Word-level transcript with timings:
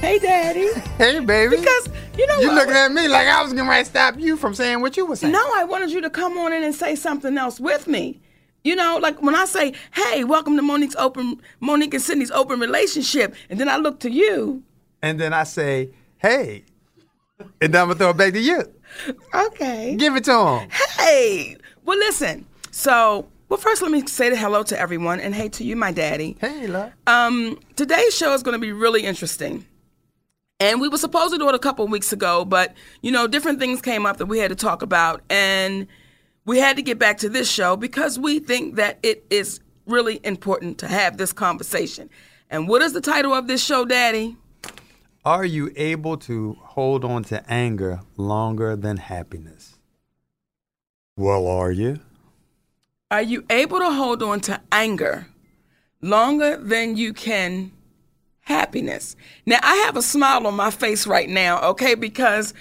Hey, 0.00 0.18
Daddy. 0.20 0.72
Hey, 0.96 1.18
baby. 1.20 1.56
Because 1.56 1.88
you 2.16 2.26
know 2.26 2.38
you 2.40 2.52
looking 2.52 2.74
at 2.74 2.92
me 2.92 3.08
like 3.08 3.26
I 3.26 3.42
was 3.42 3.52
gonna 3.52 3.84
stop 3.84 4.18
you 4.18 4.36
from 4.36 4.54
saying 4.54 4.80
what 4.80 4.96
you 4.96 5.04
were 5.04 5.16
saying. 5.16 5.32
No, 5.32 5.44
I 5.56 5.64
wanted 5.64 5.90
you 5.90 6.00
to 6.02 6.10
come 6.10 6.38
on 6.38 6.52
in 6.52 6.62
and 6.62 6.74
say 6.74 6.94
something 6.94 7.36
else 7.36 7.58
with 7.58 7.86
me. 7.88 8.20
You 8.62 8.76
know, 8.76 8.98
like 9.02 9.20
when 9.22 9.34
I 9.34 9.44
say, 9.44 9.74
"Hey, 9.92 10.22
welcome 10.24 10.56
to 10.56 10.62
Monique's 10.62 10.96
open, 10.96 11.40
Monique 11.60 11.94
and 11.94 12.02
Sidney's 12.02 12.30
open 12.30 12.60
relationship," 12.60 13.34
and 13.50 13.58
then 13.58 13.68
I 13.68 13.76
look 13.76 13.98
to 14.00 14.10
you. 14.10 14.62
And 15.02 15.18
then 15.18 15.32
I 15.32 15.44
say, 15.44 15.90
hey, 16.18 16.64
and 17.60 17.72
then 17.74 17.82
I'm 17.82 17.88
gonna 17.88 17.98
throw 17.98 18.10
it 18.10 18.16
back 18.16 18.32
to 18.34 18.40
you. 18.40 18.62
Okay. 19.34 19.96
Give 19.96 20.16
it 20.16 20.24
to 20.24 20.32
him. 20.46 20.68
Hey. 20.98 21.56
Well, 21.84 21.98
listen. 21.98 22.46
So, 22.70 23.28
well, 23.48 23.58
first 23.58 23.82
let 23.82 23.90
me 23.90 24.06
say 24.06 24.34
hello 24.36 24.62
to 24.64 24.78
everyone 24.78 25.20
and 25.20 25.34
hey 25.34 25.48
to 25.50 25.64
you, 25.64 25.74
my 25.76 25.92
daddy. 25.92 26.36
Hey, 26.40 26.66
love. 26.66 26.92
Um, 27.06 27.58
today's 27.76 28.14
show 28.16 28.32
is 28.34 28.42
going 28.42 28.54
to 28.54 28.60
be 28.60 28.72
really 28.72 29.04
interesting. 29.04 29.66
And 30.60 30.80
we 30.80 30.88
were 30.88 30.98
supposed 30.98 31.32
to 31.32 31.38
do 31.38 31.48
it 31.48 31.54
a 31.54 31.58
couple 31.58 31.86
weeks 31.86 32.12
ago, 32.12 32.44
but 32.44 32.74
you 33.00 33.12
know, 33.12 33.26
different 33.26 33.60
things 33.60 33.80
came 33.80 34.04
up 34.04 34.16
that 34.16 34.26
we 34.26 34.38
had 34.38 34.48
to 34.48 34.56
talk 34.56 34.82
about, 34.82 35.22
and 35.30 35.86
we 36.44 36.58
had 36.58 36.76
to 36.76 36.82
get 36.82 36.98
back 36.98 37.18
to 37.18 37.28
this 37.28 37.50
show 37.50 37.76
because 37.76 38.18
we 38.18 38.40
think 38.40 38.76
that 38.76 38.98
it 39.02 39.24
is 39.30 39.60
really 39.86 40.20
important 40.24 40.78
to 40.78 40.88
have 40.88 41.16
this 41.16 41.32
conversation. 41.32 42.10
And 42.50 42.66
what 42.66 42.82
is 42.82 42.92
the 42.92 43.00
title 43.00 43.32
of 43.34 43.46
this 43.46 43.62
show, 43.62 43.84
Daddy? 43.84 44.36
Are 45.24 45.44
you 45.44 45.70
able 45.76 46.16
to 46.18 46.56
hold 46.60 47.04
on 47.04 47.22
to 47.24 47.44
anger 47.50 48.00
longer 48.16 48.74
than 48.76 48.96
happiness? 48.96 49.76
Well, 51.16 51.46
are 51.46 51.70
you? 51.70 52.00
Are 53.10 53.22
you 53.22 53.44
able 53.50 53.78
to 53.78 53.90
hold 53.90 54.22
on 54.22 54.40
to 54.42 54.60
anger 54.72 55.26
longer 56.00 56.56
than 56.56 56.96
you 56.96 57.12
can 57.12 57.72
happiness? 58.48 59.14
Now, 59.46 59.58
I 59.62 59.76
have 59.86 59.96
a 59.96 60.02
smile 60.02 60.46
on 60.46 60.54
my 60.54 60.70
face 60.70 61.06
right 61.06 61.28
now, 61.28 61.60
okay, 61.70 61.94
because 61.94 62.54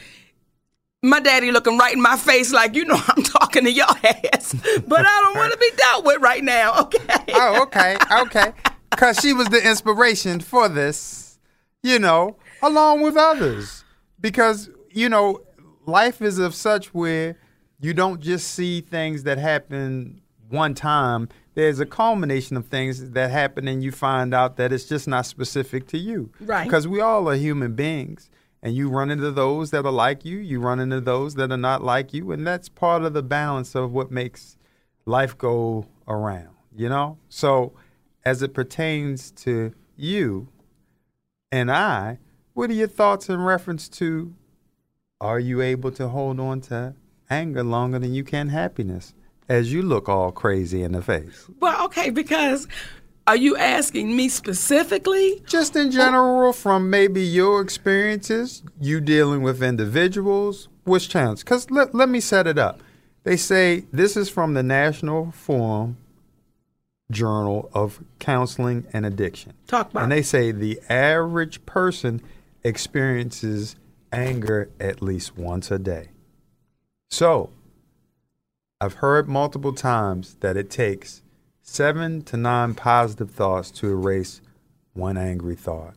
my 1.02 1.20
daddy 1.20 1.52
looking 1.52 1.78
right 1.78 1.94
in 1.94 2.02
my 2.02 2.18
face 2.18 2.52
like, 2.52 2.76
you 2.76 2.86
know, 2.86 3.00
I'm 3.08 3.24
talking 3.24 3.64
to 3.64 3.72
your 3.72 3.88
ass, 3.88 4.54
but 4.86 5.00
I 5.00 5.22
don't 5.24 5.38
want 5.38 5.54
to 5.54 5.58
be 5.58 5.72
dealt 5.78 6.06
with 6.06 6.22
right 6.22 6.44
now, 6.44 6.80
okay? 6.82 7.24
Oh, 7.34 7.64
okay, 7.64 7.98
okay. 8.22 8.52
Because 8.92 9.18
she 9.20 9.34
was 9.34 9.48
the 9.48 9.68
inspiration 9.68 10.40
for 10.40 10.70
this, 10.70 11.40
you 11.84 12.00
know, 12.00 12.38
along 12.62 13.02
with 13.02 13.16
others. 13.16 13.84
Because, 14.20 14.70
you 14.92 15.10
know, 15.10 15.42
life 15.86 16.22
is 16.22 16.40
of 16.40 16.56
such 16.56 16.94
where 16.94 17.38
you 17.80 17.94
don't 17.94 18.20
just 18.20 18.52
see 18.52 18.82
things 18.82 19.24
that 19.24 19.38
happen 19.38 20.22
one 20.50 20.74
time. 20.74 21.30
There's 21.58 21.80
a 21.80 21.88
culmination 21.88 22.56
of 22.56 22.68
things 22.68 23.10
that 23.10 23.32
happen, 23.32 23.68
and 23.68 23.84
you 23.84 23.92
find 23.92 24.32
out 24.32 24.58
that 24.58 24.72
it's 24.72 24.86
just 24.86 25.08
not 25.08 25.26
specific 25.26 25.88
to 25.88 25.98
you. 25.98 26.30
Right. 26.40 26.66
Because 26.66 26.88
we 26.88 27.02
all 27.02 27.28
are 27.28 27.36
human 27.36 27.74
beings. 27.74 28.30
And 28.62 28.76
you 28.76 28.90
run 28.90 29.10
into 29.10 29.32
those 29.32 29.72
that 29.72 29.84
are 29.84 29.92
like 29.92 30.24
you, 30.24 30.38
you 30.38 30.60
run 30.60 30.80
into 30.80 31.02
those 31.02 31.34
that 31.34 31.52
are 31.52 31.58
not 31.58 31.84
like 31.84 32.14
you, 32.14 32.32
and 32.32 32.46
that's 32.46 32.70
part 32.70 33.02
of 33.02 33.14
the 33.14 33.24
balance 33.24 33.74
of 33.74 33.92
what 33.92 34.12
makes 34.12 34.56
life 35.08 35.36
go 35.36 35.88
around, 36.08 36.54
you 36.76 36.90
know? 36.90 37.18
So, 37.28 37.74
as 38.24 38.44
it 38.44 38.54
pertains 38.54 39.32
to 39.32 39.74
you 39.96 40.50
and 41.52 41.72
I, 41.72 42.20
what 42.54 42.70
are 42.70 42.74
your 42.74 42.88
thoughts 42.88 43.30
in 43.30 43.42
reference 43.42 43.90
to 43.90 44.32
are 45.20 45.40
you 45.40 45.62
able 45.62 45.90
to 45.94 46.10
hold 46.10 46.40
on 46.40 46.62
to 46.62 46.94
anger 47.32 47.64
longer 47.64 47.98
than 47.98 48.14
you 48.14 48.24
can 48.24 48.50
happiness 48.50 49.16
as 49.50 49.72
you 49.72 49.82
look 49.82 50.10
all 50.10 50.32
crazy 50.32 50.84
in 50.84 50.92
the 50.92 51.02
face? 51.02 51.46
Well, 51.60 51.86
okay, 51.86 52.10
because 52.10 52.68
are 53.28 53.36
you 53.36 53.58
asking 53.58 54.16
me 54.16 54.30
specifically? 54.30 55.42
Just 55.46 55.76
in 55.76 55.92
general, 55.92 56.50
oh. 56.50 56.54
from 56.54 56.90
maybe 56.90 57.22
your 57.22 57.62
experiences, 57.62 58.64
you 58.80 59.02
dealing 59.02 59.42
with 59.42 59.62
individuals, 59.62 60.70
which 60.86 61.10
challenge? 61.10 61.42
Because 61.42 61.70
let, 61.70 61.94
let 61.94 62.10
me 62.10 62.20
set 62.20 62.48
it 62.48 62.58
up. 62.58 62.82
They 63.24 63.36
say 63.36 63.86
this 63.92 64.16
is 64.16 64.30
from 64.30 64.54
the 64.54 64.64
National 64.64 65.32
Forum 65.32 65.98
Journal 67.12 67.70
of 67.74 68.02
Counseling 68.20 68.88
and 68.94 69.06
Addiction. 69.06 69.54
Talk 69.68 69.92
about 69.92 70.04
And 70.04 70.12
they 70.12 70.22
say 70.22 70.52
the 70.52 70.80
average 70.88 71.66
person 71.66 72.22
experiences 72.64 73.76
anger 74.14 74.70
at 74.80 75.02
least 75.02 75.38
once 75.38 75.70
a 75.72 75.80
day. 75.80 76.10
So, 77.10 77.50
I've 78.80 78.96
heard 78.96 79.28
multiple 79.28 79.74
times 79.74 80.36
that 80.42 80.56
it 80.56 80.70
takes 80.70 81.24
seven 81.64 82.22
to 82.24 82.38
nine 82.38 82.76
positive 82.76 83.32
thoughts 83.32 83.72
to 83.72 83.90
erase 83.90 84.40
one 84.94 85.18
angry 85.18 85.56
thought. 85.56 85.96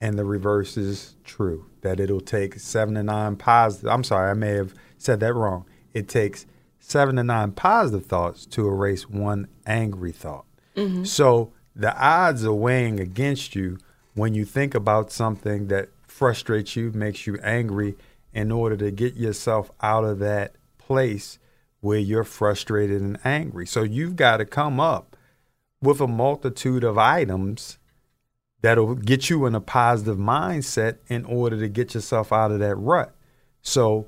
And 0.00 0.16
the 0.16 0.24
reverse 0.24 0.76
is 0.76 1.16
true, 1.24 1.66
that 1.80 1.98
it'll 1.98 2.20
take 2.20 2.60
seven 2.60 2.94
to 2.94 3.02
nine 3.02 3.34
positive. 3.36 3.90
I'm 3.90 4.04
sorry, 4.04 4.30
I 4.30 4.34
may 4.34 4.52
have 4.52 4.72
said 4.98 5.18
that 5.20 5.34
wrong. 5.34 5.64
It 5.94 6.06
takes 6.08 6.46
seven 6.78 7.16
to 7.16 7.24
nine 7.24 7.52
positive 7.52 8.06
thoughts 8.06 8.46
to 8.46 8.68
erase 8.68 9.08
one 9.08 9.48
angry 9.66 10.12
thought. 10.12 10.44
Mm-hmm. 10.76 11.04
So 11.04 11.52
the 11.74 11.96
odds 12.00 12.44
are 12.44 12.52
weighing 12.52 13.00
against 13.00 13.56
you 13.56 13.78
when 14.14 14.32
you 14.32 14.44
think 14.44 14.76
about 14.76 15.10
something 15.10 15.66
that 15.68 15.88
frustrates 16.06 16.76
you, 16.76 16.92
makes 16.92 17.26
you 17.26 17.36
angry, 17.42 17.96
in 18.32 18.52
order 18.52 18.76
to 18.76 18.92
get 18.92 19.14
yourself 19.14 19.72
out 19.80 20.04
of 20.04 20.20
that 20.20 20.54
place 20.78 21.38
where 21.80 21.98
you're 21.98 22.24
frustrated 22.24 23.00
and 23.02 23.18
angry. 23.24 23.66
So 23.66 23.82
you've 23.82 24.16
got 24.16 24.38
to 24.38 24.44
come 24.44 24.80
up 24.80 25.16
with 25.80 26.00
a 26.00 26.06
multitude 26.08 26.82
of 26.84 26.96
items 26.98 27.78
that'll 28.62 28.94
get 28.94 29.28
you 29.30 29.46
in 29.46 29.54
a 29.54 29.60
positive 29.60 30.16
mindset 30.18 30.98
in 31.08 31.24
order 31.24 31.58
to 31.60 31.68
get 31.68 31.94
yourself 31.94 32.32
out 32.32 32.50
of 32.50 32.58
that 32.60 32.74
rut. 32.76 33.14
So 33.62 34.06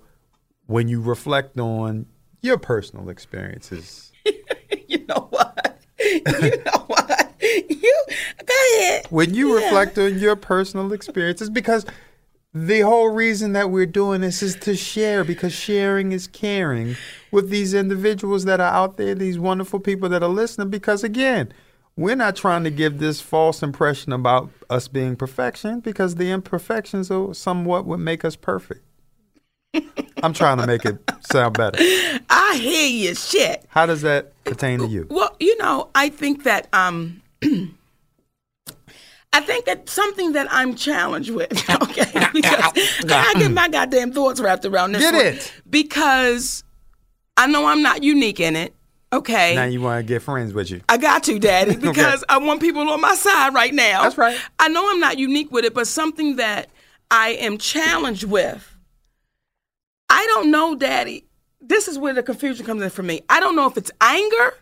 when 0.67 0.89
you 0.89 1.01
reflect 1.01 1.59
on 1.61 2.07
your 2.41 2.59
personal 2.59 3.09
experiences, 3.11 4.13
you 4.89 5.05
know 5.07 5.27
what? 5.31 5.79
You 6.01 6.63
know 6.65 6.85
what? 6.87 7.35
You 7.41 8.05
go 8.45 8.55
ahead. 8.79 9.07
when 9.11 9.35
you 9.35 9.51
Yeah. 9.59 9.65
reflect 9.67 9.99
on 9.99 10.19
your 10.19 10.37
personal 10.37 10.93
experiences, 10.93 11.51
because 11.51 11.85
the 12.55 12.81
whole 12.81 13.11
reason 13.11 13.53
that 13.53 13.71
we're 13.71 13.87
doing 13.87 14.21
this 14.23 14.43
is 14.43 14.57
to 14.57 14.75
share, 14.75 15.25
because 15.25 15.53
sharing 15.53 16.13
is 16.13 16.27
caring 16.27 16.97
with 17.31 17.51
these 17.51 17.75
individuals 17.75 18.45
that 18.47 18.61
are 18.61 18.73
out 18.73 18.97
there, 18.97 19.15
these 19.15 19.39
wonderful 19.39 19.81
people 19.81 20.09
that 20.09 20.23
are 20.23 20.29
listening. 20.29 20.71
Because 20.71 21.05
again, 21.05 21.53
we're 21.97 22.17
not 22.17 22.37
trying 22.37 22.65
to 22.65 22.71
give 22.71 22.99
this 22.99 23.21
false 23.21 23.63
impression 23.63 24.13
about 24.13 24.51
us 24.71 24.89
being 24.89 25.17
perfection, 25.17 25.81
because 25.81 26.15
the 26.15 26.31
imperfections 26.31 27.11
are 27.11 27.35
somewhat 27.35 27.85
what 27.85 27.99
make 27.99 28.25
us 28.25 28.37
perfect. 28.37 28.83
I'm 30.23 30.33
trying 30.33 30.59
to 30.59 30.67
make 30.67 30.85
it 30.85 30.99
sound 31.21 31.57
better. 31.57 31.79
I 31.79 32.59
hear 32.61 32.89
you, 32.89 33.15
shit. 33.15 33.65
How 33.69 33.87
does 33.87 34.03
that 34.03 34.33
pertain 34.45 34.81
to 34.81 34.87
you? 34.87 35.07
Well, 35.11 35.37
you 35.39 35.57
know, 35.59 35.91
I 35.95 36.09
think 36.09 36.45
that 36.45 36.69
um 36.73 37.23
I 39.39 39.41
think 39.41 39.67
that 39.67 39.89
something 39.89 40.33
that 40.33 40.49
I'm 40.51 40.75
challenged 40.75 41.31
with, 41.31 41.53
okay, 41.83 42.29
because 42.33 43.05
I 43.09 43.35
get 43.39 43.53
my 43.53 43.69
goddamn 43.69 44.11
thoughts 44.13 44.41
wrapped 44.41 44.65
around 44.65 44.93
this 44.93 45.03
Get 45.03 45.15
one. 45.15 45.27
it. 45.27 45.53
because 45.71 46.65
I 47.37 47.47
know 47.47 47.67
I'm 47.67 47.81
not 47.81 48.03
unique 48.03 48.41
in 48.41 48.57
it. 48.57 48.75
Okay. 49.13 49.55
Now 49.55 49.67
you 49.67 49.81
want 49.81 50.05
to 50.05 50.13
get 50.13 50.23
friends 50.23 50.53
with 50.53 50.73
you. 50.73 50.81
I 50.89 50.97
got 50.97 51.23
to, 51.25 51.39
Daddy, 51.39 51.77
because 51.81 52.25
I 52.29 52.39
want 52.39 52.61
people 52.61 52.83
on 52.91 53.01
my 53.01 53.15
side 53.15 53.55
right 53.55 53.73
now. 53.73 54.03
That's 54.03 54.19
right. 54.19 54.37
I 54.59 54.67
know 54.67 54.91
I'm 54.91 54.99
not 54.99 55.19
unique 55.19 55.53
with 55.53 55.65
it, 55.65 55.73
but 55.73 55.87
something 55.87 56.35
that 56.37 56.69
I 57.09 57.29
am 57.35 57.59
challenged 57.59 58.25
with. 58.25 58.77
I 60.11 60.27
don't 60.35 60.51
know, 60.51 60.75
Daddy. 60.75 61.27
This 61.61 61.87
is 61.87 61.97
where 61.97 62.13
the 62.13 62.25
confusion 62.25 62.67
comes 62.67 62.83
in 62.83 62.91
for 62.91 63.05
me. 63.05 63.23
I 63.29 63.39
don't 63.39 63.55
know 63.55 63.69
if 63.69 63.77
it's 63.77 63.93
anger 64.01 64.55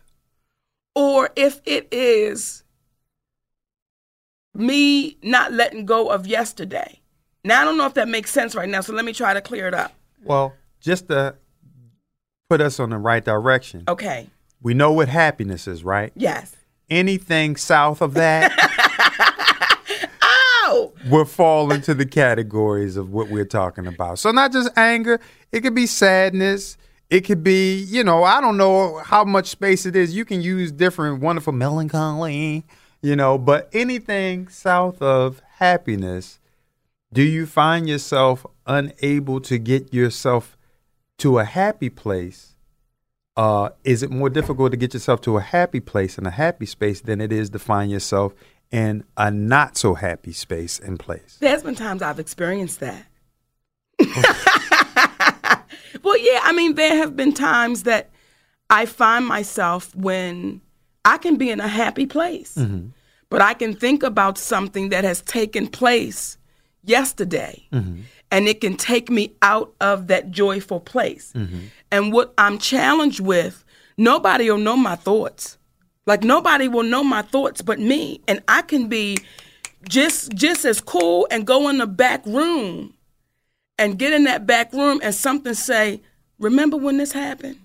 or 0.95 1.31
if 1.35 1.63
it 1.65 1.89
is 1.93 2.63
me 4.59 5.17
not 5.23 5.53
letting 5.53 5.87
go 5.87 6.09
of 6.11 6.27
yesterday. 6.27 7.01
Now, 7.45 7.63
I 7.63 7.65
don't 7.65 7.77
know 7.79 7.87
if 7.87 7.95
that 7.95 8.09
makes 8.09 8.31
sense 8.31 8.55
right 8.55 8.69
now, 8.69 8.81
so 8.81 8.93
let 8.93 9.05
me 9.05 9.13
try 9.13 9.33
to 9.35 9.41
clear 9.41 9.69
it 9.69 9.75
up. 9.75 9.93
Well, 10.25 10.55
just 10.81 11.09
to 11.09 11.37
put 12.51 12.61
us 12.61 12.81
on 12.81 12.91
the 12.91 12.99
right 12.99 13.25
direction, 13.25 13.85
Okay. 13.89 14.29
we 14.63 14.75
know 14.75 14.93
what 14.93 15.09
happiness 15.09 15.67
is, 15.69 15.85
right? 15.85 16.13
Yes. 16.17 16.57
Anything 16.91 17.57
south 17.57 18.01
of 18.03 18.15
that 18.15 18.53
Oh! 20.69 20.93
will 21.09 21.25
fall 21.25 21.73
into 21.73 21.95
the 21.95 22.07
categories 22.07 22.97
of 22.97 23.13
what 23.13 23.29
we're 23.31 23.45
talking 23.45 23.87
about. 23.87 24.19
So, 24.19 24.33
not 24.33 24.51
just 24.53 24.69
anger, 24.77 25.21
it 25.53 25.61
could 25.61 25.75
be 25.75 25.87
sadness. 25.87 26.77
It 27.09 27.21
could 27.21 27.45
be, 27.45 27.77
you 27.85 28.03
know, 28.03 28.25
I 28.25 28.41
don't 28.41 28.57
know 28.57 28.99
how 28.99 29.25
much 29.25 29.47
space 29.47 29.87
it 29.87 29.95
is. 29.95 30.15
You 30.17 30.25
can 30.25 30.43
use 30.43 30.73
different 30.73 31.21
wonderful 31.21 31.53
melancholy, 31.53 32.65
you 33.07 33.15
know, 33.15 33.39
but 33.39 33.69
anything 33.73 34.49
south 34.49 35.01
of 35.01 35.41
happiness, 35.59 36.41
do 37.13 37.23
you 37.23 37.47
find 37.47 37.89
yourself 37.89 38.45
unable 38.67 39.41
to 39.43 39.59
get 39.59 39.95
yourself 39.95 40.59
to 41.19 41.39
a 41.39 41.45
happy 41.45 41.89
place? 41.89 42.57
Uh, 43.37 43.69
is 43.85 44.03
it 44.03 44.11
more 44.11 44.29
difficult 44.29 44.73
to 44.73 44.77
get 44.77 44.93
yourself 44.93 45.21
to 45.21 45.37
a 45.37 45.41
happy 45.41 45.79
place 45.79 46.19
and 46.19 46.27
a 46.27 46.33
happy 46.33 46.67
space 46.67 47.01
than 47.01 47.21
it 47.21 47.31
is 47.31 47.51
to 47.51 47.61
find 47.61 47.93
yourself 47.93 48.35
in 48.73 49.05
a 49.17 49.31
not 49.31 49.77
so 49.77 49.95
happy 49.95 50.33
space 50.33 50.81
and 50.81 50.99
place? 50.99 51.37
There's 51.39 51.63
been 51.63 51.77
times 51.77 52.03
I've 52.03 52.19
experienced 52.19 52.81
that. 52.81 53.07
well, 56.03 56.19
yeah, 56.19 56.41
I 56.43 56.53
mean, 56.53 56.75
there 56.75 56.97
have 56.97 57.15
been 57.15 57.33
times 57.33 57.85
that 57.85 58.11
I 58.69 58.85
find 58.85 59.25
myself 59.25 59.95
when 59.95 60.61
I 61.07 61.19
can 61.19 61.37
be 61.37 61.51
in 61.51 61.61
a 61.61 61.69
happy 61.69 62.07
place, 62.07 62.59
but 63.29 63.43
I 63.43 63.55
can 63.55 63.75
think 63.75 64.03
about 64.03 64.39
something 64.39 64.91
that 64.91 65.05
has 65.05 65.21
taken 65.23 65.67
place 65.67 66.39
yesterday, 66.85 67.67
mm-hmm. 67.73 68.03
and 68.31 68.49
it 68.49 68.61
can 68.61 68.77
take 68.77 69.11
me 69.11 69.35
out 69.43 69.75
of 69.81 70.07
that 70.07 70.31
joyful 70.31 70.81
place. 70.81 71.33
Mm-hmm. 71.35 71.59
And 71.91 72.13
what 72.13 72.33
I'm 72.39 72.59
challenged 72.59 73.21
with, 73.21 73.65
nobody 73.97 74.51
will 74.51 74.59
know 74.59 74.77
my 74.77 74.97
thoughts. 74.97 75.59
Like 76.07 76.23
nobody 76.23 76.69
will 76.69 76.85
know 76.85 77.03
my 77.03 77.23
thoughts 77.23 77.63
but 77.63 77.81
me, 77.81 78.21
and 78.29 78.41
I 78.47 78.63
can 78.63 78.89
be 78.89 79.19
just 79.89 80.33
just 80.33 80.65
as 80.65 80.81
cool 80.81 81.27
and 81.31 81.47
go 81.47 81.69
in 81.69 81.79
the 81.79 81.87
back 81.87 82.25
room 82.27 82.95
and 83.79 83.99
get 83.99 84.13
in 84.13 84.25
that 84.25 84.47
back 84.47 84.73
room 84.73 85.01
and 85.03 85.13
something 85.13 85.55
say, 85.55 86.01
"Remember 86.39 86.77
when 86.77 86.99
this 86.99 87.13
happened?" 87.13 87.59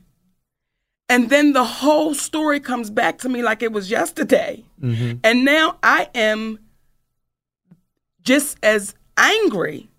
And 1.12 1.30
then 1.30 1.52
the 1.52 1.66
whole 1.66 2.16
story 2.16 2.62
comes 2.62 2.90
back 2.90 3.18
to 3.20 3.30
me 3.30 3.44
like 3.44 3.62
it 3.62 3.74
was 3.74 3.92
yesterday. 3.92 4.64
And 5.26 5.44
now 5.44 5.78
I 5.84 6.08
am 6.16 6.58
just 8.22 8.58
as 8.64 8.96
angry 9.18 9.90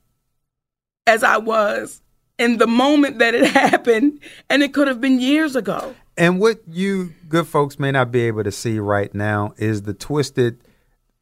as 1.06 1.22
I 1.22 1.36
was 1.36 2.00
in 2.38 2.56
the 2.56 2.66
moment 2.66 3.18
that 3.18 3.34
it 3.34 3.44
happened, 3.62 4.20
and 4.48 4.62
it 4.62 4.72
could 4.72 4.88
have 4.88 5.02
been 5.02 5.20
years 5.20 5.54
ago. 5.54 5.94
And 6.16 6.40
what 6.40 6.60
you 6.66 7.12
good 7.28 7.46
folks 7.46 7.78
may 7.78 7.90
not 7.90 8.10
be 8.10 8.22
able 8.22 8.44
to 8.44 8.52
see 8.52 8.78
right 8.78 9.12
now 9.14 9.52
is 9.58 9.82
the 9.82 9.94
twisted 9.94 10.60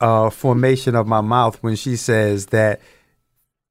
uh, 0.00 0.30
formation 0.30 0.94
of 0.94 1.08
my 1.08 1.20
mouth 1.20 1.60
when 1.64 1.74
she 1.74 1.96
says 1.96 2.46
that 2.46 2.80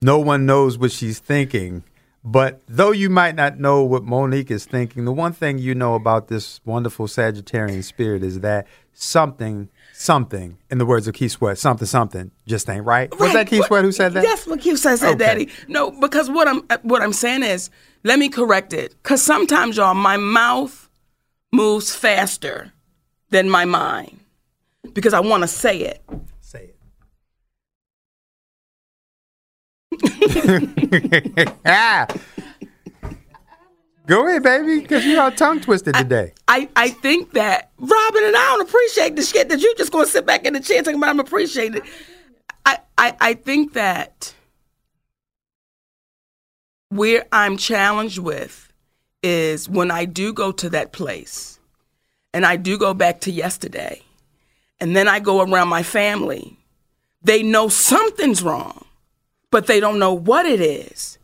no 0.01 0.19
one 0.19 0.45
knows 0.45 0.77
what 0.77 0.92
she's 0.92 1.19
thinking. 1.19 1.83
But 2.31 2.62
though 2.68 2.92
you 2.92 3.10
might 3.10 3.34
not 3.34 3.60
know 3.60 3.84
what 3.84 4.04
Monique 4.04 4.52
is 4.52 4.64
thinking, 4.66 5.06
the 5.06 5.12
one 5.12 5.34
thing 5.34 5.58
you 5.58 5.74
know 5.74 5.96
about 5.96 6.28
this 6.28 6.62
wonderful 6.64 7.08
Sagittarian 7.08 7.84
spirit 7.84 8.22
is 8.22 8.42
that 8.42 8.68
something, 8.94 9.68
something, 9.94 10.60
in 10.70 10.78
the 10.78 10.86
words 10.86 11.08
of 11.08 11.16
Keith 11.16 11.31
Sweat, 11.31 11.58
something, 11.58 11.88
something 11.88 12.30
just 12.46 12.70
ain't 12.70 12.86
right. 12.86 13.10
Was 13.18 13.31
that 13.31 13.36
Right, 13.36 13.48
Keith 13.48 13.62
but- 13.62 13.68
Sweat 13.68 13.84
who 13.84 13.92
said 13.92 14.14
that? 14.14 14.24
That's 14.24 14.46
what 14.46 14.60
Keith 14.60 14.78
said, 14.78 14.98
said 14.98 15.10
Okay. 15.10 15.18
Daddy. 15.18 15.50
No, 15.68 15.90
because 15.90 16.30
what 16.30 16.48
I'm 16.48 16.62
what 16.84 17.02
I'm 17.02 17.14
saying 17.14 17.42
is, 17.42 17.72
let 18.04 18.20
me 18.20 18.30
correct 18.30 18.74
it. 18.74 18.96
Because 19.02 19.24
sometimes, 19.24 19.78
y'all, 19.78 19.96
my 19.96 20.18
mouth 20.18 20.88
moves 21.52 21.96
faster 21.96 22.74
than 23.31 23.50
my 23.50 23.66
mind 23.66 24.20
because 24.94 25.16
I 25.16 25.20
want 25.20 25.42
to 25.42 25.48
say 25.48 25.80
it. 25.80 26.04
Go 34.10 34.28
ahead, 34.28 34.42
baby, 34.42 34.80
because 34.80 35.06
you 35.06 35.19
are 35.19 35.30
tongue 35.30 35.62
twisted 35.62 35.94
today. 35.94 36.34
I, 36.48 36.68
I 36.75 36.90
think 36.90 37.34
that 37.34 37.69
Robin 37.78 38.24
and 38.24 38.36
I 38.36 38.40
don't 38.40 38.68
appreciate 38.68 39.16
the 39.16 39.22
shit 39.22 39.50
that 39.50 39.62
you 39.62 39.72
just 39.78 39.92
gonna 39.92 40.07
sit 40.07 40.25
back 40.25 40.46
in 40.46 40.54
the 40.54 40.60
chair 40.60 40.81
talking 40.81 40.98
about. 40.98 41.12
I'm 41.12 41.19
appreciating. 41.19 41.84
I, 42.66 42.80
I 42.98 43.16
I 43.22 43.34
think 43.36 43.74
that 43.74 44.34
where 46.90 47.24
I'm 47.31 47.56
challenged 47.56 48.18
with 48.18 48.74
is 49.22 49.69
when 49.69 49.92
I 49.92 50.06
do 50.06 50.34
go 50.34 50.52
to 50.54 50.72
that 50.72 50.92
place, 50.92 51.60
and 52.34 52.48
I 52.48 52.56
do 52.56 52.80
go 52.80 52.95
back 52.95 53.22
to 53.22 53.31
yesterday, 53.31 54.02
and 54.80 54.95
then 54.95 55.07
I 55.07 55.19
go 55.19 55.42
around 55.42 55.68
my 55.68 55.84
family. 55.84 56.57
They 57.22 57.44
know 57.44 57.68
something's 57.68 58.42
wrong, 58.42 58.86
but 59.51 59.68
they 59.68 59.80
don't 59.80 60.00
know 60.00 60.13
what 60.13 60.46
it 60.46 60.62
is. 60.62 61.18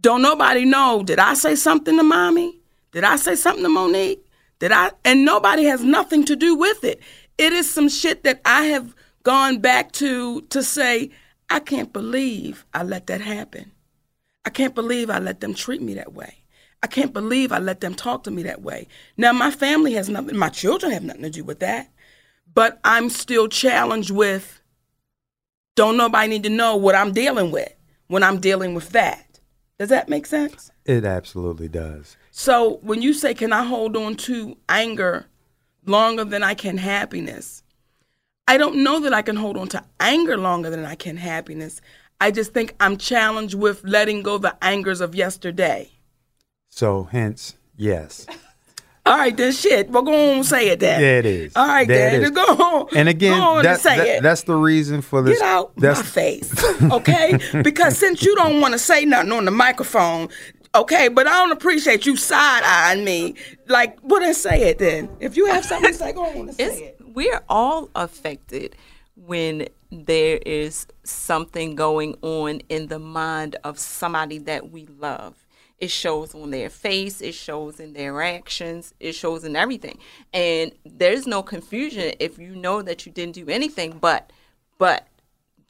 Don't 0.00 0.22
nobody 0.22 0.64
know. 0.64 1.02
Did 1.02 1.18
I 1.18 1.34
say 1.34 1.54
something 1.54 1.96
to 1.96 2.02
mommy? 2.02 2.60
Did 2.92 3.04
I 3.04 3.16
say 3.16 3.34
something 3.34 3.64
to 3.64 3.68
Monique? 3.68 4.24
Did 4.60 4.70
I? 4.70 4.92
And 5.04 5.24
nobody 5.24 5.64
has 5.64 5.82
nothing 5.82 6.24
to 6.26 6.36
do 6.36 6.54
with 6.54 6.84
it. 6.84 7.00
It 7.38 7.52
is 7.52 7.68
some 7.68 7.88
shit 7.88 8.22
that 8.22 8.40
I 8.44 8.66
have 8.66 8.94
gone 9.24 9.58
back 9.58 9.90
to 9.92 10.42
to 10.42 10.62
say, 10.62 11.10
I 11.50 11.58
can't 11.58 11.92
believe 11.92 12.64
I 12.72 12.84
let 12.84 13.08
that 13.08 13.20
happen. 13.20 13.72
I 14.44 14.50
can't 14.50 14.74
believe 14.74 15.10
I 15.10 15.18
let 15.18 15.40
them 15.40 15.54
treat 15.54 15.82
me 15.82 15.94
that 15.94 16.12
way. 16.12 16.44
I 16.84 16.86
can't 16.86 17.12
believe 17.12 17.50
I 17.50 17.58
let 17.58 17.80
them 17.80 17.94
talk 17.94 18.24
to 18.24 18.30
me 18.30 18.42
that 18.44 18.62
way. 18.62 18.86
Now, 19.16 19.32
my 19.32 19.50
family 19.50 19.94
has 19.94 20.08
nothing, 20.08 20.36
my 20.36 20.50
children 20.50 20.92
have 20.92 21.02
nothing 21.02 21.22
to 21.22 21.30
do 21.30 21.42
with 21.42 21.60
that. 21.60 21.90
But 22.54 22.78
I'm 22.84 23.10
still 23.10 23.48
challenged 23.48 24.10
with 24.10 24.60
don't 25.74 25.96
nobody 25.96 26.28
need 26.28 26.42
to 26.44 26.50
know 26.50 26.76
what 26.76 26.94
I'm 26.94 27.12
dealing 27.12 27.50
with 27.50 27.74
when 28.06 28.22
I'm 28.22 28.40
dealing 28.40 28.74
with 28.74 28.90
that. 28.90 29.40
Does 29.78 29.88
that 29.88 30.08
make 30.08 30.26
sense? 30.26 30.70
It 30.84 31.04
absolutely 31.04 31.68
does. 31.68 32.16
So 32.30 32.78
when 32.82 33.02
you 33.02 33.12
say, 33.12 33.34
can 33.34 33.52
I 33.52 33.64
hold 33.64 33.96
on 33.96 34.14
to 34.16 34.56
anger 34.68 35.26
longer 35.84 36.24
than 36.24 36.42
I 36.42 36.54
can 36.54 36.78
happiness? 36.78 37.62
I 38.46 38.58
don't 38.58 38.82
know 38.84 39.00
that 39.00 39.14
I 39.14 39.22
can 39.22 39.36
hold 39.36 39.56
on 39.56 39.68
to 39.68 39.84
anger 39.98 40.36
longer 40.36 40.70
than 40.70 40.84
I 40.84 40.94
can 40.94 41.16
happiness. 41.16 41.80
I 42.20 42.30
just 42.30 42.52
think 42.52 42.74
I'm 42.78 42.96
challenged 42.96 43.54
with 43.54 43.82
letting 43.84 44.22
go 44.22 44.38
the 44.38 44.56
angers 44.62 45.00
of 45.00 45.14
yesterday. 45.14 45.90
So, 46.68 47.04
hence, 47.04 47.56
yes. 47.76 48.26
All 49.06 49.18
right, 49.18 49.36
then 49.36 49.52
shit. 49.52 49.90
Well, 49.90 50.02
go 50.02 50.12
on 50.14 50.36
and 50.36 50.46
say 50.46 50.68
it 50.68 50.80
then. 50.80 50.98
There 51.00 51.18
it 51.18 51.26
is. 51.26 51.52
All 51.56 51.66
right, 51.68 51.86
There 51.86 52.10
then. 52.10 52.20
it 52.22 52.24
is. 52.24 52.30
Just 52.30 52.34
go 52.34 52.64
on. 52.64 52.88
And 52.96 53.08
again, 53.08 53.38
go 53.38 53.44
on 53.44 53.62
that, 53.64 53.72
and 53.72 53.80
say 53.80 53.96
that- 53.98 54.06
it. 54.08 54.22
that's 54.22 54.44
the 54.44 54.54
reason 54.56 55.02
for 55.02 55.20
this. 55.20 55.38
Get 55.38 55.46
out 55.46 55.72
that's, 55.76 56.00
my 56.00 56.06
face, 56.06 56.64
okay? 56.90 57.38
because 57.62 57.98
since 57.98 58.22
you 58.22 58.34
don't 58.36 58.60
want 58.62 58.72
to 58.72 58.78
say 58.78 59.04
nothing 59.04 59.32
on 59.32 59.44
the 59.44 59.50
microphone, 59.50 60.28
okay, 60.74 61.08
but 61.08 61.26
I 61.26 61.32
don't 61.32 61.52
appreciate 61.52 62.06
you 62.06 62.16
side 62.16 62.62
eyeing 62.64 63.04
me. 63.04 63.34
Like, 63.68 63.98
what 64.00 64.22
I 64.22 64.32
say 64.32 64.70
it 64.70 64.78
then? 64.78 65.10
If 65.20 65.36
you 65.36 65.46
have 65.46 65.66
something 65.66 65.92
to 65.92 65.98
say, 65.98 66.12
go 66.14 66.24
on 66.24 66.36
and 66.48 66.54
say 66.54 66.64
it's, 66.64 66.78
it. 66.78 67.00
we're 67.14 67.42
all 67.50 67.90
affected 67.94 68.74
when 69.16 69.68
there 69.92 70.38
is 70.46 70.86
something 71.04 71.74
going 71.76 72.16
on 72.22 72.60
in 72.70 72.86
the 72.88 72.98
mind 72.98 73.56
of 73.64 73.78
somebody 73.78 74.38
that 74.38 74.70
we 74.70 74.86
love. 74.98 75.36
It 75.78 75.90
shows 75.90 76.34
on 76.34 76.50
their 76.50 76.70
face, 76.70 77.20
it 77.20 77.34
shows 77.34 77.80
in 77.80 77.92
their 77.92 78.22
actions, 78.22 78.94
it 79.00 79.12
shows 79.12 79.44
in 79.44 79.56
everything. 79.56 79.98
And 80.32 80.72
there's 80.84 81.26
no 81.26 81.42
confusion 81.42 82.14
if 82.20 82.38
you 82.38 82.54
know 82.54 82.80
that 82.82 83.04
you 83.04 83.12
didn't 83.12 83.34
do 83.34 83.48
anything, 83.48 83.98
but 84.00 84.32
but 84.78 85.08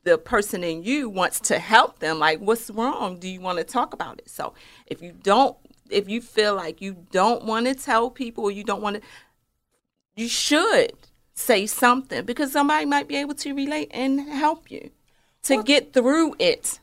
the 0.05 0.19
person 0.19 0.63
in 0.63 0.83
you 0.83 1.09
wants 1.09 1.41
to 1.41 1.59
help 1.59 1.99
them 1.99 2.19
like 2.19 2.39
what's 2.39 2.71
wrong 2.71 3.19
do 3.19 3.29
you 3.29 3.41
want 3.41 3.59
to 3.59 3.65
talk 3.65 3.95
about 3.95 4.19
it 4.19 4.29
so 4.29 4.53
if 4.87 5.03
you 5.03 5.13
don't 5.23 5.57
if 5.91 6.09
you 6.09 6.21
feel 6.21 6.55
like 6.55 6.81
you 6.81 7.07
don't 7.11 7.45
want 7.45 7.67
to 7.67 7.75
tell 7.75 8.11
people 8.11 8.45
or 8.45 8.51
you 8.51 8.65
don't 8.65 8.83
want 8.83 8.97
to 8.97 9.03
you 10.15 10.29
should 10.29 10.93
say 11.33 11.67
something 11.67 12.25
because 12.25 12.53
somebody 12.53 12.85
might 12.85 13.09
be 13.09 13.17
able 13.17 13.35
to 13.35 13.55
relate 13.55 13.91
and 13.93 14.21
help 14.21 14.71
you 14.71 14.91
to 15.43 15.63
get 15.63 15.93
through 15.93 16.35
it 16.39 16.81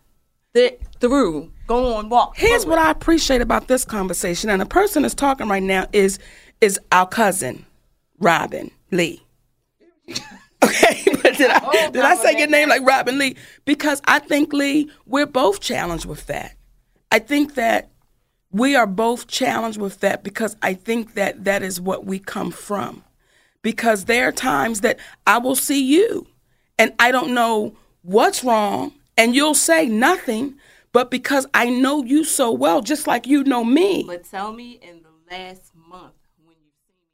the, 0.53 0.77
through 0.99 1.51
go 1.71 1.93
on 1.95 2.09
walk 2.09 2.37
Here's 2.37 2.63
through 2.63 2.71
what. 2.71 2.79
I 2.79 2.91
appreciate 2.91 3.41
about 3.41 3.67
this 3.67 3.85
conversation, 3.85 4.49
and 4.49 4.61
the 4.61 4.65
person 4.65 5.03
that's 5.03 5.15
talking 5.15 5.47
right 5.47 5.63
now 5.63 5.87
is 5.93 6.19
is 6.59 6.79
our 6.91 7.07
cousin, 7.07 7.65
Robin 8.19 8.71
Lee. 8.91 9.21
Okay, 10.63 11.03
but 11.23 11.35
did 11.37 11.49
I 11.49 11.59
oh, 11.63 11.91
did 11.91 12.03
I 12.03 12.15
say 12.17 12.37
your 12.37 12.47
name 12.47 12.69
like 12.69 12.83
Robin 12.85 13.17
Lee? 13.17 13.35
Because 13.65 13.99
I 14.05 14.19
think 14.19 14.53
Lee, 14.53 14.91
we're 15.07 15.25
both 15.25 15.59
challenged 15.59 16.05
with 16.05 16.27
that. 16.27 16.55
I 17.11 17.17
think 17.17 17.55
that 17.55 17.89
we 18.51 18.75
are 18.75 18.85
both 18.85 19.25
challenged 19.25 19.79
with 19.79 20.01
that 20.01 20.23
because 20.23 20.55
I 20.61 20.75
think 20.75 21.15
that 21.15 21.45
that 21.45 21.63
is 21.63 21.81
what 21.81 22.05
we 22.05 22.19
come 22.19 22.51
from. 22.51 23.03
Because 23.63 24.05
there 24.05 24.27
are 24.27 24.31
times 24.31 24.81
that 24.81 24.99
I 25.25 25.39
will 25.39 25.55
see 25.55 25.83
you 25.83 26.27
and 26.77 26.93
I 26.99 27.11
don't 27.11 27.33
know 27.33 27.75
what's 28.03 28.43
wrong 28.43 28.93
and 29.17 29.33
you'll 29.33 29.55
say 29.55 29.87
nothing, 29.87 30.55
but 30.93 31.09
because 31.11 31.47
I 31.53 31.69
know 31.69 32.03
you 32.03 32.23
so 32.23 32.51
well, 32.51 32.81
just 32.81 33.07
like 33.07 33.27
you 33.27 33.43
know 33.43 33.63
me. 33.63 34.03
But 34.05 34.23
tell 34.25 34.51
me 34.51 34.79
in 34.81 35.01
the 35.03 35.35
last 35.35 35.71
month 35.75 36.13
when 36.43 36.55
you 36.57 36.71
see 36.87 36.93
me. 36.93 37.07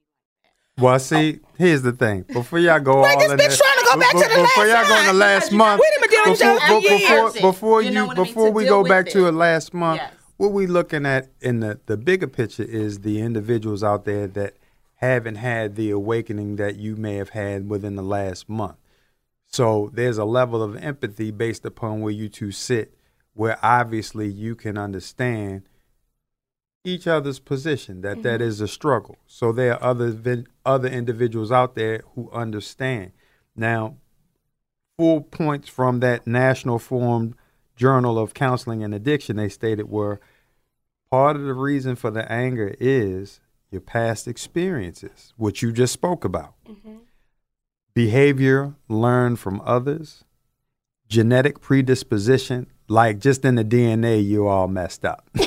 That. 0.77 0.83
Well, 0.83 0.99
see, 0.99 1.39
here's 1.57 1.81
the 1.83 1.91
thing. 1.91 2.23
Before 2.23 2.59
y'all 2.59 2.79
go 2.79 3.01
Wait, 3.03 3.13
all 3.15 3.19
this 3.19 3.31
bitch 3.31 3.57
trying 3.57 3.77
to 3.79 3.85
go 3.93 3.99
back 3.99 4.11
to 4.11 4.17
the 4.17 4.23
last 4.25 4.37
month. 4.37 4.49
before 4.49 4.65
last 4.65 4.87
y'all 4.87 4.87
go 4.87 4.99
in 4.99 5.05
the 5.05 5.11
time. 5.11 5.19
last 5.19 5.51
month. 5.51 5.81
Wait 5.81 5.97
a 5.97 6.01
minute, 6.01 6.15
Dylan, 6.17 6.31
before, 6.31 6.59
Joe, 6.67 6.79
be- 6.81 6.89
before, 6.89 7.17
years. 7.17 7.41
before 7.41 7.81
You 7.81 7.87
you, 7.89 7.93
know 7.95 8.05
what 8.07 8.17
I 8.17 8.21
mean? 8.21 8.27
before 8.33 8.51
we 8.51 8.65
go 8.65 8.81
with 8.81 8.89
back 8.89 9.05
to 9.09 9.25
it. 9.25 9.29
it 9.29 9.31
last 9.33 9.73
month, 9.73 10.01
Yes. 10.01 10.13
what 10.37 10.51
we 10.51 10.67
looking 10.67 11.05
at 11.05 11.29
in 11.41 11.59
the 11.61 11.79
the 11.85 11.97
bigger 11.97 12.27
picture 12.27 12.63
is 12.63 12.99
the 12.99 13.19
individuals 13.21 13.83
out 13.83 14.05
there 14.05 14.27
that 14.27 14.55
haven't 14.95 15.35
had 15.35 15.75
the 15.75 15.91
awakening 15.91 16.55
that 16.55 16.77
you 16.77 16.95
may 16.95 17.15
have 17.15 17.29
had 17.29 17.69
within 17.69 17.95
the 17.95 18.01
last 18.01 18.49
month. 18.49 18.75
So 19.49 19.89
there's 19.93 20.17
a 20.17 20.25
level 20.25 20.61
of 20.63 20.75
empathy 20.75 21.29
based 21.31 21.65
upon 21.65 22.01
where 22.01 22.11
you 22.11 22.27
two 22.29 22.51
sit, 22.51 22.96
where 23.37 23.63
obviously 23.63 24.27
you 24.27 24.55
can 24.55 24.77
understand 24.77 25.61
each 26.83 27.05
other's 27.05 27.39
position 27.39 28.01
that 28.01 28.23
that 28.23 28.39
mm-hmm. 28.39 28.49
is 28.49 28.61
a 28.61 28.67
struggle. 28.67 29.17
So 29.27 29.51
there 29.51 29.73
are 29.73 29.91
other 29.91 30.43
other 30.65 30.87
individuals 30.87 31.51
out 31.51 31.75
there 31.75 32.01
who 32.15 32.31
understand. 32.31 33.11
Now, 33.55 33.97
full 34.97 35.21
points 35.21 35.69
from 35.69 35.99
that 35.99 36.25
National 36.25 36.79
Forum 36.79 37.35
Journal 37.75 38.17
of 38.17 38.33
Counseling 38.33 38.83
and 38.83 38.93
Addiction 38.93 39.35
they 39.35 39.49
stated 39.49 39.87
were 39.87 40.19
part 41.11 41.35
of 41.35 41.43
the 41.43 41.53
reason 41.53 41.95
for 41.95 42.09
the 42.09 42.29
anger 42.31 42.75
is 42.79 43.39
your 43.69 43.81
past 43.81 44.27
experiences, 44.27 45.33
which 45.37 45.61
you 45.61 45.71
just 45.71 45.93
spoke 45.93 46.25
about. 46.25 46.53
Mm-hmm. 46.67 46.95
Behavior 47.93 48.73
learned 48.87 49.39
from 49.39 49.61
others, 49.63 50.23
genetic 51.07 51.61
predisposition, 51.61 52.67
like 52.89 53.19
just 53.19 53.43
in 53.45 53.55
the 53.55 53.63
DNA, 53.65 54.25
you 54.25 54.47
all 54.47 54.67
messed 54.67 55.05
up. 55.05 55.29
you 55.35 55.43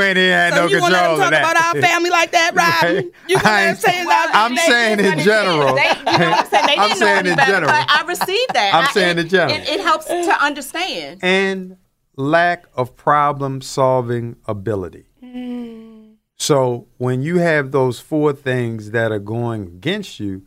ain't 0.00 0.18
even 0.18 0.32
had 0.32 0.52
So 0.54 0.60
no 0.60 0.66
you 0.66 0.80
want 0.80 0.94
to 0.94 0.98
control 1.00 1.16
talk 1.16 1.24
of 1.26 1.30
that. 1.30 1.40
about 1.40 1.56
our 1.76 1.80
family 1.82 2.10
like 2.10 2.30
that, 2.32 2.52
Robin? 2.82 3.10
You 3.28 3.36
I 3.38 3.42
gonna 3.42 3.56
ain't- 3.68 3.78
say 3.78 4.04
Well, 4.04 4.28
that? 4.28 4.32
I'm 4.34 4.54
they 4.54 4.60
saying 4.62 5.00
in 5.00 5.18
general. 5.24 5.74
They, 5.74 5.88
you 5.88 6.18
know 6.18 6.32
I'm 6.36 6.46
saying? 6.46 6.66
They 6.66 6.76
I'm 6.76 6.96
saying 6.96 7.26
in 7.26 7.36
better, 7.36 7.52
general. 7.52 7.72
but 7.72 7.90
I 7.90 8.04
received 8.06 8.54
that. 8.54 8.74
I'm 8.74 8.84
I- 8.84 8.92
saying 8.92 9.18
it, 9.18 9.24
in 9.24 9.28
general. 9.28 9.56
It, 9.56 9.68
it 9.68 9.80
helps 9.80 10.06
to 10.06 10.36
understand. 10.44 11.20
and 11.22 11.76
lack 12.16 12.64
of 12.76 12.94
problem 12.96 13.60
solving 13.60 14.36
ability. 14.46 15.06
Mm. 15.22 16.14
So 16.36 16.86
when 16.98 17.22
you 17.22 17.38
have 17.38 17.72
those 17.72 17.98
four 18.00 18.32
things 18.32 18.90
that 18.92 19.10
are 19.10 19.18
going 19.18 19.62
against 19.62 20.20
you, 20.20 20.42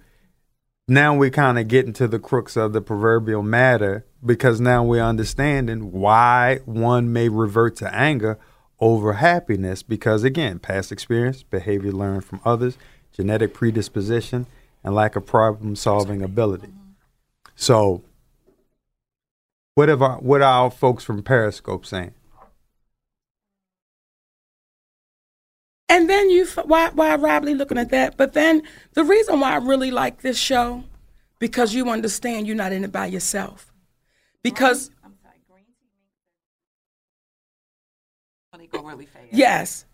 now 0.87 1.13
we 1.15 1.29
kind 1.29 1.59
of 1.59 1.67
get 1.67 1.85
into 1.85 2.07
the 2.07 2.19
crux 2.19 2.55
of 2.55 2.71
the 2.73 2.81
proverbial 2.81 3.43
matter 3.43 4.05
because 4.27 4.61
now 4.61 4.83
we're 4.83 5.01
understanding 5.01 5.91
why 5.91 6.59
one 6.65 7.11
may 7.11 7.29
revert 7.29 7.75
to 7.77 7.93
anger 7.93 8.37
over 8.79 9.13
happiness 9.13 9.81
because 9.81 10.23
again, 10.23 10.59
past 10.59 10.91
experience, 10.91 11.41
behavior 11.43 11.91
learned 11.91 12.25
from 12.25 12.41
others, 12.45 12.77
genetic 13.11 13.53
predisposition, 13.53 14.45
and 14.83 14.93
lack 14.93 15.15
of 15.15 15.25
problem 15.25 15.75
solving 15.75 16.21
ability. 16.21 16.69
So 17.55 18.03
what 19.73 19.89
have 19.89 20.01
our, 20.01 20.17
what 20.17 20.41
are 20.41 20.65
our 20.65 20.71
folks 20.71 21.03
from 21.03 21.23
Periscope 21.23 21.85
saying? 21.85 22.13
And 25.89 26.09
then 26.09 26.29
you, 26.29 26.45
why, 26.65 26.89
why 26.89 27.15
Rob 27.15 27.45
Lee 27.45 27.53
looking 27.53 27.77
at 27.77 27.89
that? 27.89 28.17
But 28.17 28.33
then 28.33 28.61
the 28.93 29.03
reason 29.03 29.39
why 29.39 29.53
I 29.53 29.57
really 29.57 29.89
like 29.89 30.21
this 30.21 30.37
show, 30.37 30.83
because 31.39 31.73
you 31.73 31.89
understand 31.89 32.45
you're 32.45 32.55
not 32.55 32.73
in 32.73 32.83
it 32.83 32.91
by 32.91 33.07
yourself. 33.07 33.71
Because 34.51 34.91
I'm 35.03 35.13
sorry, 35.21 35.35
green 35.49 35.65
tea 35.65 35.89
makes 38.57 38.71
They 38.71 38.77
go 38.77 38.85
really 38.85 39.05
fast. 39.05 39.25
yes, 39.31 39.85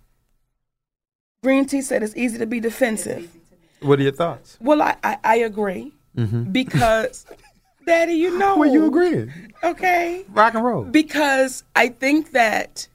Green 1.41 1.65
Tea 1.65 1.81
said 1.81 2.03
it's 2.03 2.15
easy 2.15 2.37
to 2.37 2.45
be 2.45 2.59
defensive. 2.59 3.35
What 3.81 3.99
are 3.99 4.03
your 4.03 4.11
thoughts? 4.11 4.57
Well, 4.61 4.81
I, 4.81 4.95
I, 5.03 5.17
I 5.23 5.35
agree 5.37 5.91
mm-hmm. 6.15 6.43
because, 6.51 7.25
Daddy, 7.85 8.13
you 8.13 8.37
know, 8.37 8.57
Well, 8.57 8.71
you 8.71 8.85
agree. 8.85 9.29
okay? 9.63 10.23
Rock 10.29 10.53
and 10.53 10.63
roll. 10.63 10.83
Because 10.83 11.63
I 11.75 11.89
think 11.89 12.31
that 12.31 12.87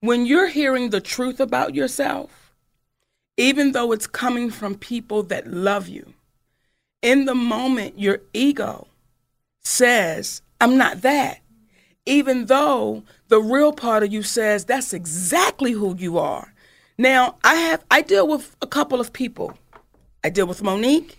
when 0.00 0.24
you're 0.26 0.48
hearing 0.48 0.90
the 0.90 1.00
truth 1.00 1.40
about 1.40 1.74
yourself, 1.74 2.54
even 3.36 3.72
though 3.72 3.90
it's 3.90 4.06
coming 4.06 4.48
from 4.48 4.76
people 4.76 5.24
that 5.24 5.46
love 5.48 5.88
you, 5.88 6.14
in 7.02 7.24
the 7.26 7.34
moment 7.34 7.98
your 7.98 8.20
ego 8.32 8.86
says, 9.60 10.40
I'm 10.64 10.78
not 10.78 11.02
that. 11.02 11.40
Even 12.06 12.46
though 12.46 13.02
the 13.28 13.38
real 13.38 13.70
part 13.70 14.02
of 14.02 14.10
you 14.10 14.22
says 14.22 14.64
that's 14.64 14.94
exactly 14.94 15.72
who 15.72 15.94
you 15.94 16.16
are. 16.16 16.54
Now, 16.96 17.36
I 17.44 17.54
have 17.56 17.84
I 17.90 18.00
deal 18.00 18.26
with 18.26 18.56
a 18.62 18.66
couple 18.66 18.98
of 18.98 19.12
people. 19.12 19.58
I 20.24 20.30
deal 20.30 20.46
with 20.46 20.62
Monique 20.62 21.18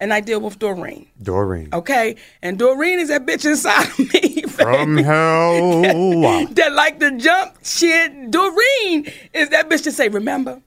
and 0.00 0.12
I 0.12 0.18
deal 0.18 0.40
with 0.40 0.58
Doreen. 0.58 1.06
Doreen. 1.22 1.68
Okay? 1.72 2.16
And 2.42 2.58
Doreen 2.58 2.98
is 2.98 3.10
that 3.10 3.24
bitch 3.24 3.44
inside 3.44 3.90
of 3.90 4.12
me. 4.12 4.42
From 4.48 4.96
hell. 4.96 5.82
that 6.50 6.72
like 6.72 6.98
to 6.98 7.16
jump 7.16 7.54
shit. 7.62 8.32
Doreen 8.32 9.06
is 9.32 9.50
that 9.50 9.68
bitch 9.68 9.84
to 9.84 9.92
say, 9.92 10.08
remember, 10.08 10.60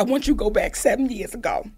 I 0.00 0.02
want 0.02 0.26
you 0.26 0.34
to 0.34 0.38
go 0.38 0.50
back 0.50 0.74
seven 0.74 1.08
years 1.08 1.34
ago. 1.34 1.70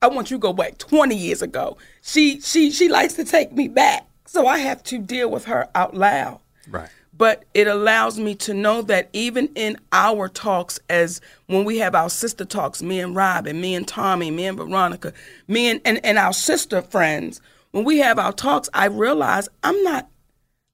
I 0.00 0.08
want 0.08 0.30
you 0.30 0.38
to 0.38 0.40
go 0.40 0.54
back 0.54 0.78
20 0.78 1.14
years 1.14 1.42
ago. 1.42 1.76
She 2.00 2.40
she 2.40 2.70
she 2.70 2.88
likes 2.88 3.12
to 3.14 3.24
take 3.24 3.52
me 3.52 3.68
back. 3.68 4.06
So 4.28 4.46
I 4.46 4.58
have 4.58 4.82
to 4.84 4.98
deal 4.98 5.30
with 5.30 5.46
her 5.46 5.70
out 5.74 5.94
loud. 5.94 6.40
Right. 6.68 6.90
But 7.16 7.46
it 7.54 7.66
allows 7.66 8.18
me 8.18 8.34
to 8.36 8.52
know 8.52 8.82
that 8.82 9.08
even 9.14 9.48
in 9.54 9.78
our 9.90 10.28
talks, 10.28 10.78
as 10.90 11.22
when 11.46 11.64
we 11.64 11.78
have 11.78 11.94
our 11.94 12.10
sister 12.10 12.44
talks, 12.44 12.82
me 12.82 13.00
and 13.00 13.16
Rob 13.16 13.46
and 13.46 13.58
me 13.58 13.74
and 13.74 13.88
Tommy, 13.88 14.30
me 14.30 14.44
and 14.44 14.58
Veronica, 14.58 15.14
me 15.48 15.70
and, 15.70 15.80
and, 15.86 15.98
and 16.04 16.18
our 16.18 16.34
sister 16.34 16.82
friends, 16.82 17.40
when 17.70 17.84
we 17.84 17.98
have 18.00 18.18
our 18.18 18.32
talks, 18.32 18.68
I 18.74 18.84
realize 18.84 19.48
I'm 19.64 19.82
not 19.82 20.10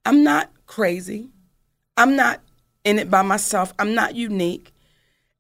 I'm 0.05 0.25
not 0.25 0.51
crazy. 0.67 1.29
I'm 1.97 2.17
not 2.17 2.41
in 2.83 2.99
it 2.99 3.09
by 3.09 3.23
myself. 3.23 3.73
I'm 3.79 3.95
not 3.95 4.17
unique. 4.17 4.73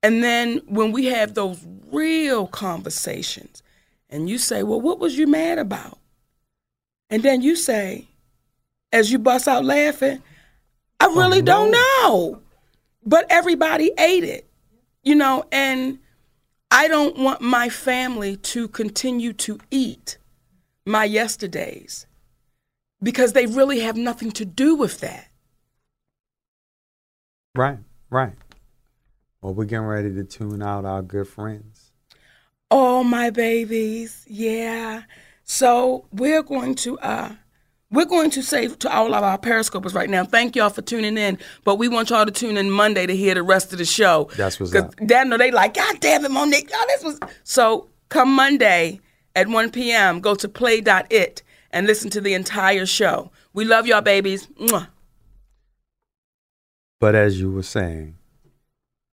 And 0.04 0.22
then 0.22 0.62
when 0.68 0.92
we 0.92 1.06
have 1.06 1.34
those 1.34 1.66
real 1.90 2.46
conversations, 2.46 3.62
and 4.08 4.30
you 4.30 4.38
say, 4.38 4.62
Well, 4.62 4.80
what 4.80 5.00
was 5.00 5.18
you 5.18 5.26
mad 5.26 5.58
about? 5.58 5.98
And 7.10 7.22
then 7.22 7.42
you 7.42 7.56
say, 7.56 8.08
as 8.92 9.10
you 9.12 9.18
bust 9.18 9.48
out 9.48 9.64
laughing, 9.64 10.22
I 11.00 11.06
really 11.06 11.42
don't 11.42 11.70
know. 11.70 12.40
But 13.04 13.26
everybody 13.28 13.92
ate 13.98 14.24
it, 14.24 14.48
you 15.02 15.14
know, 15.14 15.44
and 15.52 15.98
I 16.70 16.88
don't 16.88 17.18
want 17.18 17.40
my 17.40 17.68
family 17.68 18.36
to 18.36 18.68
continue 18.68 19.32
to 19.34 19.58
eat 19.70 20.18
my 20.86 21.04
yesterdays 21.04 22.06
because 23.02 23.32
they 23.32 23.46
really 23.46 23.80
have 23.80 23.96
nothing 23.96 24.32
to 24.32 24.44
do 24.44 24.74
with 24.74 25.00
that. 25.00 25.28
Right. 27.54 27.78
Right. 28.10 28.32
Well, 29.42 29.54
we're 29.54 29.66
getting 29.66 29.86
ready 29.86 30.12
to 30.14 30.24
tune 30.24 30.62
out 30.62 30.84
our 30.84 31.02
good 31.02 31.28
friends. 31.28 31.92
Oh, 32.70 33.04
my 33.04 33.30
babies. 33.30 34.24
Yeah. 34.26 35.02
So 35.44 36.06
we're 36.12 36.42
going 36.42 36.74
to 36.76 36.98
uh 36.98 37.34
we're 37.90 38.06
going 38.06 38.30
to 38.30 38.42
say 38.42 38.66
to 38.68 38.92
all 38.92 39.14
of 39.14 39.22
our 39.22 39.38
periscopers 39.38 39.94
right 39.94 40.10
now, 40.10 40.24
thank 40.24 40.56
y'all 40.56 40.70
for 40.70 40.82
tuning 40.82 41.16
in. 41.16 41.38
But 41.62 41.76
we 41.76 41.86
want 41.86 42.10
y'all 42.10 42.24
to 42.24 42.32
tune 42.32 42.56
in 42.56 42.70
Monday 42.70 43.06
to 43.06 43.14
hear 43.14 43.34
the 43.34 43.42
rest 43.42 43.72
of 43.72 43.78
the 43.78 43.84
show. 43.84 44.28
That's 44.36 44.58
what's 44.58 44.74
up. 44.74 44.96
Dad 44.96 45.28
know 45.28 45.38
they 45.38 45.52
like, 45.52 45.74
God 45.74 46.00
damn 46.00 46.24
it, 46.24 46.30
Monique. 46.30 46.70
Oh, 46.74 46.84
this 46.88 47.04
was 47.04 47.20
so 47.44 47.88
come 48.08 48.34
Monday 48.34 49.00
at 49.36 49.46
1 49.46 49.70
p.m. 49.70 50.20
Go 50.20 50.34
to 50.34 50.48
play.it 50.48 51.42
and 51.70 51.86
listen 51.86 52.10
to 52.10 52.20
the 52.20 52.34
entire 52.34 52.86
show. 52.86 53.30
We 53.52 53.64
love 53.64 53.86
y'all 53.86 54.00
babies. 54.00 54.48
Mwah. 54.58 54.88
But 56.98 57.14
as 57.14 57.38
you 57.38 57.52
were 57.52 57.62
saying, 57.62 58.16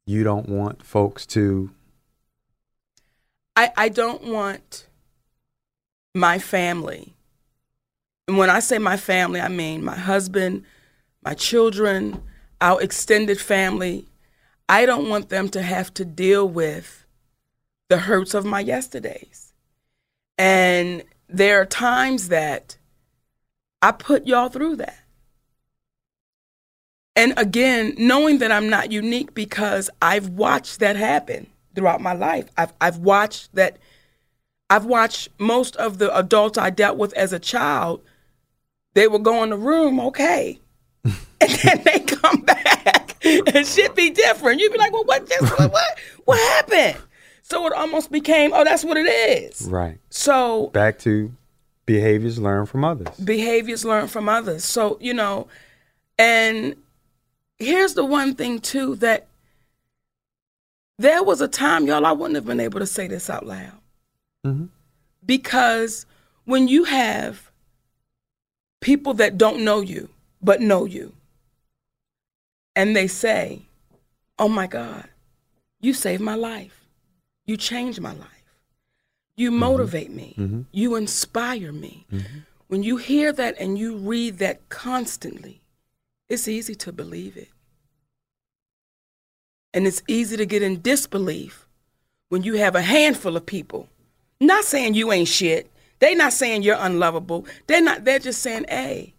you 0.06 0.24
don't 0.24 0.50
want 0.50 0.84
folks 0.84 1.26
to 1.28 1.72
I, 3.56 3.72
I 3.76 3.90
don't 3.90 4.24
want 4.24 4.88
my 6.14 6.40
family. 6.40 7.14
And 8.28 8.38
when 8.38 8.50
I 8.50 8.60
say 8.60 8.78
my 8.78 8.98
family, 8.98 9.40
I 9.40 9.48
mean 9.48 9.84
my 9.84 9.96
husband, 9.96 10.64
my 11.24 11.34
children, 11.34 12.22
our 12.60 12.82
extended 12.82 13.40
family. 13.40 14.08
I 14.70 14.86
don't 14.86 15.10
want 15.10 15.30
them 15.30 15.50
to 15.50 15.62
have 15.62 15.94
to 15.96 16.06
deal 16.06 16.48
with 16.48 17.06
the 17.90 17.98
hurts 17.98 18.34
of 18.34 18.46
my 18.46 18.62
yesterdays. 18.62 19.54
And 20.38 21.04
there 21.28 21.62
are 21.62 21.66
times 21.66 22.30
that 22.30 22.78
I 23.82 23.92
put 23.92 24.28
y'all 24.28 24.50
through 24.50 24.78
that. 24.78 24.98
And 27.16 27.34
again, 27.38 27.96
knowing 27.98 28.38
that 28.38 28.52
I'm 28.52 28.70
not 28.70 28.92
unique 28.92 29.34
because 29.34 29.90
I've 30.02 30.30
watched 30.30 30.80
that 30.80 30.96
happen 30.96 31.48
throughout 31.76 32.02
my 32.02 32.14
life. 32.14 32.50
I've 32.58 32.74
I've 32.80 32.98
watched 32.98 33.54
that 33.56 33.78
I've 34.72 34.86
watched 34.86 35.28
most 35.38 35.76
of 35.76 35.98
the 35.98 36.16
adults 36.18 36.58
I 36.58 36.70
dealt 36.70 36.98
with 36.98 37.14
as 37.14 37.34
a 37.34 37.40
child, 37.40 38.02
they 38.94 39.06
would 39.06 39.22
go 39.22 39.44
in 39.44 39.50
the 39.50 39.58
room, 39.58 40.00
okay. 40.00 40.62
and 41.04 41.14
then 41.42 41.84
they 41.84 42.00
come 42.00 42.42
back 42.42 43.18
and 43.26 43.68
shit 43.68 43.94
be 43.96 44.12
different. 44.12 44.62
You'd 44.62 44.72
be 44.72 44.78
like, 44.78 44.94
well, 44.94 45.04
what 45.04 45.28
just 45.28 45.60
what 45.60 45.72
what, 45.74 46.00
what 46.24 46.40
happened? 46.56 47.04
So 47.44 47.68
it 47.68 47.74
almost 47.74 48.14
became, 48.14 48.54
oh, 48.54 48.64
that's 48.64 48.86
what 48.86 48.96
it 48.96 49.08
is. 49.08 49.64
Right. 49.70 50.00
So 50.10 50.68
Back 50.68 51.00
to 51.00 51.34
behaviors 51.86 52.40
learned 52.40 52.70
from 52.70 52.86
others. 52.86 53.10
behaviors 53.18 53.84
learned 53.84 54.10
from 54.10 54.30
others. 54.30 54.64
So, 54.64 54.98
you 55.02 55.14
know, 55.14 55.48
and 56.18 56.78
here's 57.60 57.96
the 57.96 58.06
one 58.06 58.36
thing 58.36 58.60
too 58.60 58.96
that 58.98 59.28
there 60.98 61.24
was 61.24 61.42
a 61.42 61.50
time, 61.50 61.88
y'all, 61.88 62.06
I 62.06 62.14
wouldn't 62.14 62.36
have 62.36 62.46
been 62.46 62.62
able 62.62 62.80
to 62.80 62.86
say 62.88 63.08
this 63.08 63.30
out 63.30 63.46
loud. 63.46 63.81
Mhm. 64.46 64.70
Because 65.26 66.06
when 66.46 66.68
you 66.68 66.86
have 66.86 67.52
people 68.80 69.14
that 69.16 69.38
don't 69.38 69.64
know 69.64 69.82
you, 69.82 70.10
but 70.42 70.62
know 70.62 70.86
you, 70.86 71.14
and 72.76 72.96
they 72.96 73.08
say, 73.08 73.64
Oh 74.40 74.50
my 74.50 74.66
God, 74.66 75.08
you 75.82 75.94
saved 75.94 76.22
my 76.22 76.36
life. 76.36 76.88
You 77.46 77.58
changed 77.58 78.02
my 78.02 78.14
life. 78.14 78.58
You 79.36 79.52
motivate 79.52 80.10
me. 80.10 80.34
Mhm. 80.38 80.66
You 80.72 80.96
inspire 80.96 81.72
me. 81.72 82.08
When 82.68 82.82
you 82.84 82.98
hear 82.98 83.32
that 83.34 83.56
and 83.60 83.78
you 83.78 83.98
read 83.98 84.38
that 84.40 84.70
constantly, 84.70 85.62
it's 86.30 86.48
easy 86.48 86.74
to 86.76 86.92
believe 86.92 87.38
it. 87.38 87.50
And 89.74 89.86
it's 89.86 90.02
easy 90.08 90.38
to 90.38 90.46
get 90.46 90.64
in 90.64 90.82
disbelief 90.82 91.68
when 92.30 92.44
you 92.44 92.56
have 92.56 92.76
a 92.76 92.82
handful 92.82 93.36
of 93.38 93.46
people. 93.46 93.90
Not 94.42 94.66
saying 94.66 94.96
you 94.96 95.12
ain't 95.12 95.28
shit. 95.28 95.72
They 96.00 96.16
not 96.16 96.34
saying 96.34 96.64
you're 96.64 96.78
unlovable. 96.80 97.46
They're 97.68 97.82
not 97.82 98.04
they're 98.04 98.20
just 98.20 98.42
saying, 98.42 98.66
hey, 98.68 99.14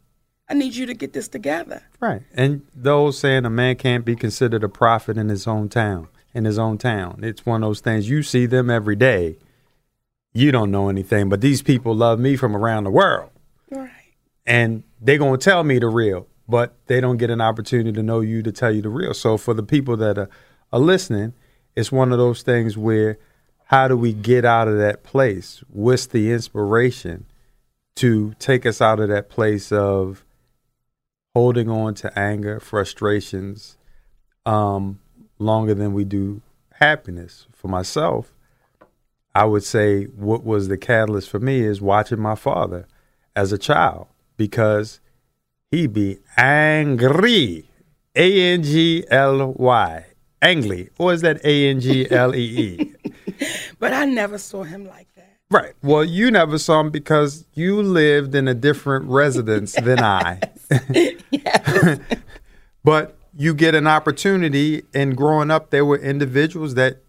I 0.49 0.55
need 0.55 0.75
you 0.75 0.85
to 0.87 0.95
get 0.95 1.12
this 1.12 1.29
together. 1.29 1.83
Right. 2.00 2.23
And 2.35 2.67
those 2.75 3.19
saying 3.19 3.45
a 3.45 3.50
man 3.50 3.76
can't 3.76 4.05
be 4.05 4.17
considered 4.17 4.64
a 4.64 4.69
prophet 4.69 5.17
in 5.17 5.29
his 5.29 5.47
own 5.47 5.69
town, 5.69 6.09
in 6.35 6.45
his 6.45 6.59
own 6.59 6.76
town. 6.76 7.21
It's 7.23 7.47
one 7.47 7.62
of 7.62 7.69
those 7.69 7.81
things 7.81 8.11
you 8.11 8.25
see 8.25 8.47
them 8.47 8.69
every 8.69 8.97
day. 8.97 9.38
You 10.35 10.50
don't 10.50 10.73
know 10.73 10.88
anything, 10.88 11.29
but 11.29 11.41
these 11.41 11.62
people 11.62 11.95
love 11.95 12.19
me 12.19 12.37
from 12.37 12.57
around 12.57 12.85
the 12.85 12.91
world. 12.91 13.31
Right. 13.71 13.91
And 14.45 14.83
they're 15.00 15.19
going 15.19 15.38
to 15.38 15.45
tell 15.45 15.62
me 15.62 15.79
the 15.79 15.88
real, 15.88 16.26
but 16.49 16.75
they 16.87 17.00
don't 17.00 17.19
get 17.19 17.31
an 17.31 17.41
opportunity 17.41 17.93
to 17.93 18.02
know 18.02 18.21
you 18.21 18.43
to 18.43 18.50
tell 18.50 18.73
you 18.73 18.83
the 18.83 18.88
real. 18.88 19.14
So 19.14 19.37
for 19.37 19.55
the 19.55 19.62
people 19.62 19.97
that 19.99 20.19
are, 20.19 20.29
are 20.73 20.81
listening, 20.81 21.35
it's 21.76 21.93
one 21.93 22.11
of 22.11 22.19
those 22.19 22.43
things 22.43 22.76
where 22.76 23.19
how 23.73 23.88
do 23.88 23.97
we 23.97 24.12
get 24.12 24.45
out 24.45 24.69
of 24.69 24.76
that 24.76 25.02
place? 25.02 25.64
What's 25.71 26.05
the 26.05 26.31
inspiration 26.31 27.25
to 27.97 28.35
take 28.38 28.67
us 28.67 28.83
out 28.83 29.00
of 29.00 29.09
that 29.09 29.31
place 29.31 29.73
of 29.73 30.26
holding 31.35 31.71
on 31.71 31.95
to 31.95 32.19
anger, 32.19 32.61
frustrations, 32.61 33.79
um, 34.45 35.00
longer 35.38 35.73
than 35.73 35.95
we 35.95 36.05
do 36.05 36.43
happiness? 36.75 37.47
For 37.55 37.69
myself, 37.69 38.35
I 39.35 39.47
would 39.47 39.64
say 39.64 40.05
what 40.05 40.45
was 40.45 40.69
the 40.69 40.76
catalyst 40.76 41.31
for 41.31 41.41
me 41.41 41.61
is 41.61 41.81
watching 41.81 42.21
my 42.21 42.35
father 42.35 42.87
as 43.35 43.52
a 43.52 43.59
child 43.59 44.07
because 44.37 45.00
he'd 45.71 45.95
be 45.95 46.19
angry. 46.37 47.70
A 48.14 48.53
N 48.53 48.62
G 48.62 49.07
L 49.11 49.55
Y. 49.55 50.05
Angly. 50.42 50.90
Or 50.98 51.12
is 51.12 51.20
that 51.22 51.44
A 51.44 51.70
N 51.70 51.81
G 51.81 52.11
L 52.11 52.35
E 52.35 52.38
E? 52.38 52.94
But 53.78 53.92
I 53.92 54.05
never 54.05 54.38
saw 54.38 54.62
him 54.62 54.87
like 54.87 55.09
that. 55.16 55.38
Right. 55.50 55.74
Well, 55.83 56.05
you 56.05 56.31
never 56.31 56.57
saw 56.57 56.81
him 56.81 56.90
because 56.90 57.44
you 57.55 57.83
lived 57.83 58.35
in 58.35 58.46
a 58.46 58.55
different 58.55 59.07
residence 59.07 59.72
than 59.72 59.98
I. 60.02 60.40
yes. 61.33 61.98
but 62.85 63.18
you 63.37 63.55
get 63.55 63.74
an 63.74 63.88
opportunity, 63.88 64.85
and 64.94 65.16
growing 65.16 65.50
up, 65.50 65.70
there 65.70 65.85
were 65.85 65.98
individuals 65.98 66.74
that 66.74 67.02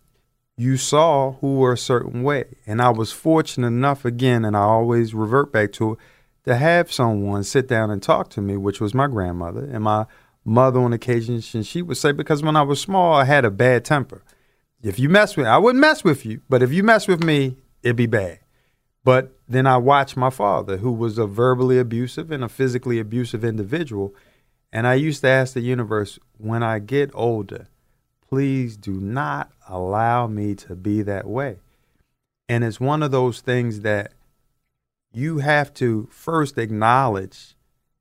you 0.58 0.78
saw 0.78 1.34
who 1.34 1.58
were 1.58 1.74
a 1.74 1.78
certain 1.78 2.24
way. 2.24 2.46
And 2.66 2.82
I 2.82 2.90
was 2.90 3.12
fortunate 3.12 3.68
enough, 3.68 4.04
again, 4.04 4.46
and 4.46 4.58
I 4.58 4.62
always 4.62 5.14
revert 5.14 5.52
back 5.52 5.72
to 5.74 5.94
it, 5.94 6.00
to 6.46 6.56
have 6.56 6.92
someone 6.92 7.44
sit 7.44 7.68
down 7.68 7.92
and 7.92 8.02
talk 8.02 8.30
to 8.32 8.42
me, 8.42 8.58
which 8.58 8.82
was 8.82 8.94
my 8.94 9.08
grandmother. 9.08 9.64
And 9.64 9.84
my 9.84 10.06
mother, 10.46 10.80
on 10.80 10.94
occasions, 10.94 11.54
and 11.56 11.66
she 11.66 11.82
would 11.82 11.98
say, 11.98 12.12
because 12.12 12.44
when 12.44 12.56
I 12.56 12.62
was 12.62 12.82
small, 12.82 13.14
I 13.14 13.26
had 13.26 13.46
a 13.46 13.52
bad 13.52 13.86
temper. 13.86 14.24
If 14.82 15.00
you 15.00 15.08
mess 15.10 15.38
with 15.38 15.48
I 15.48 15.58
wouldn't 15.58 15.80
mess 15.82 16.04
with 16.04 16.26
you, 16.26 16.42
but 16.50 16.62
if 16.62 16.72
you 16.72 16.84
mess 16.84 17.08
with 17.08 17.24
me, 17.24 17.58
it'd 17.82 17.96
be 17.96 18.06
bad. 18.06 18.40
But 19.04 19.38
then 19.48 19.68
I 19.68 19.78
watched 19.78 20.16
my 20.16 20.30
father, 20.30 20.78
who 20.78 20.92
was 20.92 21.18
a 21.18 21.26
verbally 21.26 21.78
abusive 21.78 22.32
and 22.32 22.44
a 22.44 22.50
physically 22.50 23.00
abusive 23.00 23.44
individual. 23.44 24.14
And 24.72 24.88
I 24.88 24.94
used 24.96 25.22
to 25.22 25.28
ask 25.28 25.54
the 25.54 25.62
universe, 25.62 26.20
when 26.38 26.64
I 26.64 26.80
get 26.80 27.12
older, 27.14 27.68
please 28.28 28.78
do 28.78 28.94
not 28.94 29.52
allow 29.68 30.28
me 30.28 30.56
to 30.56 30.76
be 30.76 31.02
that 31.04 31.28
way. 31.28 31.58
And 32.50 32.64
it's 32.64 32.80
one 32.80 33.04
of 33.04 33.12
those 33.12 33.42
things 33.42 33.82
that 33.82 34.14
you 35.14 35.38
have 35.40 35.74
to 35.76 36.08
first 36.12 36.58
acknowledge 36.58 37.56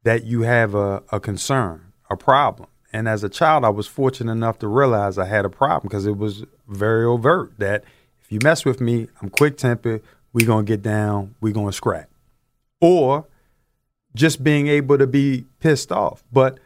that 0.05 0.25
you 0.25 0.43
have 0.43 0.75
a, 0.75 1.03
a 1.13 1.21
concern, 1.21 1.92
a 2.13 2.17
problem. 2.17 2.69
And 2.93 3.09
as 3.09 3.25
a 3.25 3.29
child, 3.29 3.65
I 3.65 3.71
was 3.71 3.87
fortunate 3.87 4.33
enough 4.33 4.59
to 4.61 4.69
realize 4.69 5.19
I 5.19 5.25
had 5.25 5.45
a 5.45 5.51
problem 5.51 5.89
because 5.89 6.07
it 6.07 6.17
was 6.17 6.45
very 6.69 7.05
overt 7.05 7.53
that 7.59 7.85
if 8.23 8.31
you 8.31 8.39
mess 8.43 8.65
with 8.65 8.81
me, 8.81 9.09
I'm 9.21 9.31
quick 9.31 9.57
tempered, 9.57 10.03
we're 10.33 10.47
going 10.47 10.67
to 10.67 10.73
get 10.73 10.83
down, 10.83 11.35
we're 11.41 11.55
going 11.55 11.67
to 11.67 11.73
scrap. 11.73 12.09
Or 12.81 13.27
just 14.15 14.45
being 14.45 14.69
able 14.69 14.99
to 14.99 15.07
be 15.07 15.47
pissed 15.61 15.91
off. 15.91 16.23
But 16.31 16.59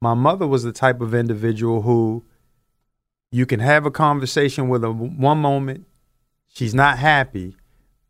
my 0.00 0.14
mother 0.14 0.46
was 0.46 0.62
the 0.62 0.72
type 0.72 1.00
of 1.00 1.14
individual 1.14 1.82
who 1.82 2.24
you 3.32 3.46
can 3.46 3.60
have 3.60 3.86
a 3.86 3.90
conversation 3.90 4.68
with 4.68 4.82
her 4.82 4.90
one 4.90 5.38
moment, 5.38 5.86
she's 6.48 6.74
not 6.74 6.98
happy 6.98 7.56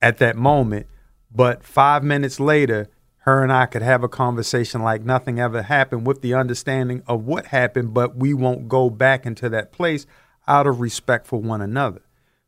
at 0.01 0.19
that 0.19 0.37
moment, 0.37 0.87
but 1.35 1.63
five 1.63 2.03
minutes 2.03 2.41
later, 2.41 2.89
her 3.21 3.43
and 3.43 3.53
I 3.53 3.67
could 3.67 3.83
have 3.83 4.03
a 4.03 4.09
conversation 4.09 4.83
like 4.83 5.05
nothing 5.05 5.39
ever 5.39 5.63
happened 5.63 6.07
with 6.07 6.23
the 6.23 6.35
understanding 6.35 7.03
of 7.07 7.25
what 7.25 7.47
happened, 7.47 7.93
but 7.93 8.17
we 8.17 8.33
won't 8.33 8.69
go 8.69 8.89
back 8.89 9.27
into 9.27 9.49
that 9.51 9.73
place 9.73 10.07
out 10.49 10.67
of 10.67 10.81
respect 10.81 11.27
for 11.27 11.41
one 11.41 11.61
another. 11.61 12.01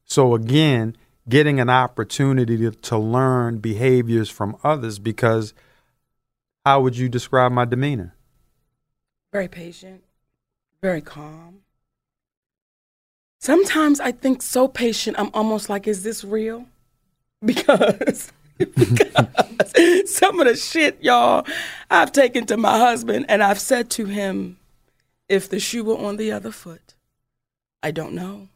So, 0.04 0.34
again, 0.34 0.96
getting 1.28 1.60
an 1.60 1.68
opportunity 1.68 2.56
to, 2.56 2.70
to 2.70 2.98
learn 2.98 3.58
behaviors 3.58 4.30
from 4.30 4.56
others 4.64 4.98
because 4.98 5.52
how 6.64 6.80
would 6.80 6.96
you 6.96 7.08
describe 7.08 7.52
my 7.52 7.64
demeanor? 7.64 8.14
Very 9.30 9.48
patient, 9.48 10.02
very 10.80 11.00
calm. 11.00 11.58
Sometimes 13.40 14.00
I 14.00 14.12
think 14.12 14.40
so 14.40 14.68
patient, 14.68 15.18
I'm 15.18 15.30
almost 15.34 15.68
like, 15.68 15.86
is 15.86 16.02
this 16.02 16.24
real? 16.24 16.66
Because, 17.44 18.32
because 18.56 19.26
some 20.22 20.38
of 20.38 20.46
the 20.46 20.54
shit, 20.56 21.02
y'all, 21.02 21.44
I've 21.90 22.12
taken 22.12 22.46
to 22.46 22.56
my 22.56 22.78
husband 22.78 23.26
and 23.28 23.42
I've 23.42 23.58
said 23.58 23.90
to 23.90 24.06
him, 24.06 24.58
if 25.28 25.48
the 25.48 25.58
shoe 25.58 25.84
were 25.84 25.98
on 25.98 26.16
the 26.16 26.30
other 26.30 26.52
foot, 26.52 26.94
I 27.82 27.90
don't 27.90 28.12
know. 28.12 28.48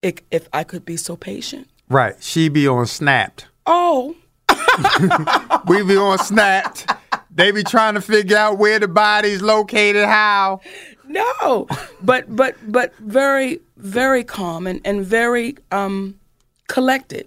If, 0.00 0.16
if 0.30 0.48
I 0.52 0.64
could 0.64 0.84
be 0.84 0.96
so 0.96 1.16
patient. 1.16 1.68
Right. 1.88 2.14
She 2.22 2.48
be 2.48 2.66
on 2.66 2.86
snapped. 2.86 3.46
Oh, 3.66 4.16
We 5.66 5.82
be 5.82 5.96
on 5.96 6.18
snapped. 6.18 6.90
They 7.30 7.50
be 7.50 7.62
trying 7.62 7.94
to 7.94 8.00
figure 8.00 8.36
out 8.36 8.58
where 8.58 8.78
the 8.78 8.88
body's 8.88 9.42
located, 9.42 10.06
how. 10.06 10.60
no 11.06 11.66
but 12.02 12.24
but 12.34 12.56
but 12.70 12.94
very 12.96 13.60
very 13.76 14.22
calm 14.22 14.66
and, 14.66 14.80
and 14.84 15.04
very 15.04 15.56
um 15.72 16.18
collected 16.66 17.26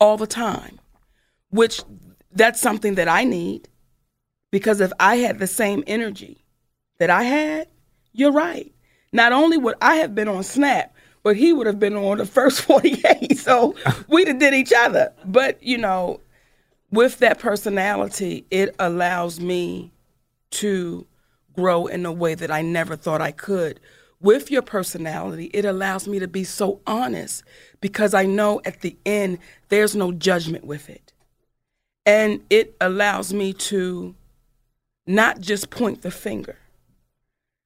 all 0.00 0.16
the 0.16 0.26
time 0.26 0.80
which 1.50 1.82
that's 2.36 2.60
something 2.60 2.94
that 2.96 3.08
i 3.08 3.24
need. 3.24 3.68
Because 4.50 4.80
if 4.80 4.92
i 5.00 5.16
had 5.16 5.38
the 5.38 5.46
same 5.46 5.82
energy 5.86 6.44
that 6.98 7.10
i 7.10 7.22
had 7.22 7.68
you're 8.12 8.32
right. 8.32 8.72
Not 9.12 9.32
only 9.32 9.56
would 9.56 9.76
i 9.80 9.96
have 9.96 10.14
been 10.14 10.28
on 10.28 10.42
snap 10.42 10.94
but 11.22 11.36
he 11.36 11.52
would 11.52 11.66
have 11.66 11.80
been 11.80 11.96
on 11.96 12.18
the 12.18 12.26
first 12.26 12.60
48 12.62 13.38
so 13.38 13.74
we'd 14.08 14.28
have 14.28 14.38
did 14.38 14.54
each 14.54 14.72
other. 14.72 15.12
But 15.24 15.62
you 15.62 15.78
know 15.78 16.20
with 16.90 17.18
that 17.18 17.38
personality 17.38 18.46
it 18.50 18.74
allows 18.78 19.40
me 19.40 19.92
to 20.50 21.06
grow 21.56 21.86
in 21.86 22.06
a 22.06 22.12
way 22.12 22.34
that 22.34 22.50
I 22.50 22.62
never 22.62 22.96
thought 22.96 23.20
I 23.20 23.32
could, 23.32 23.80
with 24.20 24.50
your 24.50 24.62
personality, 24.62 25.50
it 25.52 25.64
allows 25.64 26.06
me 26.06 26.18
to 26.18 26.28
be 26.28 26.44
so 26.44 26.80
honest 26.86 27.42
because 27.80 28.14
I 28.14 28.24
know 28.26 28.60
at 28.64 28.80
the 28.80 28.96
end 29.04 29.38
there's 29.68 29.96
no 29.96 30.12
judgment 30.12 30.64
with 30.64 30.88
it. 30.88 31.05
And 32.06 32.40
it 32.48 32.76
allows 32.80 33.34
me 33.34 33.52
to 33.52 34.14
not 35.06 35.40
just 35.40 35.70
point 35.70 36.02
the 36.02 36.10
finger. 36.10 36.56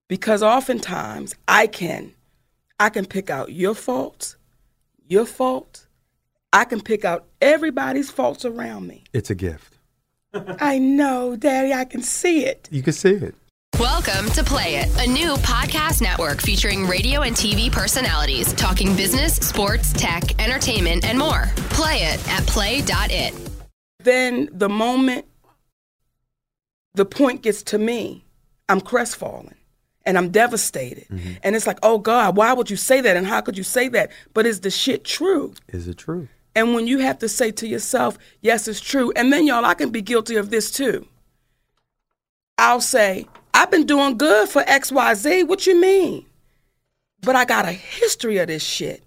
Because 0.08 0.42
oftentimes 0.42 1.36
I 1.46 1.68
can 1.68 2.14
I 2.80 2.88
can 2.88 3.04
pick 3.04 3.28
out 3.28 3.52
your 3.52 3.74
faults, 3.74 4.36
your 5.06 5.26
fault. 5.26 5.86
I 6.52 6.64
can 6.64 6.80
pick 6.80 7.04
out 7.04 7.26
everybody's 7.40 8.10
faults 8.10 8.44
around 8.46 8.86
me. 8.88 9.04
It's 9.12 9.28
a 9.28 9.34
gift. 9.34 9.76
I 10.32 10.78
know, 10.78 11.36
Daddy, 11.36 11.74
I 11.74 11.84
can 11.84 12.02
see 12.02 12.46
it. 12.46 12.68
You 12.72 12.82
can 12.82 12.94
see 12.94 13.10
it. 13.10 13.34
Welcome 13.78 14.30
to 14.30 14.42
Play 14.42 14.76
It, 14.76 14.88
a 14.98 15.06
new 15.10 15.34
podcast 15.36 16.02
network 16.02 16.40
featuring 16.40 16.86
radio 16.86 17.22
and 17.22 17.36
TV 17.36 17.70
personalities 17.70 18.52
talking 18.54 18.96
business, 18.96 19.36
sports, 19.36 19.92
tech, 19.92 20.40
entertainment, 20.42 21.04
and 21.04 21.18
more. 21.18 21.44
Play 21.70 22.02
it 22.02 22.28
at 22.28 22.46
play.it. 22.46 23.49
Then 24.02 24.48
the 24.52 24.68
moment 24.68 25.26
the 26.94 27.04
point 27.04 27.42
gets 27.42 27.62
to 27.64 27.78
me, 27.78 28.24
I'm 28.68 28.80
crestfallen 28.80 29.54
and 30.04 30.18
I'm 30.18 30.30
devastated. 30.30 31.06
Mm-hmm. 31.08 31.32
And 31.42 31.54
it's 31.54 31.66
like, 31.66 31.78
oh 31.82 31.98
God, 31.98 32.36
why 32.36 32.52
would 32.52 32.70
you 32.70 32.76
say 32.76 33.00
that? 33.00 33.16
And 33.16 33.26
how 33.26 33.40
could 33.40 33.56
you 33.56 33.64
say 33.64 33.88
that? 33.88 34.10
But 34.34 34.46
is 34.46 34.60
the 34.60 34.70
shit 34.70 35.04
true? 35.04 35.54
Is 35.68 35.86
it 35.86 35.98
true? 35.98 36.28
And 36.54 36.74
when 36.74 36.86
you 36.86 36.98
have 36.98 37.18
to 37.20 37.28
say 37.28 37.52
to 37.52 37.66
yourself, 37.66 38.18
yes, 38.40 38.66
it's 38.66 38.80
true. 38.80 39.12
And 39.14 39.32
then, 39.32 39.46
y'all, 39.46 39.64
I 39.64 39.74
can 39.74 39.90
be 39.90 40.02
guilty 40.02 40.36
of 40.36 40.50
this 40.50 40.70
too. 40.70 41.06
I'll 42.58 42.80
say, 42.80 43.26
I've 43.54 43.70
been 43.70 43.86
doing 43.86 44.18
good 44.18 44.48
for 44.48 44.62
XYZ. 44.62 45.46
What 45.46 45.66
you 45.66 45.80
mean? 45.80 46.26
But 47.22 47.36
I 47.36 47.44
got 47.44 47.66
a 47.66 47.72
history 47.72 48.38
of 48.38 48.48
this 48.48 48.64
shit. 48.64 49.04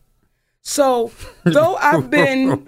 So, 0.63 1.11
though 1.43 1.75
I've 1.75 2.09
been 2.09 2.67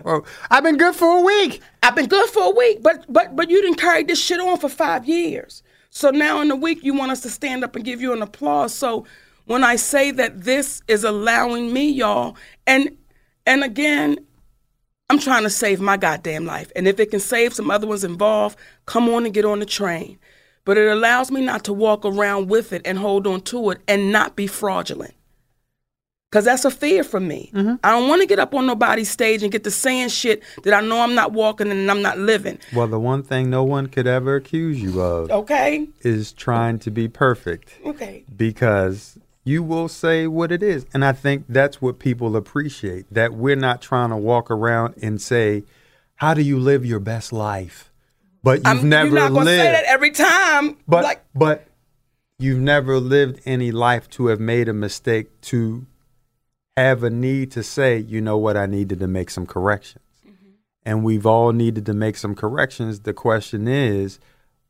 I've 0.51 0.63
been 0.63 0.77
good 0.77 0.95
for 0.95 1.17
a 1.17 1.21
week. 1.21 1.61
I've 1.81 1.95
been 1.95 2.07
good 2.07 2.29
for 2.29 2.43
a 2.43 2.55
week, 2.55 2.83
but 2.83 3.05
but 3.09 3.35
but 3.35 3.49
you 3.49 3.61
didn't 3.61 3.79
carry 3.79 4.03
this 4.03 4.21
shit 4.21 4.39
on 4.39 4.59
for 4.59 4.69
five 4.69 5.05
years. 5.05 5.63
So 5.89 6.09
now 6.09 6.41
in 6.41 6.49
the 6.49 6.57
week 6.57 6.83
you 6.83 6.93
want 6.93 7.13
us 7.13 7.21
to 7.21 7.29
stand 7.29 7.63
up 7.63 7.75
and 7.75 7.85
give 7.85 8.01
you 8.01 8.11
an 8.11 8.21
applause. 8.21 8.73
So 8.73 9.05
when 9.45 9.63
I 9.63 9.77
say 9.77 10.11
that 10.11 10.43
this 10.43 10.81
is 10.89 11.05
allowing 11.05 11.71
me, 11.71 11.89
y'all, 11.89 12.35
and 12.67 12.97
and 13.45 13.63
again, 13.63 14.19
I'm 15.09 15.19
trying 15.19 15.43
to 15.43 15.49
save 15.49 15.79
my 15.79 15.95
goddamn 15.95 16.45
life. 16.45 16.71
And 16.75 16.87
if 16.87 16.99
it 16.99 17.11
can 17.11 17.21
save 17.21 17.53
some 17.53 17.71
other 17.71 17.87
ones 17.87 18.03
involved, 18.03 18.57
come 18.85 19.07
on 19.07 19.23
and 19.23 19.33
get 19.33 19.45
on 19.45 19.59
the 19.59 19.65
train. 19.65 20.19
But 20.65 20.77
it 20.77 20.87
allows 20.87 21.31
me 21.31 21.41
not 21.41 21.63
to 21.65 21.73
walk 21.73 22.03
around 22.03 22.49
with 22.49 22.73
it 22.73 22.81
and 22.83 22.97
hold 22.97 23.25
on 23.25 23.41
to 23.41 23.69
it 23.69 23.81
and 23.87 24.11
not 24.11 24.35
be 24.35 24.47
fraudulent. 24.47 25.13
Cause 26.31 26.43
that's 26.45 26.65
a 26.65 26.71
fear 26.71 27.03
for 27.05 27.19
me. 27.21 27.49
Mm-hmm. 27.53 27.75
I 27.81 27.91
don't 27.91 28.09
want 28.09 28.21
to 28.21 28.27
get 28.27 28.39
up 28.39 28.53
on 28.53 28.65
nobody's 28.65 29.09
stage 29.09 29.41
and 29.41 29.51
get 29.51 29.63
to 29.63 29.71
saying 29.71 30.09
shit 30.09 30.43
that 30.63 30.73
I 30.73 30.81
know 30.81 30.99
I'm 30.99 31.15
not 31.15 31.31
walking 31.31 31.71
and 31.71 31.89
I'm 31.89 32.01
not 32.01 32.17
living. 32.17 32.59
Well, 32.73 32.87
the 32.87 32.99
one 32.99 33.23
thing 33.23 33.49
no 33.49 33.63
one 33.63 33.87
could 33.87 34.05
ever 34.05 34.35
accuse 34.35 34.81
you 34.81 34.99
of 35.01 35.31
Okay? 35.31 35.87
is 36.01 36.33
trying 36.33 36.79
to 36.79 36.91
be 36.91 37.07
perfect 37.07 37.77
Okay. 37.85 38.25
because 38.35 39.17
you 39.45 39.63
will 39.63 39.87
say 39.87 40.27
what 40.27 40.51
it 40.51 40.61
is. 40.61 40.85
And 40.93 41.05
I 41.05 41.13
think 41.13 41.45
that's 41.47 41.81
what 41.81 41.99
people 41.99 42.35
appreciate 42.35 43.05
that 43.13 43.33
we're 43.33 43.55
not 43.55 43.81
trying 43.81 44.09
to 44.09 44.17
walk 44.17 44.51
around 44.51 44.95
and 45.01 45.21
say, 45.21 45.63
How 46.15 46.33
do 46.33 46.41
you 46.41 46.59
live 46.59 46.85
your 46.85 46.99
best 46.99 47.31
life? 47.31 47.93
But 48.43 48.57
you've 48.57 48.65
I'm, 48.67 48.89
never 48.89 49.11
you're 49.11 49.19
not 49.19 49.31
gonna 49.31 49.45
lived. 49.45 49.63
say 49.63 49.71
that 49.71 49.85
every 49.85 50.11
time. 50.11 50.77
But 50.87 51.03
like 51.03 51.23
but 51.33 51.67
you've 52.39 52.59
never 52.59 52.99
lived 52.99 53.39
any 53.45 53.71
life 53.71 54.09
to 54.09 54.27
have 54.27 54.39
made 54.41 54.67
a 54.67 54.73
mistake 54.73 55.39
to 55.41 55.85
have 56.77 57.03
a 57.03 57.09
need 57.09 57.51
to 57.51 57.63
say, 57.63 57.99
you 57.99 58.21
know 58.21 58.37
what, 58.37 58.57
I 58.57 58.65
needed 58.65 58.99
to 58.99 59.07
make 59.07 59.29
some 59.29 59.45
corrections. 59.45 60.03
And 60.83 61.03
we've 61.03 61.25
all 61.25 61.51
needed 61.51 61.85
to 61.87 61.93
make 61.93 62.15
some 62.17 62.35
corrections. 62.35 63.01
The 63.01 63.13
question 63.13 63.67
is, 63.67 64.19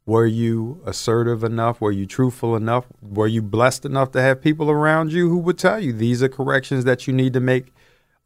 were 0.05 0.25
you 0.25 0.81
assertive 0.85 1.43
enough? 1.43 1.81
Were 1.81 1.91
you 1.91 2.05
truthful 2.05 2.55
enough? 2.55 2.85
Were 3.01 3.27
you 3.27 3.41
blessed 3.41 3.85
enough 3.85 4.11
to 4.11 4.21
have 4.21 4.41
people 4.41 4.69
around 4.69 5.11
you 5.11 5.27
who 5.29 5.39
would 5.39 5.57
tell 5.57 5.79
you 5.79 5.91
these 5.91 6.21
are 6.21 6.29
corrections 6.29 6.85
that 6.85 7.07
you 7.07 7.13
need 7.13 7.33
to 7.33 7.39
make 7.39 7.73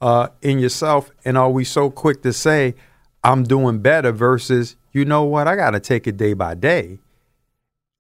uh, 0.02 0.28
in 0.42 0.60
yourself? 0.60 1.10
And 1.26 1.38
are 1.38 1.50
we 1.50 1.64
so 1.64 1.90
quick 1.90 2.22
to 2.24 2.34
say, 2.34 2.76
I'm 3.24 3.44
doing 3.44 3.80
better 3.80 4.12
versus, 4.12 4.76
you 4.92 5.06
know 5.06 5.24
what, 5.24 5.48
I 5.48 5.56
got 5.56 5.72
to 5.72 5.80
take 5.80 6.06
it 6.06 6.18
day 6.18 6.34
by 6.34 6.54
day 6.54 7.00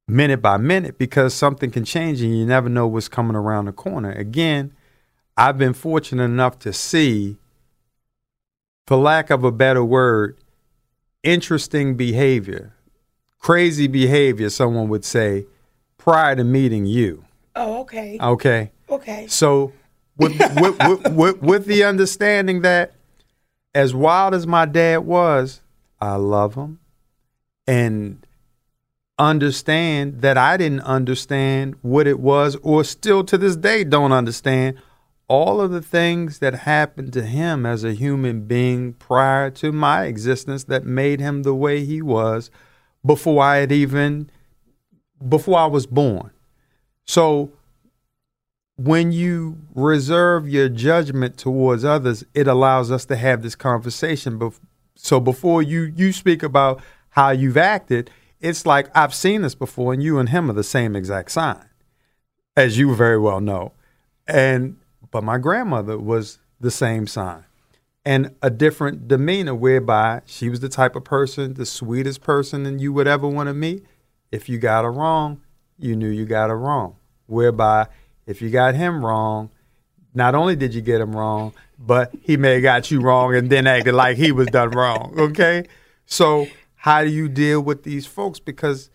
minute 0.09 0.41
by 0.41 0.57
minute 0.57 0.97
because 0.97 1.33
something 1.33 1.71
can 1.71 1.85
change 1.85 2.21
and 2.21 2.37
you 2.37 2.45
never 2.45 2.67
know 2.67 2.87
what's 2.87 3.07
coming 3.07 3.35
around 3.35 3.65
the 3.65 3.71
corner. 3.71 4.11
Again, 4.11 4.73
I've 5.39 5.57
been 5.57 5.73
fortunate 5.73 6.25
enough 6.25 6.59
to 6.59 6.73
see, 6.73 7.37
for 8.85 8.97
lack 8.97 9.29
of 9.29 9.45
a 9.45 9.53
better 9.53 9.85
word, 9.85 10.37
interesting 11.23 11.95
behavior, 11.95 12.73
crazy 13.39 13.87
behavior, 13.87 14.49
someone 14.49 14.89
would 14.89 15.05
say, 15.05 15.45
prior 15.97 16.35
to 16.35 16.43
meeting 16.43 16.85
you. 16.85 17.23
Oh, 17.55 17.79
okay. 17.83 18.17
Okay. 18.19 18.71
Okay. 18.89 19.27
So, 19.27 19.71
with, 20.17 20.37
with, 20.59 20.77
with, 20.77 21.13
with, 21.13 21.41
with 21.41 21.65
the 21.67 21.85
understanding 21.85 22.59
that 22.63 22.95
as 23.73 23.95
wild 23.95 24.33
as 24.33 24.45
my 24.45 24.65
dad 24.65 25.05
was, 25.05 25.61
I 26.01 26.15
love 26.15 26.55
him 26.55 26.79
and 27.65 28.25
understand 29.17 30.19
that 30.19 30.37
I 30.37 30.57
didn't 30.57 30.81
understand 30.81 31.75
what 31.81 32.07
it 32.07 32.19
was, 32.19 32.57
or 32.61 32.83
still 32.83 33.23
to 33.23 33.37
this 33.37 33.55
day 33.55 33.85
don't 33.85 34.11
understand 34.11 34.75
all 35.29 35.61
of 35.61 35.69
the 35.69 35.81
things 35.81 36.39
that 36.39 36.53
happened 36.53 37.13
to 37.13 37.21
him 37.21 37.65
as 37.65 37.83
a 37.83 37.93
human 37.93 38.45
being 38.45 38.93
prior 38.93 39.51
to 39.51 39.71
my 39.71 40.05
existence 40.05 40.63
that 40.65 40.85
made 40.85 41.19
him 41.19 41.43
the 41.43 41.53
way 41.53 41.85
he 41.85 42.01
was 42.01 42.49
before 43.05 43.43
I 43.43 43.57
had 43.57 43.71
even 43.71 44.29
before 45.27 45.59
I 45.59 45.67
was 45.67 45.85
born. 45.85 46.31
So 47.05 47.51
when 48.75 49.11
you 49.11 49.59
reserve 49.75 50.49
your 50.49 50.67
judgment 50.67 51.37
towards 51.37 51.85
others, 51.85 52.23
it 52.33 52.47
allows 52.47 52.91
us 52.91 53.05
to 53.05 53.15
have 53.15 53.43
this 53.43 53.55
conversation. 53.55 54.51
So 54.95 55.19
before 55.19 55.61
you 55.61 55.93
you 55.95 56.11
speak 56.11 56.41
about 56.41 56.81
how 57.09 57.29
you've 57.29 57.57
acted, 57.57 58.09
it's 58.39 58.65
like 58.65 58.89
I've 58.95 59.13
seen 59.13 59.43
this 59.43 59.55
before, 59.55 59.93
and 59.93 60.01
you 60.01 60.17
and 60.17 60.29
him 60.29 60.49
are 60.49 60.53
the 60.53 60.63
same 60.63 60.95
exact 60.95 61.31
sign, 61.31 61.65
as 62.55 62.79
you 62.79 62.95
very 62.95 63.19
well 63.19 63.41
know. 63.41 63.73
And 64.27 64.77
but 65.11 65.23
my 65.23 65.37
grandmother 65.37 65.97
was 65.97 66.39
the 66.59 66.71
same 66.71 67.07
sign, 67.07 67.45
and 68.05 68.35
a 68.41 68.49
different 68.49 69.07
demeanor, 69.07 69.55
whereby 69.55 70.21
she 70.25 70.49
was 70.49 70.59
the 70.59 70.69
type 70.69 70.95
of 70.95 71.03
person, 71.03 71.53
the 71.55 71.65
sweetest 71.65 72.21
person, 72.21 72.65
and 72.65 72.81
you 72.81 72.93
would 72.93 73.07
ever 73.07 73.27
want 73.27 73.47
to 73.47 73.53
meet. 73.53 73.85
If 74.31 74.47
you 74.47 74.57
got 74.57 74.83
her 74.83 74.91
wrong, 74.91 75.41
you 75.77 75.95
knew 75.95 76.09
you 76.09 76.25
got 76.25 76.49
her 76.49 76.57
wrong. 76.57 76.97
Whereby, 77.27 77.87
if 78.25 78.41
you 78.41 78.49
got 78.49 78.75
him 78.75 79.03
wrong, 79.03 79.49
not 80.13 80.35
only 80.35 80.55
did 80.55 80.73
you 80.73 80.81
get 80.81 81.01
him 81.01 81.15
wrong, 81.15 81.53
but 81.77 82.11
he 82.21 82.37
may 82.37 82.55
have 82.55 82.63
got 82.63 82.91
you 82.91 82.99
wrong 82.99 83.35
and 83.35 83.49
then 83.49 83.67
acted 83.67 83.93
like 83.93 84.17
he 84.17 84.31
was 84.31 84.47
done 84.47 84.71
wrong. 84.71 85.13
Okay? 85.17 85.65
So, 86.05 86.47
how 86.75 87.03
do 87.03 87.09
you 87.09 87.29
deal 87.29 87.61
with 87.61 87.83
these 87.83 88.05
folks? 88.05 88.39
Because 88.39 88.89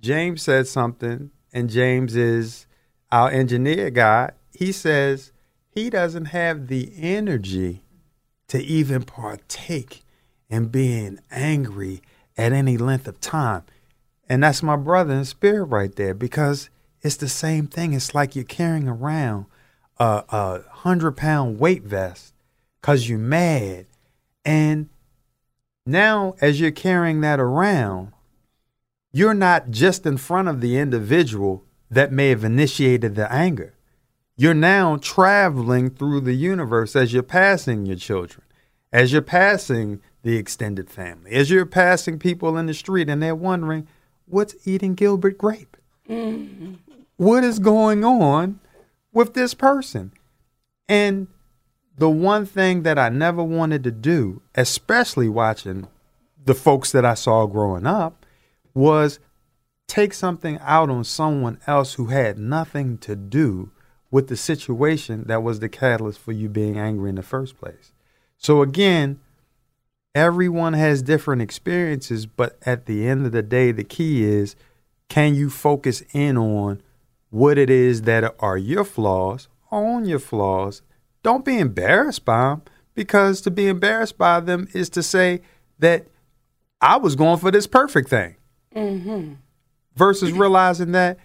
James 0.00 0.42
said 0.42 0.66
something, 0.66 1.30
and 1.52 1.68
James 1.68 2.16
is 2.16 2.66
our 3.10 3.30
engineer 3.30 3.90
guy. 3.90 4.30
He 4.52 4.72
says 4.72 5.32
he 5.76 5.90
doesn't 5.90 6.24
have 6.26 6.68
the 6.68 6.90
energy 6.96 7.82
to 8.48 8.58
even 8.62 9.02
partake 9.02 10.02
in 10.48 10.68
being 10.68 11.18
angry 11.30 12.00
at 12.34 12.54
any 12.54 12.78
length 12.78 13.06
of 13.06 13.20
time. 13.20 13.62
And 14.26 14.42
that's 14.42 14.62
my 14.62 14.76
brother 14.76 15.12
in 15.12 15.26
spirit 15.26 15.64
right 15.64 15.94
there 15.94 16.14
because 16.14 16.70
it's 17.02 17.16
the 17.16 17.28
same 17.28 17.66
thing. 17.66 17.92
It's 17.92 18.14
like 18.14 18.34
you're 18.34 18.44
carrying 18.46 18.88
around 18.88 19.44
a, 19.98 20.24
a 20.30 20.62
hundred 20.70 21.12
pound 21.12 21.60
weight 21.60 21.82
vest 21.82 22.32
because 22.80 23.06
you're 23.06 23.18
mad. 23.18 23.84
And 24.46 24.88
now, 25.84 26.36
as 26.40 26.58
you're 26.58 26.70
carrying 26.70 27.20
that 27.20 27.38
around, 27.38 28.12
you're 29.12 29.34
not 29.34 29.70
just 29.70 30.06
in 30.06 30.16
front 30.16 30.48
of 30.48 30.62
the 30.62 30.78
individual 30.78 31.64
that 31.90 32.12
may 32.12 32.30
have 32.30 32.44
initiated 32.44 33.14
the 33.14 33.30
anger. 33.30 33.75
You're 34.36 34.54
now 34.54 34.98
traveling 34.98 35.90
through 35.90 36.20
the 36.20 36.34
universe 36.34 36.94
as 36.94 37.12
you're 37.12 37.22
passing 37.22 37.86
your 37.86 37.96
children, 37.96 38.44
as 38.92 39.10
you're 39.10 39.22
passing 39.22 40.02
the 40.22 40.36
extended 40.36 40.90
family, 40.90 41.30
as 41.30 41.50
you're 41.50 41.64
passing 41.64 42.18
people 42.18 42.58
in 42.58 42.66
the 42.66 42.74
street 42.74 43.08
and 43.08 43.22
they're 43.22 43.34
wondering, 43.34 43.88
what's 44.26 44.54
eating 44.66 44.94
Gilbert 44.94 45.38
Grape? 45.38 45.76
Mm-hmm. 46.08 46.74
What 47.16 47.44
is 47.44 47.58
going 47.58 48.04
on 48.04 48.60
with 49.12 49.32
this 49.32 49.54
person? 49.54 50.12
And 50.86 51.28
the 51.96 52.10
one 52.10 52.44
thing 52.44 52.82
that 52.82 52.98
I 52.98 53.08
never 53.08 53.42
wanted 53.42 53.82
to 53.84 53.90
do, 53.90 54.42
especially 54.54 55.30
watching 55.30 55.88
the 56.44 56.54
folks 56.54 56.92
that 56.92 57.06
I 57.06 57.14
saw 57.14 57.46
growing 57.46 57.86
up, 57.86 58.26
was 58.74 59.18
take 59.86 60.12
something 60.12 60.58
out 60.60 60.90
on 60.90 61.04
someone 61.04 61.58
else 61.66 61.94
who 61.94 62.06
had 62.06 62.36
nothing 62.38 62.98
to 62.98 63.16
do 63.16 63.70
with 64.10 64.28
the 64.28 64.36
situation 64.36 65.24
that 65.26 65.42
was 65.42 65.60
the 65.60 65.68
catalyst 65.68 66.18
for 66.18 66.32
you 66.32 66.48
being 66.48 66.78
angry 66.78 67.10
in 67.10 67.16
the 67.16 67.22
first 67.22 67.58
place. 67.58 67.92
So 68.38 68.62
again, 68.62 69.20
everyone 70.14 70.74
has 70.74 71.02
different 71.02 71.42
experiences, 71.42 72.26
but 72.26 72.58
at 72.64 72.86
the 72.86 73.06
end 73.06 73.26
of 73.26 73.32
the 73.32 73.42
day, 73.42 73.72
the 73.72 73.84
key 73.84 74.24
is 74.24 74.56
can 75.08 75.34
you 75.34 75.50
focus 75.50 76.02
in 76.12 76.36
on 76.36 76.82
what 77.30 77.58
it 77.58 77.70
is 77.70 78.02
that 78.02 78.34
are 78.40 78.56
your 78.56 78.84
flaws, 78.84 79.48
own 79.70 80.04
your 80.04 80.18
flaws. 80.18 80.82
Don't 81.22 81.44
be 81.44 81.58
embarrassed 81.58 82.24
by 82.24 82.50
them 82.50 82.62
because 82.94 83.40
to 83.42 83.50
be 83.50 83.68
embarrassed 83.68 84.16
by 84.16 84.40
them 84.40 84.68
is 84.72 84.88
to 84.90 85.02
say 85.02 85.42
that 85.78 86.06
I 86.80 86.96
was 86.96 87.16
going 87.16 87.38
for 87.38 87.50
this 87.50 87.66
perfect 87.66 88.08
thing. 88.08 88.36
Mm-hmm. 88.74 89.34
Versus 89.96 90.32
realizing 90.32 90.92
that 90.92 91.18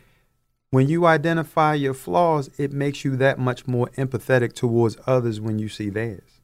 when 0.72 0.88
you 0.88 1.06
identify 1.06 1.76
your 1.76 1.94
flaws, 1.94 2.50
it 2.58 2.72
makes 2.72 3.06
you 3.06 3.18
that 3.18 3.38
much 3.38 3.68
more 3.68 3.88
empathetic 3.98 4.54
towards 4.54 4.98
others 5.06 5.40
when 5.40 5.60
you 5.60 5.70
see 5.70 5.90
theirs. 5.90 6.42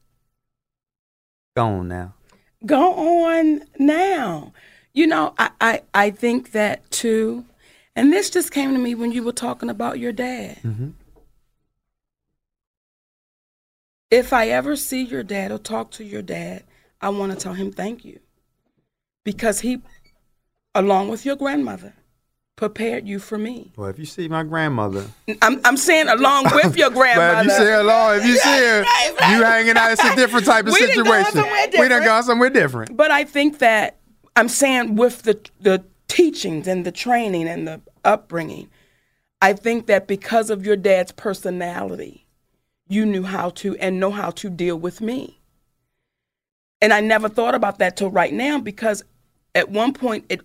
Go 1.55 1.65
on 1.65 1.87
now. 1.87 2.13
Go 2.65 3.25
on 3.25 3.63
now. 3.79 4.53
You 4.93 5.07
know, 5.07 5.33
I, 5.37 5.49
I, 5.61 5.81
I 5.93 6.09
think 6.11 6.51
that 6.51 6.89
too. 6.91 7.45
And 7.95 8.11
this 8.11 8.29
just 8.29 8.51
came 8.51 8.73
to 8.73 8.79
me 8.79 8.95
when 8.95 9.11
you 9.11 9.23
were 9.23 9.31
talking 9.31 9.69
about 9.69 9.97
your 9.97 10.11
dad. 10.11 10.57
Mm-hmm. 10.63 10.89
If 14.11 14.33
I 14.33 14.49
ever 14.49 14.75
see 14.75 15.03
your 15.03 15.23
dad 15.23 15.51
or 15.51 15.57
talk 15.57 15.91
to 15.91 16.03
your 16.03 16.21
dad, 16.21 16.63
I 17.01 17.09
want 17.09 17.31
to 17.31 17.37
tell 17.37 17.53
him 17.53 17.71
thank 17.71 18.03
you. 18.03 18.19
Because 19.23 19.61
he, 19.61 19.81
along 20.75 21.09
with 21.09 21.25
your 21.25 21.35
grandmother, 21.35 21.93
prepared 22.58 23.08
you 23.08 23.20
for 23.20 23.38
me. 23.38 23.72
Well, 23.78 23.88
if 23.88 23.98
you 23.98 24.06
see 24.06 24.28
my 24.28 24.43
grandmother, 24.43 25.06
I'm, 25.41 25.62
I'm 25.63 25.78
saying 25.78 26.10
along 26.10 26.46
with 26.54 26.76
your 26.76 26.89
grandmother. 27.00 27.36
But 27.36 27.46
if 27.46 27.52
you 27.52 27.58
see 27.58 27.72
her 27.72 27.80
along, 27.80 28.17
if 28.17 28.26
you 28.26 28.38
see 28.38 28.50
her, 28.50 28.82
right, 28.82 29.13
right. 29.22 29.38
you 29.38 29.43
hanging 29.43 29.78
out, 29.78 29.91
it's 29.91 30.04
a 30.04 30.15
different 30.15 30.46
type 30.46 30.67
of 30.67 30.74
We 30.80 30.80
done 30.80 30.89
situation. 30.89 31.32
somewhere 31.32 31.67
We 31.80 31.88
done 31.88 32.04
gone 32.04 32.24
somewhere 32.24 32.50
different. 32.50 32.98
But 32.98 33.12
I 33.12 33.24
think 33.24 33.60
that 33.60 33.98
I'm 34.36 34.50
saying 34.50 34.96
with 34.96 35.22
the 35.22 35.39
the 35.62 35.86
teachings 36.10 36.67
and 36.67 36.86
the 36.86 36.91
training 36.91 37.48
and 37.48 37.67
the 37.67 37.80
upbringing, 38.04 38.70
I 39.41 39.54
think 39.54 39.86
that 39.86 40.08
because 40.08 40.50
of 40.50 40.65
your 40.65 40.76
dad's 40.76 41.12
personality, 41.12 42.26
you 42.89 43.06
knew 43.06 43.24
how 43.24 43.52
to 43.52 43.78
and 43.78 44.00
know 44.00 44.12
how 44.12 44.32
to 44.32 44.50
deal 44.50 44.78
with 44.78 45.00
me. 45.00 45.39
And 46.82 46.91
I 46.91 47.02
never 47.02 47.30
thought 47.30 47.56
about 47.56 47.80
that 47.80 47.98
till 47.98 48.10
right 48.10 48.34
now 48.34 48.60
because 48.60 49.04
at 49.54 49.70
one 49.70 49.93
point 49.93 50.26
it 50.30 50.41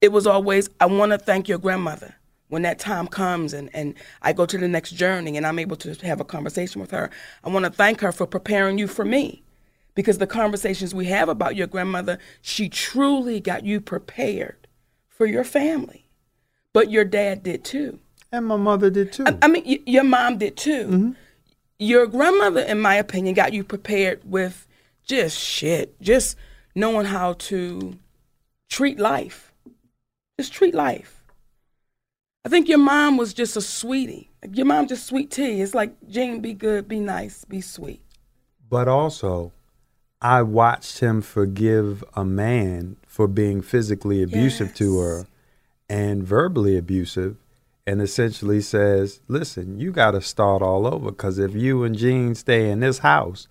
it 0.00 0.12
was 0.12 0.26
always 0.26 0.68
I 0.80 0.86
want 0.86 1.12
to 1.12 1.18
thank 1.18 1.48
your 1.48 1.58
grandmother 1.58 2.14
when 2.48 2.62
that 2.62 2.78
time 2.78 3.06
comes 3.06 3.52
and, 3.52 3.70
and 3.74 3.94
I 4.22 4.32
go 4.32 4.46
to 4.46 4.58
the 4.58 4.68
next 4.68 4.92
journey 4.92 5.36
and 5.36 5.46
I'm 5.46 5.58
able 5.58 5.76
to 5.76 5.94
have 6.06 6.20
a 6.20 6.24
conversation 6.24 6.80
with 6.80 6.90
her. 6.92 7.10
I 7.44 7.50
want 7.50 7.64
to 7.66 7.70
thank 7.70 8.00
her 8.00 8.12
for 8.12 8.26
preparing 8.26 8.78
you 8.78 8.88
for 8.88 9.04
me 9.04 9.42
because 9.94 10.18
the 10.18 10.26
conversations 10.26 10.94
we 10.94 11.06
have 11.06 11.28
about 11.28 11.56
your 11.56 11.66
grandmother, 11.66 12.18
she 12.40 12.68
truly 12.68 13.40
got 13.40 13.64
you 13.64 13.80
prepared 13.80 14.66
for 15.08 15.26
your 15.26 15.44
family. 15.44 16.06
But 16.72 16.90
your 16.90 17.04
dad 17.04 17.42
did 17.42 17.64
too. 17.64 17.98
And 18.30 18.46
my 18.46 18.56
mother 18.56 18.90
did 18.90 19.12
too. 19.12 19.24
I, 19.26 19.36
I 19.42 19.48
mean, 19.48 19.64
y- 19.66 19.80
your 19.86 20.04
mom 20.04 20.38
did 20.38 20.56
too. 20.56 20.86
Mm-hmm. 20.86 21.10
Your 21.78 22.06
grandmother, 22.06 22.60
in 22.60 22.80
my 22.80 22.94
opinion, 22.94 23.34
got 23.34 23.52
you 23.52 23.64
prepared 23.64 24.20
with 24.24 24.66
just 25.04 25.38
shit, 25.38 26.00
just 26.00 26.36
knowing 26.74 27.06
how 27.06 27.34
to 27.34 27.98
treat 28.68 28.98
life. 28.98 29.47
Just 30.38 30.52
treat 30.52 30.74
life. 30.74 31.24
I 32.44 32.48
think 32.48 32.68
your 32.68 32.78
mom 32.78 33.16
was 33.16 33.34
just 33.34 33.56
a 33.56 33.60
sweetie. 33.60 34.30
Like, 34.40 34.56
Your 34.56 34.66
mom 34.66 34.86
just 34.86 35.06
sweet 35.06 35.30
tea. 35.30 35.60
It's 35.60 35.74
like 35.74 35.94
Jane, 36.08 36.40
be 36.40 36.54
good, 36.54 36.86
be 36.86 37.00
nice, 37.00 37.44
be 37.44 37.60
sweet. 37.60 38.00
But 38.70 38.86
also, 38.86 39.52
I 40.22 40.42
watched 40.42 41.00
him 41.00 41.22
forgive 41.22 42.04
a 42.14 42.24
man 42.24 42.96
for 43.06 43.26
being 43.26 43.62
physically 43.62 44.22
abusive 44.22 44.74
to 44.76 44.98
her 45.00 45.26
and 45.88 46.22
verbally 46.22 46.76
abusive, 46.76 47.36
and 47.86 48.00
essentially 48.00 48.60
says, 48.60 49.20
Listen, 49.26 49.80
you 49.80 49.90
got 49.90 50.12
to 50.12 50.20
start 50.20 50.62
all 50.62 50.86
over 50.86 51.10
because 51.10 51.38
if 51.38 51.54
you 51.54 51.82
and 51.82 51.96
Jean 51.96 52.34
stay 52.34 52.70
in 52.70 52.80
this 52.80 52.98
house, 52.98 53.48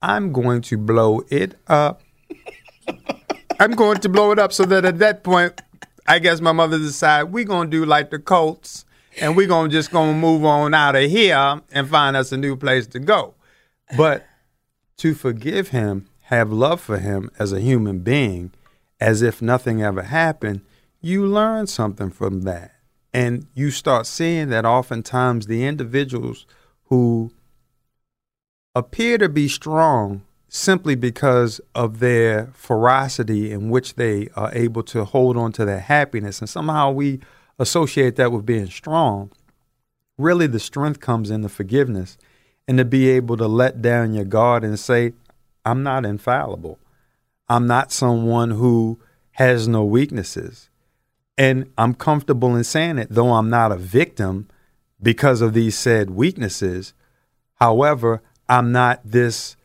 I'm 0.00 0.32
going 0.32 0.62
to 0.62 0.78
blow 0.78 1.22
it 1.28 1.56
up. 1.66 2.00
I'm 3.60 3.72
going 3.72 3.98
to 3.98 4.08
blow 4.08 4.30
it 4.32 4.38
up 4.38 4.52
so 4.52 4.64
that 4.64 4.86
at 4.86 4.98
that 5.00 5.22
point, 5.22 5.60
I 6.10 6.18
guess 6.18 6.40
my 6.40 6.50
mother 6.50 6.76
decided 6.76 7.32
we're 7.32 7.44
to 7.70 7.76
do 7.78 7.86
like 7.86 8.10
the 8.10 8.18
Colts 8.18 8.84
and 9.20 9.36
we're 9.36 9.46
to 9.46 9.72
just 9.72 9.92
to 10.12 10.18
move 10.18 10.44
on 10.44 10.74
out 10.74 10.96
of 10.96 11.08
here 11.08 11.60
and 11.70 11.88
find 11.88 12.16
us 12.16 12.32
a 12.32 12.36
new 12.36 12.56
place 12.56 12.88
to 12.88 12.98
go. 12.98 13.34
But 13.96 14.26
to 14.96 15.14
forgive 15.14 15.68
him, 15.68 16.08
have 16.22 16.50
love 16.50 16.80
for 16.80 16.98
him 16.98 17.30
as 17.38 17.52
a 17.52 17.60
human 17.60 18.00
being, 18.00 18.50
as 19.00 19.22
if 19.22 19.40
nothing 19.40 19.84
ever 19.84 20.02
happened, 20.02 20.62
you 21.00 21.24
learn 21.24 21.68
something 21.68 22.10
from 22.10 22.40
that. 22.40 22.72
And 23.14 23.46
you 23.54 23.70
start 23.70 24.04
seeing 24.04 24.48
that 24.48 24.64
oftentimes 24.64 25.46
the 25.46 25.64
individuals 25.64 26.44
who 26.86 27.30
appear 28.74 29.16
to 29.18 29.28
be 29.28 29.46
strong 29.46 30.22
simply 30.52 30.96
because 30.96 31.60
of 31.76 32.00
their 32.00 32.50
ferocity 32.54 33.52
in 33.52 33.70
which 33.70 33.94
they 33.94 34.28
are 34.34 34.50
able 34.52 34.82
to 34.82 35.04
hold 35.04 35.36
on 35.36 35.52
to 35.52 35.64
their 35.64 35.78
happiness. 35.78 36.40
And 36.40 36.50
somehow 36.50 36.90
we 36.90 37.20
associate 37.60 38.16
that 38.16 38.32
with 38.32 38.44
being 38.44 38.66
strong. 38.66 39.30
Really, 40.18 40.48
the 40.48 40.58
strength 40.58 40.98
comes 40.98 41.30
in 41.30 41.42
the 41.42 41.48
forgiveness 41.48 42.18
and 42.66 42.78
to 42.78 42.84
be 42.84 43.08
able 43.10 43.36
to 43.36 43.46
let 43.46 43.80
down 43.80 44.12
your 44.12 44.24
guard 44.24 44.64
and 44.64 44.76
say, 44.76 45.12
I'm 45.64 45.84
not 45.84 46.04
infallible. 46.04 46.80
I'm 47.48 47.68
not 47.68 47.92
someone 47.92 48.50
who 48.50 48.98
has 49.32 49.68
no 49.68 49.84
weaknesses. 49.84 50.68
And 51.38 51.70
I'm 51.78 51.94
comfortable 51.94 52.56
in 52.56 52.64
saying 52.64 52.98
it, 52.98 53.06
though 53.08 53.34
I'm 53.34 53.50
not 53.50 53.70
a 53.70 53.76
victim 53.76 54.48
because 55.00 55.42
of 55.42 55.54
these 55.54 55.78
said 55.78 56.10
weaknesses. 56.10 56.92
However, 57.54 58.20
I'm 58.48 58.72
not 58.72 59.00
this 59.04 59.56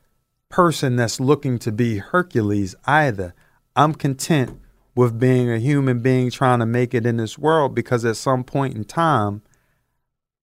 person 0.49 0.95
that's 0.95 1.19
looking 1.19 1.60
to 1.60 1.71
be 1.71 1.97
Hercules 1.97 2.75
either. 2.86 3.34
I'm 3.75 3.93
content 3.93 4.60
with 4.95 5.19
being 5.19 5.51
a 5.51 5.60
human 5.60 5.99
being 5.99 6.31
trying 6.31 6.60
to 6.60 6.65
make 6.65 6.93
it 6.93 7.05
in 7.05 7.17
this 7.17 7.38
world 7.38 7.75
because 7.75 8.05
at 8.05 8.15
some 8.15 8.43
point 8.43 8.75
in 8.75 8.86
time, 8.86 9.41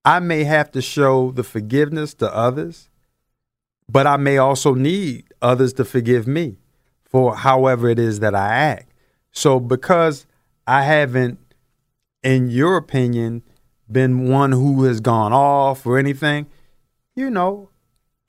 I 0.05 0.21
may 0.21 0.45
have 0.45 0.71
to 0.73 0.83
show 0.83 1.31
the 1.31 1.45
forgiveness 1.45 2.13
to 2.15 2.35
others, 2.35 2.91
but 3.89 4.07
I 4.07 4.17
may 4.17 4.37
also 4.37 4.75
need 4.75 5.25
others 5.41 5.73
to 5.75 5.85
forgive 5.85 6.27
me 6.27 6.57
for 7.05 7.37
however 7.37 7.89
it 7.89 7.99
is 7.99 8.21
that 8.21 8.35
I 8.35 8.49
act. 8.55 8.93
So 9.31 9.61
because 9.61 10.27
I 10.67 10.83
haven't, 10.83 11.39
in 12.23 12.51
your 12.51 12.77
opinion, 12.77 13.43
been 13.91 14.29
one 14.29 14.53
who 14.53 14.85
has 14.85 15.01
gone 15.01 15.33
off 15.33 15.87
or 15.87 15.99
anything, 15.99 16.47
you 17.15 17.31
know, 17.31 17.71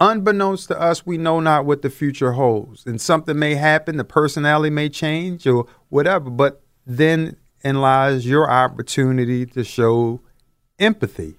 unbeknownst 0.04 0.68
to 0.68 0.80
us, 0.80 1.06
we 1.06 1.18
know 1.18 1.40
not 1.40 1.66
what 1.66 1.82
the 1.82 1.90
future 1.90 2.34
holds. 2.34 2.86
And 2.86 3.00
something 3.00 3.38
may 3.38 3.56
happen, 3.56 3.98
the 3.98 4.04
personality 4.04 4.70
may 4.70 4.90
change 4.90 5.48
or 5.48 5.66
whatever, 5.90 6.30
but 6.30 6.62
then 6.86 7.38
in 7.64 7.80
lies 7.82 8.26
your 8.26 8.50
opportunity 8.52 9.46
to 9.48 9.64
show 9.64 10.20
empathy. 10.80 11.36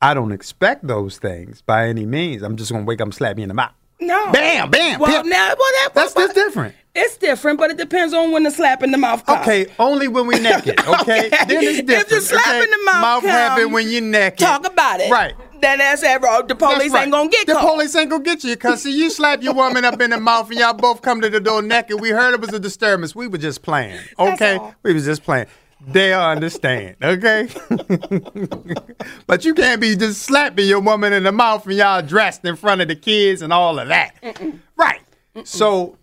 I 0.00 0.14
don't 0.14 0.32
expect 0.32 0.86
those 0.86 1.18
things 1.18 1.62
by 1.62 1.88
any 1.88 2.06
means. 2.06 2.42
I'm 2.42 2.56
just 2.56 2.70
gonna 2.70 2.84
wake 2.84 3.00
up 3.00 3.06
and 3.06 3.14
slap 3.14 3.36
you 3.38 3.42
in 3.42 3.48
the 3.48 3.54
mouth. 3.54 3.72
No. 4.00 4.30
Bam, 4.32 4.70
bam, 4.70 5.00
Well, 5.00 5.24
now, 5.24 5.48
well, 5.48 5.56
that, 5.56 5.88
That's 5.94 6.14
well, 6.14 6.26
that's 6.26 6.34
different. 6.34 6.74
It's 6.94 7.16
different, 7.16 7.58
but 7.58 7.70
it 7.70 7.76
depends 7.76 8.12
on 8.14 8.30
when 8.32 8.42
the 8.42 8.50
slap 8.50 8.82
in 8.82 8.90
the 8.90 8.98
mouth 8.98 9.24
comes. 9.24 9.40
Okay, 9.40 9.66
only 9.78 10.06
when 10.08 10.26
we 10.26 10.38
naked. 10.38 10.78
Okay, 10.86 11.26
Okay. 11.26 11.28
then 11.48 11.64
it's 11.64 11.78
different. 11.80 12.02
If 12.02 12.08
the 12.08 12.20
slap 12.20 12.46
okay? 12.46 12.62
in 12.62 12.70
the 12.70 12.78
mouth 12.84 13.22
come, 13.22 13.30
happen 13.30 13.72
when 13.72 13.88
you're 13.88 14.00
naked. 14.02 14.38
Talk 14.38 14.66
about 14.66 15.00
it. 15.00 15.10
Right. 15.10 15.34
Then 15.64 15.78
that's 15.78 16.02
ever. 16.02 16.26
Oh, 16.28 16.42
the 16.42 16.54
police 16.54 16.92
right. 16.92 17.04
ain't 17.04 17.12
gonna 17.12 17.30
get 17.30 17.48
you. 17.48 17.54
the 17.54 17.60
caught. 17.60 17.72
police 17.72 17.96
ain't 17.96 18.10
gonna 18.10 18.22
get 18.22 18.44
you 18.44 18.54
because 18.54 18.82
see 18.82 18.94
you 18.94 19.08
slap 19.08 19.42
your 19.42 19.54
woman 19.54 19.82
up 19.86 19.98
in 19.98 20.10
the 20.10 20.20
mouth 20.20 20.50
and 20.50 20.58
y'all 20.58 20.74
both 20.74 21.00
come 21.00 21.22
to 21.22 21.30
the 21.30 21.40
door 21.40 21.62
naked. 21.62 22.02
We 22.02 22.10
heard 22.10 22.34
it 22.34 22.40
was 22.42 22.52
a 22.52 22.60
disturbance. 22.60 23.14
We 23.14 23.28
were 23.28 23.38
just 23.38 23.62
playing. 23.62 23.98
Okay, 24.18 24.58
we 24.82 24.92
was 24.92 25.06
just 25.06 25.22
playing. 25.22 25.46
They'll 25.86 26.20
understand. 26.20 26.96
Okay, 27.02 27.48
but 29.26 29.46
you 29.46 29.54
can't 29.54 29.80
be 29.80 29.96
just 29.96 30.20
slapping 30.20 30.68
your 30.68 30.80
woman 30.80 31.14
in 31.14 31.22
the 31.22 31.32
mouth 31.32 31.66
and 31.66 31.76
y'all 31.76 32.02
dressed 32.02 32.44
in 32.44 32.56
front 32.56 32.82
of 32.82 32.88
the 32.88 32.96
kids 32.96 33.40
and 33.40 33.50
all 33.50 33.78
of 33.78 33.88
that. 33.88 34.14
Right. 34.76 35.00
So 35.44 35.96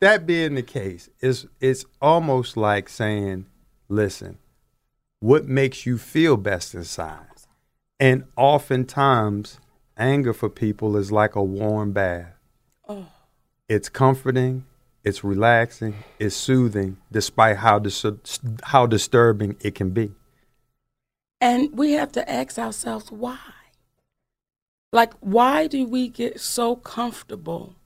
that 0.00 0.26
being 0.26 0.56
the 0.56 0.62
case, 0.62 1.08
is 1.20 1.46
it's 1.62 1.86
almost 2.02 2.58
like 2.58 2.90
saying, 2.90 3.46
listen, 3.88 4.36
what 5.20 5.46
makes 5.46 5.86
you 5.86 5.96
feel 5.96 6.36
best 6.36 6.74
inside? 6.74 7.25
And 7.98 8.24
oftentimes, 8.36 9.58
anger 9.96 10.32
for 10.32 10.48
people 10.48 10.96
is 10.96 11.10
like 11.10 11.34
a 11.34 11.42
warm 11.42 11.92
bath. 11.92 12.34
Oh. 12.88 13.06
It's 13.68 13.88
comforting, 13.88 14.64
it's 15.02 15.24
relaxing, 15.24 15.94
it's 16.18 16.36
soothing, 16.36 16.98
despite 17.10 17.56
how 17.58 17.78
dis- 17.78 18.04
how 18.64 18.86
disturbing 18.86 19.56
it 19.60 19.74
can 19.74 19.90
be. 19.90 20.12
And 21.40 21.76
we 21.76 21.92
have 21.92 22.12
to 22.12 22.30
ask 22.30 22.58
ourselves 22.58 23.10
why. 23.10 23.38
Like, 24.92 25.12
why 25.20 25.66
do 25.66 25.86
we 25.86 26.08
get 26.08 26.40
so 26.40 26.76
comfortable 26.76 27.76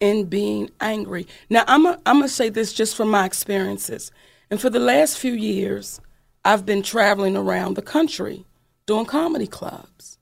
in 0.00 0.26
being 0.26 0.70
angry? 0.80 1.26
Now, 1.50 1.64
I'm 1.66 1.82
going 1.82 1.98
I'm 2.06 2.22
to 2.22 2.28
say 2.28 2.48
this 2.48 2.72
just 2.72 2.96
from 2.96 3.10
my 3.10 3.26
experiences. 3.26 4.10
And 4.50 4.60
for 4.60 4.70
the 4.70 4.78
last 4.78 5.18
few 5.18 5.32
years, 5.32 6.00
I've 6.44 6.64
been 6.64 6.82
traveling 6.82 7.36
around 7.36 7.74
the 7.74 7.82
country 7.82 8.45
doing 8.86 9.04
comedy 9.04 9.46
clubs. 9.46 10.18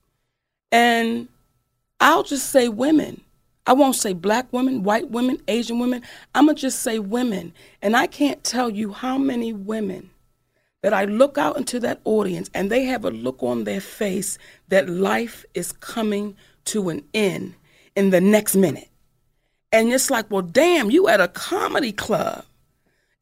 And 0.72 1.29
I'll 2.00 2.22
just 2.22 2.50
say 2.50 2.68
women. 2.68 3.20
I 3.66 3.72
won't 3.72 3.96
say 3.96 4.12
black 4.12 4.53
women, 4.53 4.83
white 4.83 5.11
women, 5.11 5.38
Asian 5.48 5.79
women. 5.79 6.03
I'm 6.35 6.46
going 6.46 6.57
to 6.57 6.61
just 6.61 6.83
say 6.83 6.98
women. 6.98 7.53
And 7.81 7.96
I 7.96 8.07
can't 8.07 8.42
tell 8.44 8.68
you 8.68 8.92
how 8.92 9.16
many 9.16 9.53
women 9.53 10.11
that 10.83 10.92
I 10.92 11.07
look 11.07 11.38
out 11.38 11.57
into 11.57 11.81
that 11.81 12.00
audience 12.05 12.50
and 12.53 12.70
they 12.70 12.85
have 12.85 13.07
a 13.07 13.11
look 13.11 13.42
on 13.42 13.64
their 13.64 13.81
face 13.81 14.37
that 14.68 14.87
life 14.88 15.46
is 15.55 15.72
coming 15.72 16.37
to 16.66 16.90
an 16.90 17.03
end 17.14 17.55
in 17.96 18.11
the 18.11 18.20
next 18.20 18.55
minute. 18.55 18.90
And 19.72 19.90
it's 19.92 20.11
like, 20.11 20.31
well, 20.31 20.42
damn, 20.42 20.90
you 20.90 21.09
at 21.09 21.22
a 21.22 21.29
comedy 21.29 21.92
club 21.92 22.44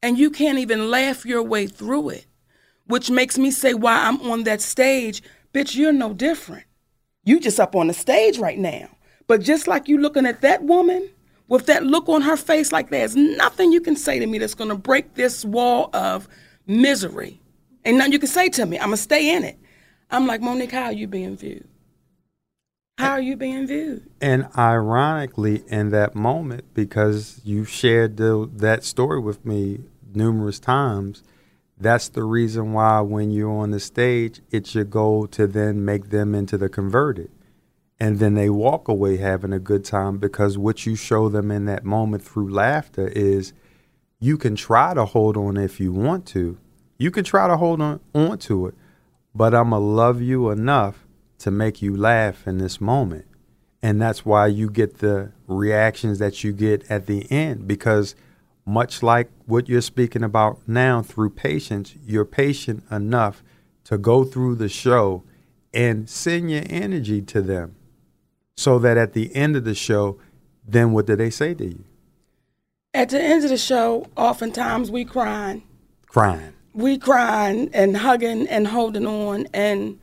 and 0.01 0.17
you 0.17 0.29
can't 0.29 0.59
even 0.59 0.91
laugh 0.91 1.25
your 1.25 1.41
way 1.41 1.67
through 1.67 2.09
it, 2.09 2.25
which 2.85 3.09
makes 3.09 3.37
me 3.37 3.51
say, 3.51 3.73
why 3.73 4.07
I'm 4.07 4.21
on 4.29 4.43
that 4.43 4.61
stage, 4.61 5.23
bitch, 5.53 5.75
you're 5.75 5.93
no 5.93 6.13
different. 6.13 6.65
You 7.23 7.39
just 7.39 7.59
up 7.59 7.75
on 7.75 7.87
the 7.87 7.93
stage 7.93 8.37
right 8.37 8.59
now. 8.59 8.89
But 9.27 9.41
just 9.41 9.67
like 9.67 9.87
you 9.87 9.97
looking 9.97 10.25
at 10.25 10.41
that 10.41 10.63
woman 10.63 11.09
with 11.47 11.65
that 11.67 11.83
look 11.83 12.09
on 12.09 12.21
her 12.21 12.37
face, 12.37 12.71
like 12.71 12.89
there's 12.89 13.15
nothing 13.15 13.71
you 13.71 13.81
can 13.81 13.95
say 13.95 14.19
to 14.19 14.27
me 14.27 14.37
that's 14.37 14.55
gonna 14.55 14.75
break 14.75 15.13
this 15.15 15.45
wall 15.45 15.89
of 15.93 16.27
misery. 16.67 17.39
Ain't 17.85 17.97
nothing 17.97 18.13
you 18.13 18.19
can 18.19 18.27
say 18.27 18.49
to 18.49 18.65
me. 18.65 18.77
I'm 18.77 18.87
gonna 18.87 18.97
stay 18.97 19.35
in 19.35 19.43
it. 19.43 19.57
I'm 20.11 20.27
like, 20.27 20.41
Monique, 20.41 20.71
how 20.71 20.85
are 20.85 20.93
you 20.93 21.07
being 21.07 21.37
viewed? 21.37 21.67
How 22.97 23.11
are 23.11 23.21
you 23.21 23.35
being 23.35 23.65
viewed? 23.65 24.07
And 24.21 24.47
ironically, 24.55 25.63
in 25.67 25.89
that 25.89 26.13
moment, 26.13 26.65
because 26.73 27.41
you 27.43 27.65
shared 27.65 28.17
the, 28.17 28.49
that 28.53 28.83
story 28.83 29.19
with 29.19 29.45
me 29.45 29.79
numerous 30.13 30.59
times, 30.59 31.23
that's 31.83 32.09
the 32.09 32.23
reason 32.23 32.73
why 32.73 33.01
when 33.01 33.31
you're 33.31 33.51
on 33.51 33.71
the 33.71 33.79
stage, 33.79 34.41
it's 34.51 34.73
your 34.73 34.85
goal 34.85 35.27
to 35.27 35.47
then 35.47 35.85
make 35.85 36.09
them 36.09 36.33
into 36.33 36.57
the 36.57 36.69
converted. 36.69 37.29
And 37.99 38.19
then 38.19 38.33
they 38.33 38.49
walk 38.49 38.87
away 38.87 39.17
having 39.17 39.53
a 39.53 39.59
good 39.59 39.85
time 39.85 40.17
because 40.17 40.57
what 40.57 40.85
you 40.85 40.95
show 40.95 41.29
them 41.29 41.51
in 41.51 41.65
that 41.65 41.85
moment 41.85 42.23
through 42.23 42.51
laughter 42.51 43.07
is 43.09 43.53
you 44.19 44.37
can 44.37 44.55
try 44.55 44.93
to 44.93 45.05
hold 45.05 45.37
on 45.37 45.57
if 45.57 45.79
you 45.79 45.91
want 45.91 46.25
to. 46.27 46.57
You 46.97 47.11
can 47.11 47.23
try 47.23 47.47
to 47.47 47.57
hold 47.57 47.81
on, 47.81 47.99
on 48.13 48.37
to 48.39 48.67
it, 48.67 48.75
but 49.35 49.53
I'm 49.53 49.69
going 49.69 49.81
to 49.81 49.85
love 49.85 50.21
you 50.21 50.49
enough 50.49 51.05
to 51.39 51.51
make 51.51 51.81
you 51.81 51.95
laugh 51.95 52.47
in 52.47 52.57
this 52.57 52.79
moment. 52.79 53.25
And 53.81 54.01
that's 54.01 54.25
why 54.25 54.47
you 54.47 54.69
get 54.69 54.99
the 54.99 55.33
reactions 55.45 56.19
that 56.19 56.43
you 56.43 56.53
get 56.53 56.89
at 56.89 57.05
the 57.05 57.29
end 57.29 57.67
because 57.67 58.15
much 58.65 59.03
like 59.03 59.29
what 59.45 59.67
you're 59.67 59.81
speaking 59.81 60.23
about 60.23 60.59
now 60.67 61.01
through 61.01 61.31
patience, 61.31 61.95
you're 62.05 62.25
patient 62.25 62.83
enough 62.91 63.43
to 63.85 63.97
go 63.97 64.23
through 64.23 64.55
the 64.55 64.69
show 64.69 65.23
and 65.73 66.09
send 66.09 66.49
your 66.51 66.63
energy 66.69 67.21
to 67.21 67.41
them 67.41 67.75
so 68.55 68.79
that 68.79 68.97
at 68.97 69.13
the 69.13 69.35
end 69.35 69.55
of 69.55 69.63
the 69.63 69.75
show, 69.75 70.17
then 70.65 70.91
what 70.93 71.07
do 71.07 71.15
they 71.15 71.29
say 71.29 71.53
to 71.53 71.65
you? 71.65 71.83
At 72.93 73.09
the 73.09 73.21
end 73.21 73.43
of 73.43 73.49
the 73.49 73.57
show, 73.57 74.07
oftentimes 74.15 74.91
we 74.91 75.03
crying. 75.03 75.63
Crying. 76.07 76.53
We 76.73 76.97
crying 76.97 77.69
and 77.73 77.97
hugging 77.97 78.47
and 78.47 78.67
holding 78.67 79.07
on 79.07 79.47
and 79.53 79.99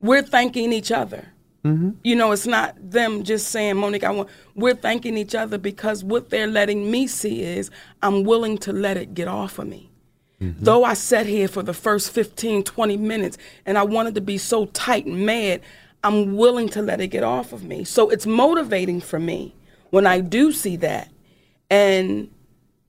we're 0.00 0.22
thanking 0.22 0.72
each 0.72 0.92
other. 0.92 1.32
Mm-hmm. 1.64 1.90
You 2.04 2.16
know, 2.16 2.32
it's 2.32 2.46
not 2.46 2.76
them 2.78 3.24
just 3.24 3.48
saying, 3.48 3.76
Monique, 3.76 4.04
I 4.04 4.10
want, 4.10 4.28
we're 4.54 4.74
thanking 4.74 5.16
each 5.16 5.34
other 5.34 5.58
because 5.58 6.04
what 6.04 6.30
they're 6.30 6.46
letting 6.46 6.90
me 6.90 7.06
see 7.06 7.42
is 7.42 7.70
I'm 8.02 8.24
willing 8.24 8.58
to 8.58 8.72
let 8.72 8.96
it 8.96 9.14
get 9.14 9.28
off 9.28 9.58
of 9.58 9.66
me. 9.66 9.90
Mm-hmm. 10.40 10.64
Though 10.64 10.84
I 10.84 10.94
sat 10.94 11.26
here 11.26 11.48
for 11.48 11.62
the 11.62 11.74
first 11.74 12.12
15, 12.12 12.62
20 12.62 12.96
minutes 12.96 13.38
and 13.66 13.76
I 13.76 13.82
wanted 13.82 14.14
to 14.14 14.20
be 14.20 14.38
so 14.38 14.66
tight 14.66 15.06
and 15.06 15.26
mad, 15.26 15.60
I'm 16.04 16.36
willing 16.36 16.68
to 16.70 16.82
let 16.82 17.00
it 17.00 17.08
get 17.08 17.24
off 17.24 17.52
of 17.52 17.64
me. 17.64 17.82
So 17.84 18.08
it's 18.08 18.26
motivating 18.26 19.00
for 19.00 19.18
me 19.18 19.54
when 19.90 20.06
I 20.06 20.20
do 20.20 20.52
see 20.52 20.76
that 20.76 21.10
and 21.70 22.30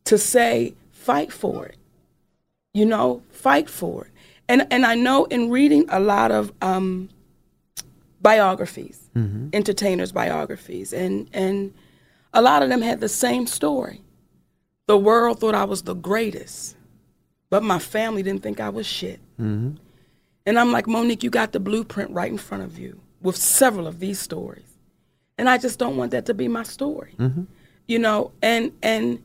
to 0.05 0.17
say, 0.17 0.75
fight 0.91 1.33
for 1.33 1.65
it. 1.65 1.77
You 2.73 2.85
know, 2.85 3.23
fight 3.31 3.67
for 3.67 4.05
it. 4.05 4.11
And, 4.47 4.67
and 4.71 4.85
I 4.85 4.93
know 4.95 5.25
in 5.25 5.49
reading 5.49 5.85
a 5.89 5.99
lot 5.99 6.31
of 6.31 6.51
um, 6.61 7.09
biographies, 8.21 9.09
mm-hmm. 9.15 9.49
entertainers' 9.53 10.11
biographies, 10.11 10.93
and, 10.93 11.29
and 11.33 11.73
a 12.33 12.41
lot 12.41 12.63
of 12.63 12.69
them 12.69 12.81
had 12.81 12.99
the 12.99 13.09
same 13.09 13.47
story. 13.47 14.01
The 14.87 14.97
world 14.97 15.39
thought 15.39 15.55
I 15.55 15.65
was 15.65 15.83
the 15.83 15.93
greatest, 15.93 16.75
but 17.49 17.63
my 17.63 17.79
family 17.79 18.23
didn't 18.23 18.43
think 18.43 18.59
I 18.59 18.69
was 18.69 18.87
shit. 18.87 19.19
Mm-hmm. 19.39 19.75
And 20.45 20.59
I'm 20.59 20.71
like, 20.71 20.87
Monique, 20.87 21.23
you 21.23 21.29
got 21.29 21.51
the 21.51 21.59
blueprint 21.59 22.11
right 22.11 22.31
in 22.31 22.37
front 22.37 22.63
of 22.63 22.79
you 22.79 22.99
with 23.21 23.35
several 23.35 23.87
of 23.87 23.99
these 23.99 24.19
stories. 24.19 24.65
And 25.37 25.47
I 25.47 25.57
just 25.57 25.79
don't 25.79 25.95
want 25.95 26.11
that 26.11 26.25
to 26.25 26.33
be 26.33 26.47
my 26.47 26.63
story. 26.63 27.13
Mm-hmm. 27.17 27.43
You 27.87 27.99
know, 27.99 28.31
and 28.41 28.71
and 28.83 29.23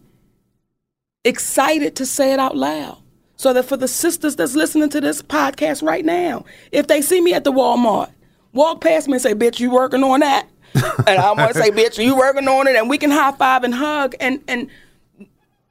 excited 1.24 1.96
to 1.96 2.06
say 2.06 2.32
it 2.32 2.38
out 2.38 2.56
loud. 2.56 2.98
So 3.36 3.52
that 3.52 3.64
for 3.64 3.76
the 3.76 3.88
sisters 3.88 4.36
that's 4.36 4.54
listening 4.54 4.90
to 4.90 5.00
this 5.00 5.20
podcast 5.22 5.82
right 5.82 6.04
now, 6.04 6.44
if 6.70 6.86
they 6.86 7.02
see 7.02 7.20
me 7.20 7.34
at 7.34 7.44
the 7.44 7.52
Walmart, 7.52 8.10
walk 8.54 8.80
past 8.80 9.08
me 9.08 9.14
and 9.14 9.22
say, 9.22 9.34
bitch, 9.34 9.60
you 9.60 9.70
working 9.70 10.02
on 10.02 10.20
that? 10.20 10.48
and 11.06 11.18
I'm 11.18 11.36
gonna 11.36 11.54
say, 11.54 11.70
bitch, 11.70 12.02
you 12.02 12.16
working 12.16 12.48
on 12.48 12.66
it? 12.66 12.76
And 12.76 12.88
we 12.88 12.98
can 12.98 13.10
high 13.10 13.32
five 13.32 13.64
and 13.64 13.74
hug 13.74 14.14
and 14.18 14.42
and 14.48 14.68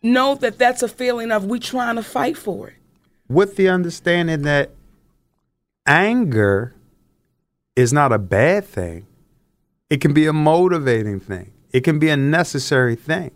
know 0.02 0.36
that 0.36 0.60
that's 0.60 0.84
a 0.84 0.88
feeling 0.88 1.32
of 1.32 1.46
we 1.46 1.60
trying 1.60 1.96
to 1.96 2.04
fight 2.04 2.38
for 2.38 2.70
it. 2.70 2.76
With 3.28 3.56
the 3.56 3.70
understanding 3.70 4.44
that 4.44 4.72
anger 5.86 6.76
is 7.76 7.92
not 7.92 8.12
a 8.12 8.20
bad 8.20 8.66
thing. 8.66 9.08
It 9.90 10.02
can 10.02 10.14
be 10.14 10.26
a 10.26 10.34
motivating 10.34 11.20
thing. 11.20 11.52
It 11.72 11.82
can 11.82 12.00
be 12.00 12.10
a 12.10 12.18
necessary 12.18 12.96
thing 12.96 13.32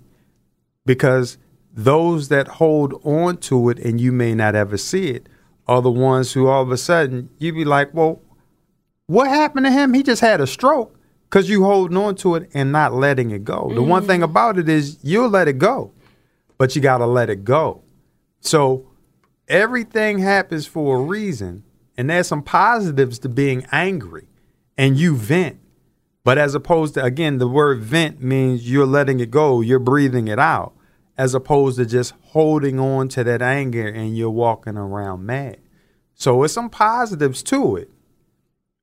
because 0.85 1.37
those 1.73 2.29
that 2.29 2.47
hold 2.47 2.99
on 3.03 3.37
to 3.37 3.69
it 3.69 3.79
and 3.79 3.99
you 3.99 4.11
may 4.11 4.33
not 4.33 4.55
ever 4.55 4.77
see 4.77 5.09
it 5.09 5.27
are 5.67 5.81
the 5.81 5.91
ones 5.91 6.33
who 6.33 6.47
all 6.47 6.63
of 6.63 6.71
a 6.71 6.77
sudden 6.77 7.29
you'd 7.37 7.55
be 7.55 7.65
like, 7.65 7.93
well, 7.93 8.21
what 9.07 9.27
happened 9.29 9.65
to 9.65 9.71
him? 9.71 9.93
He 9.93 10.03
just 10.03 10.21
had 10.21 10.39
a 10.39 10.47
stroke 10.47 10.97
because 11.29 11.49
you 11.49 11.63
holding 11.63 11.97
on 11.97 12.15
to 12.17 12.35
it 12.35 12.49
and 12.53 12.71
not 12.71 12.93
letting 12.93 13.31
it 13.31 13.43
go. 13.43 13.63
Mm-hmm. 13.63 13.75
The 13.75 13.83
one 13.83 14.05
thing 14.05 14.21
mm. 14.21 14.25
about 14.25 14.57
it 14.57 14.69
is 14.69 14.99
you'll 15.01 15.29
let 15.29 15.47
it 15.47 15.57
go, 15.57 15.91
but 16.57 16.75
you 16.75 16.81
got 16.81 16.99
to 16.99 17.05
let 17.05 17.29
it 17.29 17.43
go. 17.43 17.81
So 18.41 18.87
everything 19.47 20.19
happens 20.19 20.67
for 20.67 20.97
a 20.97 21.01
reason. 21.01 21.63
And 21.97 22.09
there's 22.09 22.27
some 22.27 22.43
positives 22.43 23.17
to 23.19 23.29
being 23.29 23.65
angry 23.71 24.27
and 24.77 24.97
you 24.97 25.15
vent. 25.15 25.59
But 26.23 26.37
as 26.37 26.53
opposed 26.53 26.93
to, 26.93 27.03
again, 27.03 27.37
the 27.39 27.47
word 27.47 27.81
vent 27.81 28.21
means 28.21 28.69
you're 28.69 28.85
letting 28.85 29.19
it 29.19 29.31
go, 29.31 29.61
you're 29.61 29.79
breathing 29.79 30.27
it 30.27 30.37
out, 30.37 30.73
as 31.17 31.33
opposed 31.33 31.77
to 31.77 31.85
just 31.85 32.13
holding 32.21 32.79
on 32.79 33.07
to 33.09 33.23
that 33.23 33.41
anger 33.41 33.87
and 33.87 34.15
you're 34.15 34.29
walking 34.29 34.77
around 34.77 35.25
mad. 35.25 35.57
So 36.13 36.43
it's 36.43 36.53
some 36.53 36.69
positives 36.69 37.41
to 37.43 37.77
it. 37.77 37.89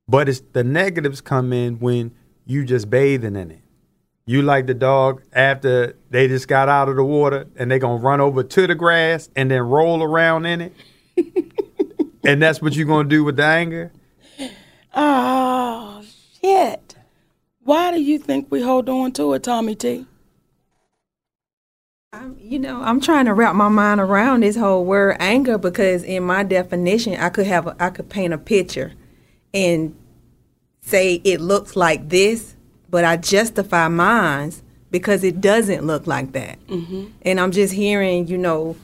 But 0.06 0.28
it's 0.28 0.42
the 0.52 0.64
negatives 0.64 1.20
come 1.20 1.52
in 1.52 1.78
when 1.78 2.12
you 2.46 2.64
just 2.64 2.90
bathing 2.90 3.36
in 3.36 3.50
it. 3.50 3.60
You 4.26 4.42
like 4.42 4.66
the 4.66 4.74
dog 4.74 5.22
after 5.32 5.96
they 6.10 6.28
just 6.28 6.48
got 6.48 6.68
out 6.68 6.88
of 6.88 6.96
the 6.96 7.04
water 7.04 7.46
and 7.56 7.70
they're 7.70 7.78
gonna 7.78 8.02
run 8.02 8.20
over 8.20 8.42
to 8.42 8.66
the 8.66 8.74
grass 8.74 9.28
and 9.36 9.50
then 9.50 9.62
roll 9.62 10.02
around 10.02 10.46
in 10.46 10.60
it. 10.62 10.72
and 12.24 12.42
that's 12.42 12.62
what 12.62 12.74
you're 12.74 12.86
gonna 12.86 13.08
do 13.08 13.22
with 13.24 13.36
the 13.36 13.44
anger. 13.44 13.92
Oh 14.94 16.02
shit! 16.40 16.96
Why 17.62 17.90
do 17.90 18.00
you 18.00 18.18
think 18.18 18.46
we 18.50 18.62
hold 18.62 18.88
on 18.88 19.12
to 19.12 19.32
it, 19.34 19.42
Tommy 19.42 19.74
T? 19.74 20.06
I'm, 22.12 22.36
you 22.38 22.58
know, 22.58 22.80
I'm 22.82 23.00
trying 23.00 23.24
to 23.24 23.34
wrap 23.34 23.54
my 23.56 23.68
mind 23.68 24.00
around 24.00 24.42
this 24.42 24.56
whole 24.56 24.84
word 24.84 25.16
anger 25.18 25.58
because 25.58 26.02
in 26.04 26.22
my 26.22 26.44
definition, 26.44 27.16
I 27.16 27.28
could 27.28 27.46
have 27.46 27.66
a, 27.66 27.76
I 27.80 27.90
could 27.90 28.08
paint 28.08 28.32
a 28.32 28.38
picture 28.38 28.92
and 29.54 29.96
say 30.82 31.14
it 31.24 31.40
looks 31.40 31.76
like 31.76 32.10
this, 32.10 32.54
but 32.90 33.04
I 33.04 33.16
justify 33.16 33.88
mine 33.88 34.52
because 34.90 35.24
it 35.24 35.40
doesn't 35.40 35.86
look 35.86 36.06
like 36.06 36.32
that. 36.32 36.60
Mm-hmm. 36.66 37.06
And 37.22 37.40
I'm 37.40 37.52
just 37.52 37.72
hearing, 37.72 38.26
you 38.28 38.36
know, 38.36 38.76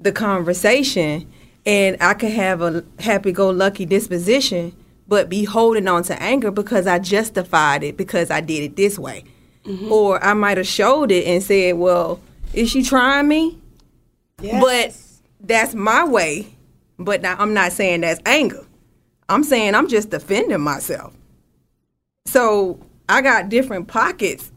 the 0.00 0.10
conversation, 0.10 1.30
and 1.64 1.96
I 2.00 2.14
could 2.14 2.32
have 2.32 2.60
a 2.60 2.84
happy-go-lucky 2.98 3.86
disposition, 3.86 4.74
but 5.06 5.28
be 5.28 5.44
holding 5.44 5.86
on 5.86 6.02
to 6.04 6.20
anger 6.22 6.50
because 6.50 6.86
I 6.86 6.98
justified 6.98 7.84
it 7.84 7.96
because 7.96 8.30
I 8.30 8.40
did 8.40 8.62
it 8.62 8.76
this 8.76 8.98
way. 8.98 9.24
Mm-hmm. 9.64 9.92
Or 9.92 10.22
I 10.22 10.34
might 10.34 10.56
have 10.56 10.66
showed 10.66 11.10
it 11.10 11.26
and 11.26 11.42
said, 11.42 11.76
well, 11.76 12.20
is 12.52 12.70
she 12.70 12.82
trying 12.82 13.28
me? 13.28 13.58
Yes. 14.42 14.60
But 15.40 15.46
that's 15.46 15.74
my 15.74 16.04
way. 16.04 16.54
But 16.98 17.22
now 17.22 17.36
I'm 17.38 17.54
not 17.54 17.72
saying 17.72 18.02
that's 18.02 18.20
anger. 18.26 18.66
I'm 19.28 19.44
saying 19.44 19.74
I'm 19.74 19.88
just 19.88 20.10
defending 20.10 20.60
myself. 20.60 21.14
So 22.26 22.78
I 23.08 23.20
got 23.22 23.48
different 23.48 23.88
pockets 23.88 24.50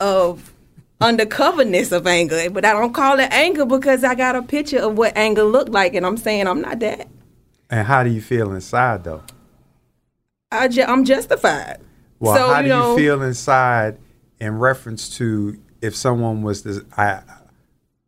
of 0.00 0.52
undercoverness 1.00 1.92
of 1.92 2.06
anger, 2.06 2.50
but 2.50 2.64
I 2.64 2.72
don't 2.72 2.92
call 2.92 3.18
it 3.18 3.32
anger 3.32 3.64
because 3.64 4.04
I 4.04 4.14
got 4.14 4.36
a 4.36 4.42
picture 4.42 4.78
of 4.78 4.96
what 4.96 5.16
anger 5.16 5.42
looked 5.42 5.70
like, 5.70 5.94
and 5.94 6.06
I'm 6.06 6.16
saying 6.16 6.46
I'm 6.46 6.60
not 6.60 6.80
that. 6.80 7.08
And 7.70 7.86
how 7.86 8.04
do 8.04 8.10
you 8.10 8.20
feel 8.20 8.52
inside 8.52 9.04
though? 9.04 9.22
I 10.50 10.68
ju- 10.68 10.84
I'm 10.86 11.04
justified. 11.04 11.78
Well, 12.20 12.36
so, 12.36 12.46
how 12.52 12.58
you 12.58 12.64
do 12.64 12.68
know, 12.68 12.90
you 12.92 12.98
feel 12.98 13.22
inside 13.22 13.98
in 14.38 14.58
reference 14.58 15.16
to 15.16 15.58
if 15.80 15.96
someone 15.96 16.42
was 16.42 16.62
to 16.62 16.86
I, 16.96 17.22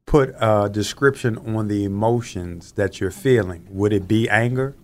put 0.07 0.35
a 0.39 0.69
description 0.71 1.39
on 1.57 1.69
the 1.69 1.85
emotions 1.85 2.73
that 2.73 3.01
you're 3.01 3.11
feeling? 3.11 3.67
Would 3.71 3.93
it 3.93 4.07
be 4.07 4.29
anger? 4.29 4.77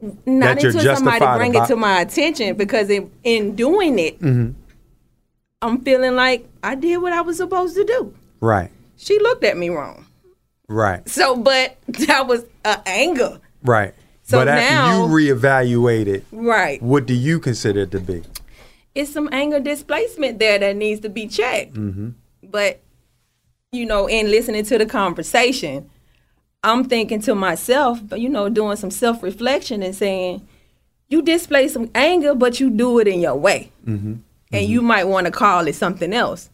Not 0.00 0.56
that 0.58 0.64
until 0.64 0.94
somebody 0.96 1.18
bring 1.38 1.50
about- 1.56 1.64
it 1.70 1.72
to 1.72 1.76
my 1.76 2.00
attention 2.00 2.56
because 2.56 2.88
in, 2.90 3.10
in 3.24 3.56
doing 3.56 3.98
it, 3.98 4.20
Mm-hmm. 4.20 4.52
I'm 5.60 5.80
feeling 5.82 6.14
like 6.14 6.48
I 6.62 6.76
did 6.76 6.98
what 6.98 7.12
I 7.12 7.20
was 7.20 7.36
supposed 7.36 7.74
to 7.74 7.84
do. 7.84 8.14
Right, 8.40 8.70
She 8.96 9.18
looked 9.18 9.42
at 9.42 9.56
me 9.56 9.70
wrong. 9.70 10.06
right, 10.68 11.06
So, 11.08 11.36
but 11.36 11.76
that 12.06 12.26
was 12.28 12.44
uh, 12.64 12.76
anger. 12.86 13.40
right. 13.64 13.94
So 14.22 14.38
but 14.38 14.48
after 14.48 14.74
now- 14.74 15.06
you 15.06 15.12
reevaluate 15.34 16.06
it, 16.06 16.24
Right. 16.30 16.80
what 16.82 17.06
do 17.06 17.14
you 17.14 17.40
consider 17.40 17.80
it 17.80 17.90
to 17.92 18.00
be? 18.00 18.22
It's 18.94 19.10
some 19.12 19.28
anger 19.32 19.58
displacement 19.58 20.38
there 20.38 20.58
that 20.58 20.76
needs 20.76 21.00
to 21.00 21.08
be 21.08 21.26
checked. 21.26 21.74
Mm-hmm. 21.74 22.10
But, 22.44 22.80
you 23.72 23.86
know, 23.86 24.06
in 24.06 24.30
listening 24.30 24.64
to 24.66 24.76
the 24.78 24.86
conversation, 24.86 25.88
I'm 26.68 26.84
thinking 26.84 27.20
to 27.22 27.34
myself, 27.34 28.00
you 28.16 28.28
know, 28.28 28.48
doing 28.48 28.76
some 28.76 28.90
self 28.90 29.22
reflection 29.22 29.82
and 29.82 29.94
saying, 29.94 30.46
you 31.08 31.22
display 31.22 31.68
some 31.68 31.90
anger, 31.94 32.34
but 32.34 32.60
you 32.60 32.70
do 32.70 32.98
it 32.98 33.08
in 33.08 33.20
your 33.20 33.34
way. 33.34 33.72
Mm-hmm. 33.86 34.14
And 34.52 34.66
you 34.66 34.82
might 34.82 35.04
want 35.04 35.26
to 35.26 35.30
call 35.30 35.66
it 35.66 35.74
something 35.74 36.12
else. 36.12 36.50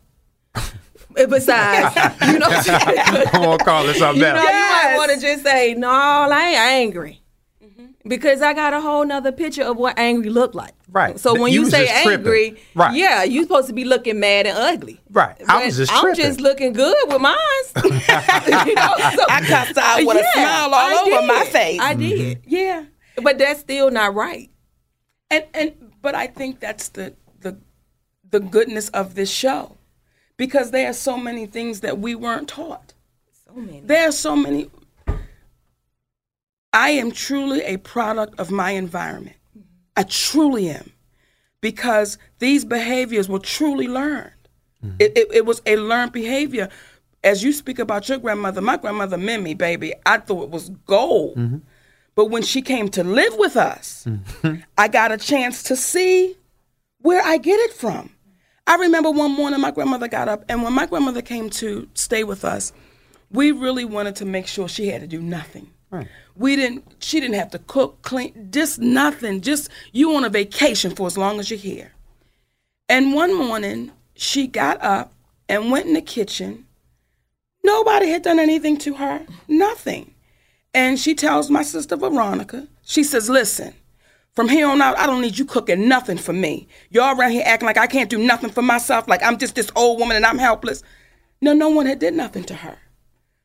Besides, 1.15 1.95
you 2.27 2.39
know, 2.41 2.49
I'm 2.51 3.43
gonna 3.43 3.59
call 3.65 3.89
it 3.89 3.95
something 3.97 4.21
you 4.21 4.29
know, 4.29 4.35
else. 4.35 4.43
you 4.43 4.51
might 4.51 4.95
want 4.97 5.12
to 5.12 5.21
just 5.21 5.45
say, 5.45 5.75
no, 5.75 5.89
I 5.89 6.49
ain't 6.49 6.59
angry. 6.59 7.21
Mm-hmm. 7.85 8.09
Because 8.09 8.43
I 8.43 8.53
got 8.53 8.72
a 8.72 8.80
whole 8.80 9.05
nother 9.05 9.32
picture 9.32 9.62
of 9.62 9.76
what 9.76 9.99
angry 9.99 10.30
looked 10.30 10.55
like. 10.55 10.72
Right. 10.91 11.18
So 11.18 11.39
when 11.41 11.53
You 11.53 11.62
you, 11.64 11.70
say 11.70 11.87
just 11.87 12.03
tripping. 12.03 12.26
angry, 12.26 12.62
Right. 12.74 12.95
yeah, 12.95 13.22
you 13.24 13.43
supposed 13.43 13.68
to 13.68 13.72
be 13.74 13.85
looking 13.85 14.20
mad 14.20 14.47
and 14.47 14.57
ugly. 14.59 15.01
Right. 15.11 15.37
I 15.49 15.64
was 15.66 15.74
But 15.76 15.82
just 15.82 15.93
I'm 15.93 16.01
tripping. 16.03 16.24
just 16.24 16.41
looking 16.41 16.72
good 16.72 16.97
with 17.09 17.20
mine. 17.20 17.37
you 17.85 17.91
know, 18.74 18.95
so, 18.99 19.24
I 19.28 19.45
cussed 19.47 19.78
out 19.78 20.05
with 20.05 20.16
a 20.16 20.26
smile 20.32 20.64
all 20.64 20.74
I 20.74 21.03
over 21.16 21.26
my 21.26 21.45
face. 21.47 21.80
I 21.80 21.95
did. 21.95 22.39
Mm-hmm. 22.43 22.49
yeah. 22.49 22.85
But 23.22 23.39
that's 23.39 23.61
still 23.61 23.91
not 23.91 24.14
right. 24.14 24.51
and 25.30 25.45
and 25.55 25.72
but 26.03 26.14
I 26.14 26.26
think 26.26 26.61
that's 26.61 26.89
the 26.89 27.14
the 27.41 27.57
the 28.28 28.41
goodness 28.41 28.89
of 28.91 29.14
this 29.14 29.30
show, 29.30 29.76
because 30.37 30.72
there 30.72 30.89
are 30.91 30.93
so 30.93 31.16
many 31.16 31.47
things 31.47 31.80
that 31.80 31.99
we 31.99 32.14
weren't 32.16 32.49
taught. 32.49 32.93
So 33.47 33.55
many. 33.55 33.80
There 33.80 34.09
are 34.09 34.12
so 34.12 34.35
many. 34.37 34.68
I 36.75 36.91
am 36.91 37.12
truly 37.12 37.62
a 37.62 37.77
product 37.79 38.39
of 38.41 38.51
my 38.51 38.72
environment. 38.72 39.37
I 39.97 40.03
truly 40.03 40.68
am, 40.68 40.93
because 41.61 42.18
these 42.41 42.64
behaviors 42.64 43.29
were 43.29 43.39
truly 43.39 43.87
learned. 43.87 44.33
Mm-hmm. 44.85 44.97
It, 44.99 45.16
it, 45.16 45.29
it 45.33 45.47
was 45.47 45.62
a 45.66 45.77
learned 45.77 46.11
behavior. 46.11 46.68
As 47.22 47.45
you 47.45 47.53
speak 47.53 47.79
about 47.79 48.09
your 48.09 48.18
grandmother, 48.18 48.61
my 48.61 48.77
grandmother 48.77 49.16
Mimi, 49.16 49.55
baby, 49.55 49.95
I 50.05 50.18
thought 50.18 50.43
it 50.43 50.51
was 50.51 50.70
gold. 50.85 51.37
Mm-hmm. 51.37 51.59
But 52.16 52.27
when 52.27 52.43
she 52.43 52.61
came 52.61 52.89
to 52.91 53.05
live 53.05 53.37
with 53.39 53.57
us, 53.57 54.05
mm-hmm. 54.07 54.62
I 54.79 54.89
got 54.89 55.12
a 55.12 55.16
chance 55.16 55.62
to 55.64 55.77
see 55.77 56.37
where 56.99 57.22
I 57.22 57.39
get 57.39 57.61
it 57.61 57.72
from. 57.72 58.11
I 58.66 58.77
remember 58.77 59.12
one 59.12 59.31
morning 59.31 59.61
my 59.61 59.70
grandmother 59.70 60.09
got 60.09 60.29
up, 60.29 60.45
and 60.49 60.62
when 60.64 60.72
my 60.72 60.87
grandmother 60.87 61.22
came 61.22 61.51
to 61.51 61.89
stay 61.95 62.25
with 62.25 62.45
us, 62.45 62.72
we 63.31 63.53
really 63.53 63.85
wanted 63.85 64.16
to 64.16 64.25
make 64.25 64.49
sure 64.49 64.68
she 64.68 64.89
had 64.89 65.03
to 65.03 65.07
do 65.07 65.22
nothing. 65.22 65.70
Right. 65.95 66.09
We 66.34 66.57
didn't. 66.57 66.84
She 66.99 67.20
didn't 67.20 67.36
have 67.36 67.51
to 67.53 67.61
cook, 67.61 68.03
clean, 68.03 68.49
just 68.51 68.80
nothing. 68.80 69.40
Just 69.40 69.70
you 69.92 70.14
on 70.16 70.24
a 70.24 70.28
vacation 70.28 70.95
for 70.95 71.07
as 71.07 71.16
long 71.16 71.38
as 71.38 71.51
you're 71.51 71.59
here. 71.59 71.92
And 72.88 73.14
one 73.14 73.36
morning 73.36 73.92
she 74.16 74.47
got 74.47 74.82
up 74.82 75.12
and 75.49 75.70
went 75.70 75.86
in 75.86 75.95
the 75.95 76.03
kitchen. 76.03 76.66
Nobody 77.62 78.09
had 78.09 78.22
done 78.22 78.38
anything 78.38 78.76
to 78.78 78.95
her. 78.95 79.24
Nothing. 79.49 80.12
And 80.74 80.99
she 80.99 81.14
tells 81.14 81.51
my 81.51 81.62
sister 81.62 81.97
Veronica, 81.97 82.66
she 82.82 83.05
says, 83.05 83.30
listen, 83.30 83.72
from 84.34 84.49
here 84.49 84.68
on 84.68 84.82
out, 84.82 84.99
I 84.99 85.07
don't 85.07 85.20
need 85.20 85.38
you 85.38 85.45
cooking 85.45 85.88
nothing 85.88 86.18
for 86.18 86.32
me. 86.32 86.66
Y'all 86.90 87.16
around 87.16 87.30
here 87.30 87.45
acting 87.47 87.66
like 87.66 87.78
I 87.78 87.86
can't 87.86 88.11
do 88.11 88.18
nothing 88.18 88.51
for 88.51 88.62
myself, 88.62 89.07
like 89.07 89.22
I'm 89.22 89.38
just 89.38 89.55
this 89.55 89.70
old 89.76 90.01
woman 90.01 90.16
and 90.16 90.26
I'm 90.26 90.38
helpless. 90.38 90.82
No, 91.40 91.53
no 91.53 91.68
one 91.68 91.86
had 91.86 92.01
did 92.01 92.14
nothing 92.14 92.42
to 92.45 92.55
her. 92.57 92.78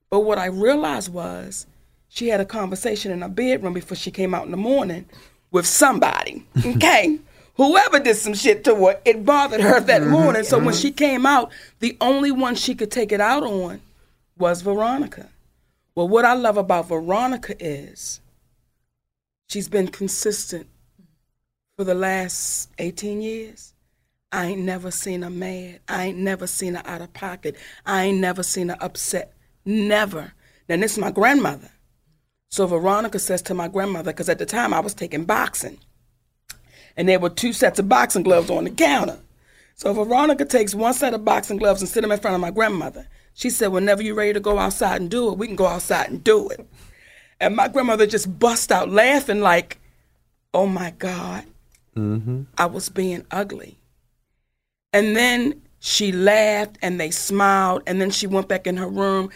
But 0.10 0.22
what 0.22 0.40
I 0.40 0.48
realized 0.48 1.14
was 1.14 1.68
she 2.10 2.28
had 2.28 2.42
a 2.42 2.46
conversation 2.46 3.12
in 3.12 3.22
her 3.22 3.30
bedroom 3.30 3.74
before 3.74 3.96
she 3.96 4.12
came 4.12 4.34
out 4.34 4.46
in 4.46 4.52
the 4.52 4.58
morning 4.58 5.06
with 5.52 5.66
somebody. 5.66 6.46
Okay? 6.66 7.20
Whoever 7.56 8.00
did 8.00 8.16
some 8.16 8.36
shit 8.36 8.64
to 8.64 8.76
her, 8.86 9.02
it 9.04 9.26
bothered 9.26 9.60
her 9.60 9.82
that 9.82 10.02
mm-hmm, 10.02 10.12
morning. 10.12 10.44
So 10.44 10.58
when 10.58 10.70
mm-hmm. 10.70 10.80
she 10.80 10.92
came 10.92 11.26
out, 11.26 11.52
the 11.80 11.98
only 12.00 12.32
one 12.32 12.56
she 12.56 12.74
could 12.74 12.90
take 12.90 13.12
it 13.12 13.20
out 13.20 13.44
on 13.44 13.82
was 14.38 14.62
Veronica. 14.62 15.28
Well, 15.94 16.08
what 16.08 16.24
I 16.24 16.36
love 16.36 16.56
about 16.56 16.88
Veronica 16.88 17.56
is 17.60 18.22
she's 19.50 19.68
been 19.68 19.90
consistent 19.90 20.68
for 21.76 21.84
the 21.84 21.94
last 21.94 22.70
18 22.78 23.22
years. 23.22 23.74
I 24.32 24.46
ain't 24.46 24.62
never 24.62 24.90
seen 24.90 25.24
her 25.24 25.30
mad. 25.30 25.82
I 25.90 26.06
ain't 26.06 26.18
never 26.18 26.48
seen 26.48 26.76
her 26.76 26.84
out 26.86 27.02
of 27.02 27.12
pocket. 27.12 27.58
I 27.86 28.06
ain't 28.06 28.20
never 28.20 28.44
seen 28.44 28.70
her 28.70 28.78
upset. 28.80 29.34
Never. 29.66 30.32
Now, 30.70 30.78
this 30.78 30.94
is 30.94 30.98
my 31.00 31.12
grandmother. 31.12 31.72
So 32.50 32.66
Veronica 32.66 33.20
says 33.20 33.42
to 33.44 33.54
my 33.54 33.68
grandmother, 33.68 34.12
because 34.12 34.30
at 34.30 34.40
the 34.40 34.46
time 34.46 34.74
I 34.74 34.80
was 34.80 34.94
taking 34.94 35.26
boxing, 35.26 35.78
and 36.98 37.08
there 37.08 37.20
were 37.20 37.30
two 37.30 37.54
sets 37.54 37.80
of 37.80 37.88
boxing 37.88 38.24
gloves 38.24 38.50
on 38.50 38.66
the 38.66 38.72
counter. 38.72 39.20
So 39.76 39.94
Veronica 39.94 40.44
takes 40.44 40.76
one 40.76 40.94
set 40.94 41.14
of 41.14 41.24
boxing 41.24 41.58
gloves 41.58 41.82
and 41.82 41.88
sit 41.88 42.02
them 42.02 42.12
in 42.12 42.20
front 42.20 42.36
of 42.36 42.42
my 42.42 42.52
grandmother. 42.52 43.08
She 43.34 43.50
said, 43.50 43.68
whenever 43.68 44.04
you're 44.04 44.16
ready 44.16 44.34
to 44.34 44.40
go 44.42 44.58
outside 44.60 45.00
and 45.00 45.10
do 45.10 45.30
it, 45.30 45.38
we 45.38 45.48
can 45.48 45.56
go 45.56 45.68
outside 45.68 46.10
and 46.10 46.22
do 46.24 46.50
it. 46.50 46.68
And 47.40 47.56
my 47.56 47.70
grandmother 47.70 48.06
just 48.06 48.38
bust 48.38 48.72
out 48.72 48.90
laughing 48.90 49.40
like, 49.40 49.80
oh 50.54 50.66
my 50.66 50.92
God, 50.98 51.46
mm-hmm. 51.96 52.42
I 52.58 52.66
was 52.66 52.90
being 52.90 53.26
ugly. 53.32 53.78
And 54.92 55.16
then 55.16 55.62
she 55.80 56.12
laughed 56.12 56.78
and 56.82 57.00
they 57.00 57.12
smiled, 57.12 57.84
and 57.88 58.02
then 58.02 58.10
she 58.12 58.28
went 58.28 58.50
back 58.50 58.68
in 58.68 58.76
her 58.76 58.90
room. 58.90 59.30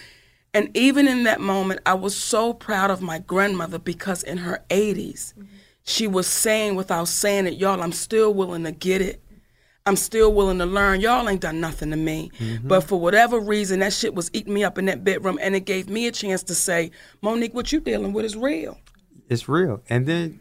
And 0.54 0.70
even 0.76 1.08
in 1.08 1.24
that 1.24 1.42
moment, 1.42 1.82
I 1.86 1.96
was 1.96 2.16
so 2.16 2.54
proud 2.54 2.92
of 2.92 3.02
my 3.02 3.20
grandmother 3.20 3.80
because 3.80 4.22
in 4.22 4.38
her 4.38 4.64
80s, 4.70 5.34
she 5.84 6.08
was 6.08 6.28
saying 6.28 6.76
without 6.76 7.08
saying 7.08 7.48
it, 7.48 7.56
y'all, 7.56 7.82
I'm 7.82 7.92
still 7.92 8.34
willing 8.34 8.64
to 8.64 8.72
get 8.72 9.02
it. 9.02 9.22
I'm 9.86 9.96
still 9.98 10.34
willing 10.34 10.60
to 10.60 10.66
learn. 10.66 11.02
Y'all 11.02 11.28
ain't 11.28 11.42
done 11.42 11.60
nothing 11.60 11.90
to 11.90 11.98
me. 11.98 12.32
Mm-hmm. 12.40 12.68
But 12.68 12.82
for 12.82 13.00
whatever 13.00 13.40
reason, 13.40 13.80
that 13.80 13.92
shit 13.92 14.16
was 14.16 14.30
eating 14.32 14.54
me 14.54 14.64
up 14.64 14.78
in 14.78 14.86
that 14.86 15.04
bedroom, 15.04 15.38
and 15.42 15.56
it 15.56 15.62
gave 15.62 15.90
me 15.90 16.08
a 16.08 16.12
chance 16.12 16.44
to 16.44 16.56
say, 16.56 16.92
Monique, 17.22 17.54
what 17.54 17.72
you 17.74 17.82
dealing 17.82 18.14
with 18.14 18.24
is 18.24 18.38
real. 18.38 18.80
It's 19.28 19.50
real. 19.50 19.82
And 19.90 20.06
then 20.06 20.40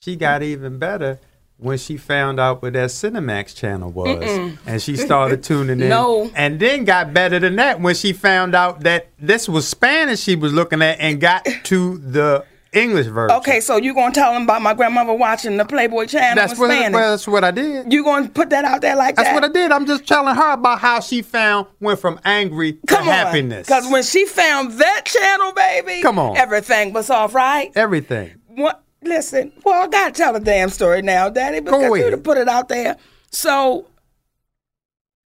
she 0.00 0.16
got 0.16 0.42
even 0.42 0.78
better 0.78 1.20
when 1.58 1.78
she 1.78 1.96
found 1.96 2.38
out 2.40 2.62
what 2.62 2.72
that 2.74 2.90
Cinemax 2.90 3.54
channel 3.54 3.90
was. 3.90 4.58
And 4.66 4.82
she 4.82 4.96
started 4.96 5.42
tuning 5.42 5.80
in. 5.80 5.88
No. 5.94 6.30
And 6.34 6.58
then 6.58 6.84
got 6.84 7.14
better 7.14 7.38
than 7.38 7.56
that 7.56 7.80
when 7.80 7.94
she 7.94 8.12
found 8.12 8.54
out 8.54 8.80
that 8.80 9.08
this 9.18 9.48
was 9.48 9.66
Spanish 9.68 10.20
she 10.20 10.34
was 10.36 10.52
looking 10.52 10.82
at 10.82 10.98
and 11.00 11.20
got 11.20 11.46
to 11.64 11.98
the 11.98 12.44
English 12.72 13.06
version. 13.06 13.36
Okay, 13.36 13.60
so 13.60 13.76
you 13.76 13.94
gonna 13.94 14.12
tell 14.12 14.32
them 14.32 14.42
about 14.42 14.60
my 14.60 14.74
grandmother 14.74 15.14
watching 15.14 15.56
the 15.56 15.64
Playboy 15.64 16.06
channel 16.06 16.34
That's 16.34 16.54
in 16.54 16.58
what, 16.58 16.70
Spanish? 16.72 16.92
well, 16.94 17.10
that's 17.12 17.28
what 17.28 17.44
I 17.44 17.52
did. 17.52 17.92
you 17.92 18.02
gonna 18.02 18.28
put 18.28 18.50
that 18.50 18.64
out 18.64 18.80
there 18.80 18.96
like 18.96 19.14
That's 19.14 19.28
that? 19.28 19.34
That's 19.40 19.42
what 19.42 19.50
I 19.50 19.52
did. 19.52 19.70
I'm 19.70 19.86
just 19.86 20.08
telling 20.08 20.34
her 20.34 20.52
about 20.54 20.80
how 20.80 20.98
she 20.98 21.22
found 21.22 21.68
went 21.78 22.00
from 22.00 22.18
angry 22.24 22.72
to 22.72 22.86
Come 22.88 23.06
on, 23.06 23.14
happiness. 23.14 23.68
Because 23.68 23.88
when 23.92 24.02
she 24.02 24.26
found 24.26 24.72
that 24.72 25.02
channel, 25.04 25.52
baby, 25.52 26.02
Come 26.02 26.18
on. 26.18 26.36
everything 26.36 26.92
was 26.92 27.10
off 27.10 27.32
right. 27.34 27.70
everything. 27.76 28.34
What? 28.48 28.83
Listen, 29.04 29.52
well, 29.64 29.84
I 29.84 29.88
gotta 29.88 30.12
tell 30.12 30.32
the 30.32 30.40
damn 30.40 30.70
story 30.70 31.02
now, 31.02 31.28
Daddy, 31.28 31.60
because 31.60 31.82
you 31.82 31.94
ahead. 31.94 32.10
to 32.12 32.18
put 32.18 32.38
it 32.38 32.48
out 32.48 32.68
there. 32.68 32.96
So, 33.30 33.86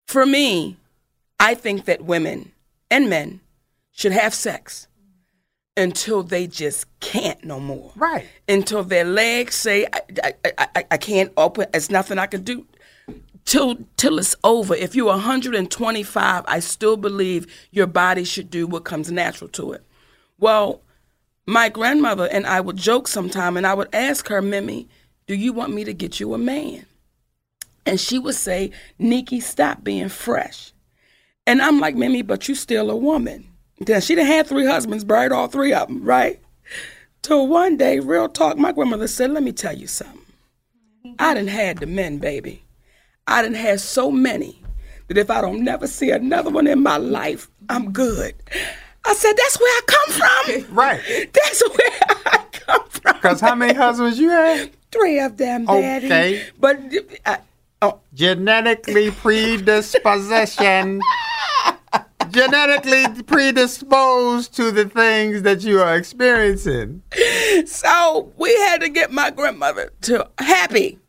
for 0.07 0.25
me, 0.25 0.77
I 1.39 1.53
think 1.53 1.85
that 1.85 2.01
women 2.03 2.51
and 2.89 3.09
men 3.09 3.39
should 3.91 4.11
have 4.13 4.33
sex 4.33 4.87
until 5.75 6.23
they 6.23 6.47
just 6.47 6.85
can't 6.99 7.43
no 7.43 7.59
more. 7.59 7.91
Right. 7.95 8.25
Until 8.49 8.83
their 8.83 9.03
legs 9.05 9.53
say, 9.55 9.85
I, 9.93 10.01
I, 10.23 10.33
I, 10.57 10.67
I- 10.75 10.85
I 10.91 10.97
can't 10.97 11.31
open, 11.37 11.67
it's 11.73 11.89
nothing 11.91 12.17
I 12.17 12.25
can 12.25 12.43
do. 12.43 12.65
Till, 13.45 13.77
till 13.95 14.17
it's 14.19 14.35
over. 14.43 14.73
If 14.75 14.95
you're 14.95 15.05
125, 15.07 16.43
I 16.47 16.59
still 16.59 16.97
believe 16.97 17.45
your 17.71 17.87
body 17.87 18.23
should 18.23 18.49
do 18.49 18.65
what 18.67 18.83
comes 18.85 19.11
natural 19.11 19.49
to 19.51 19.71
it. 19.73 19.85
Well, 20.39 20.81
my 21.47 21.69
grandmother 21.69 22.25
and 22.25 22.45
I 22.45 22.59
would 22.61 22.77
joke 22.77 23.07
sometime, 23.07 23.57
and 23.57 23.65
I 23.65 23.73
would 23.73 23.89
ask 23.93 24.27
her, 24.27 24.41
Mimi, 24.41 24.87
do 25.25 25.33
you 25.33 25.53
want 25.53 25.73
me 25.73 25.83
to 25.85 25.93
get 25.93 26.19
you 26.19 26.33
a 26.33 26.37
man? 26.37 26.85
And 27.85 27.99
she 27.99 28.19
would 28.19 28.35
say, 28.35 28.71
Nikki, 28.99 29.39
stop 29.39 29.83
being 29.83 30.09
fresh. 30.09 30.73
And 31.45 31.61
I'm 31.61 31.79
like, 31.79 31.95
Mimi, 31.95 32.21
but 32.21 32.49
you 32.49 32.55
still 32.55 32.91
a 32.91 32.95
woman. 32.95 33.47
Then 33.79 34.01
she 34.01 34.15
done 34.15 34.25
had 34.25 34.47
three 34.47 34.65
husbands, 34.65 35.05
buried 35.05 35.31
all 35.31 35.47
three 35.47 35.73
of 35.73 35.87
them, 35.87 36.03
right? 36.03 36.41
Till 37.21 37.47
one 37.47 37.77
day, 37.77 37.99
real 37.99 38.27
talk, 38.27 38.57
my 38.57 38.71
grandmother 38.71 39.07
said, 39.07 39.31
let 39.31 39.43
me 39.43 39.51
tell 39.51 39.75
you 39.75 39.87
something. 39.87 40.21
I 41.19 41.33
done 41.33 41.47
had 41.47 41.77
the 41.77 41.85
men, 41.85 42.17
baby. 42.17 42.63
I 43.27 43.41
done 43.41 43.53
had 43.53 43.79
so 43.79 44.11
many 44.11 44.61
that 45.07 45.17
if 45.17 45.29
I 45.29 45.41
don't 45.41 45.63
never 45.63 45.87
see 45.87 46.11
another 46.11 46.49
one 46.49 46.67
in 46.67 46.83
my 46.83 46.97
life, 46.97 47.49
I'm 47.69 47.91
good. 47.91 48.35
I 49.07 49.13
said, 49.13 49.33
that's 49.37 49.59
where 49.59 49.69
I 49.69 49.81
come 49.87 50.13
from. 50.13 50.75
Right. 50.75 51.01
That's 51.33 51.63
where 51.69 51.91
I 52.25 52.45
come 52.51 52.83
from. 52.89 53.13
Because 53.13 53.39
how 53.41 53.55
many 53.55 53.73
husbands 53.73 54.19
you 54.19 54.29
had? 54.29 54.71
Three 54.91 55.19
of 55.19 55.37
them, 55.37 55.65
Daddy. 55.65 56.05
Okay. 56.05 56.45
But 56.59 56.79
I, 57.25 57.39
oh, 57.81 57.99
Genetically 58.13 59.11
predisposition. 59.21 61.01
Genetically 62.29 63.23
predisposed 63.23 64.53
to 64.55 64.71
the 64.71 64.85
things 64.89 65.43
that 65.43 65.63
you 65.63 65.79
are 65.79 65.95
experiencing. 65.95 67.01
so 67.65 68.33
we 68.37 68.53
had 68.57 68.81
to 68.81 68.89
get 68.89 69.11
my 69.11 69.29
grandmother 69.31 69.93
to 70.01 70.27
happy. 70.37 70.99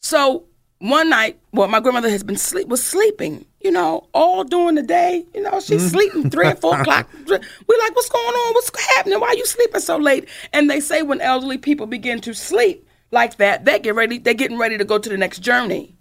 So 0.00 0.44
one 0.80 1.10
night, 1.10 1.38
well, 1.52 1.68
my 1.68 1.78
grandmother 1.78 2.08
has 2.08 2.22
been 2.22 2.36
sleep 2.36 2.68
was 2.68 2.82
sleeping, 2.82 3.44
you 3.60 3.70
know, 3.70 4.08
all 4.14 4.44
during 4.44 4.76
the 4.76 4.82
day. 4.82 5.26
You 5.34 5.42
know, 5.42 5.60
she's 5.60 5.82
mm. 5.82 5.90
sleeping 5.90 6.30
three 6.30 6.48
or 6.48 6.54
four 6.54 6.80
o'clock. 6.80 7.06
We're 7.26 7.36
like, 7.36 7.94
what's 7.94 8.08
going 8.08 8.34
on? 8.34 8.54
What's 8.54 8.94
happening? 8.96 9.20
Why 9.20 9.28
are 9.28 9.36
you 9.36 9.44
sleeping 9.44 9.80
so 9.80 9.98
late? 9.98 10.26
And 10.54 10.70
they 10.70 10.80
say 10.80 11.02
when 11.02 11.20
elderly 11.20 11.58
people 11.58 11.86
begin 11.86 12.20
to 12.22 12.32
sleep 12.32 12.88
like 13.10 13.36
that, 13.36 13.66
they 13.66 13.78
get 13.78 13.94
ready. 13.94 14.18
They're 14.18 14.32
getting 14.32 14.56
ready 14.56 14.78
to 14.78 14.84
go 14.84 14.98
to 14.98 15.08
the 15.08 15.18
next 15.18 15.40
journey. 15.40 15.96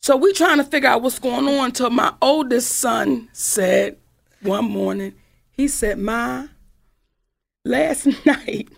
So 0.00 0.16
we 0.16 0.32
trying 0.32 0.58
to 0.58 0.64
figure 0.64 0.88
out 0.88 1.02
what's 1.02 1.18
going 1.18 1.46
on 1.46 1.66
until 1.66 1.90
my 1.90 2.14
oldest 2.22 2.76
son 2.76 3.28
said 3.32 3.98
one 4.40 4.70
morning, 4.70 5.14
he 5.50 5.68
said, 5.68 5.98
Ma, 5.98 6.46
last 7.62 8.06
night 8.24 8.68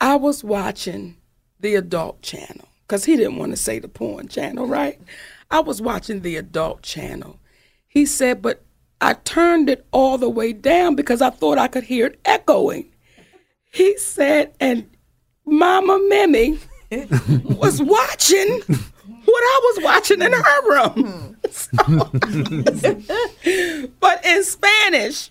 I 0.00 0.16
was 0.16 0.42
watching 0.42 1.18
the 1.60 1.74
adult 1.74 2.22
channel 2.22 2.68
because 2.94 3.06
he 3.06 3.16
didn't 3.16 3.38
want 3.38 3.50
to 3.50 3.56
say 3.56 3.80
the 3.80 3.88
porn 3.88 4.28
channel, 4.28 4.68
right? 4.68 5.00
I 5.50 5.58
was 5.58 5.82
watching 5.82 6.20
the 6.20 6.36
adult 6.36 6.82
channel. 6.82 7.40
He 7.88 8.06
said, 8.06 8.40
but 8.40 8.62
I 9.00 9.14
turned 9.14 9.68
it 9.68 9.84
all 9.90 10.16
the 10.16 10.30
way 10.30 10.52
down 10.52 10.94
because 10.94 11.20
I 11.20 11.30
thought 11.30 11.58
I 11.58 11.66
could 11.66 11.82
hear 11.82 12.06
it 12.06 12.20
echoing. 12.24 12.92
He 13.72 13.98
said, 13.98 14.54
and 14.60 14.88
Mama 15.44 15.98
Mimi 16.08 16.60
was 17.42 17.82
watching 17.82 18.60
what 18.68 19.42
I 19.42 19.72
was 19.74 19.82
watching 19.84 20.22
in 20.22 20.32
her 20.32 20.70
room. 20.70 21.36
So- 21.50 21.76
but 23.98 24.24
in 24.24 24.44
Spanish. 24.44 25.30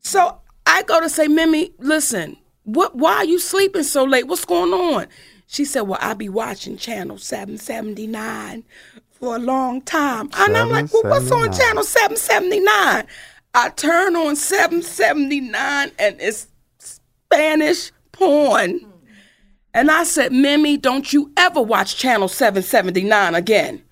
So 0.00 0.40
I 0.66 0.82
go 0.82 1.00
to 1.00 1.08
say, 1.08 1.28
Mimi, 1.28 1.70
listen, 1.78 2.38
what 2.64 2.96
why 2.96 3.18
are 3.18 3.24
you 3.24 3.38
sleeping 3.38 3.84
so 3.84 4.02
late? 4.02 4.26
What's 4.26 4.44
going 4.44 4.72
on? 4.72 5.06
She 5.48 5.64
said, 5.64 5.82
Well, 5.82 5.98
I'll 6.00 6.14
be 6.14 6.28
watching 6.28 6.76
channel 6.76 7.18
779 7.18 8.64
for 9.10 9.34
a 9.34 9.38
long 9.38 9.80
time. 9.80 10.28
And 10.34 10.56
I'm 10.56 10.68
like, 10.68 10.92
Well, 10.92 11.04
what's 11.04 11.32
on 11.32 11.52
779? 11.52 11.58
channel 11.58 11.84
779? 11.84 13.06
I 13.54 13.68
turn 13.70 14.14
on 14.14 14.36
779 14.36 15.90
and 15.98 16.16
it's 16.20 16.48
Spanish 16.78 17.90
porn. 18.12 18.80
And 19.72 19.90
I 19.90 20.04
said, 20.04 20.32
Mimi, 20.32 20.76
don't 20.76 21.12
you 21.12 21.32
ever 21.36 21.62
watch 21.62 21.96
channel 21.96 22.28
779 22.28 23.34
again. 23.34 23.82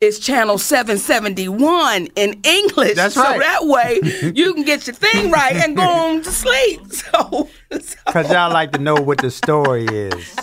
It's 0.00 0.18
channel 0.18 0.58
771 0.58 2.08
in 2.14 2.40
English. 2.44 2.96
That's 2.96 3.14
so 3.14 3.22
right. 3.22 3.40
that 3.40 3.64
way 3.64 3.98
you 4.34 4.54
can 4.54 4.62
get 4.62 4.86
your 4.86 4.94
thing 4.94 5.30
right 5.30 5.56
and 5.56 5.74
go 5.74 5.82
on 5.82 6.22
to 6.22 6.30
sleep. 6.30 6.80
So 6.92 7.48
Because 8.06 8.30
y'all 8.30 8.50
like 8.52 8.72
to 8.72 8.78
know 8.78 8.94
what 8.94 9.18
the 9.18 9.30
story 9.30 9.84
is. 9.84 10.34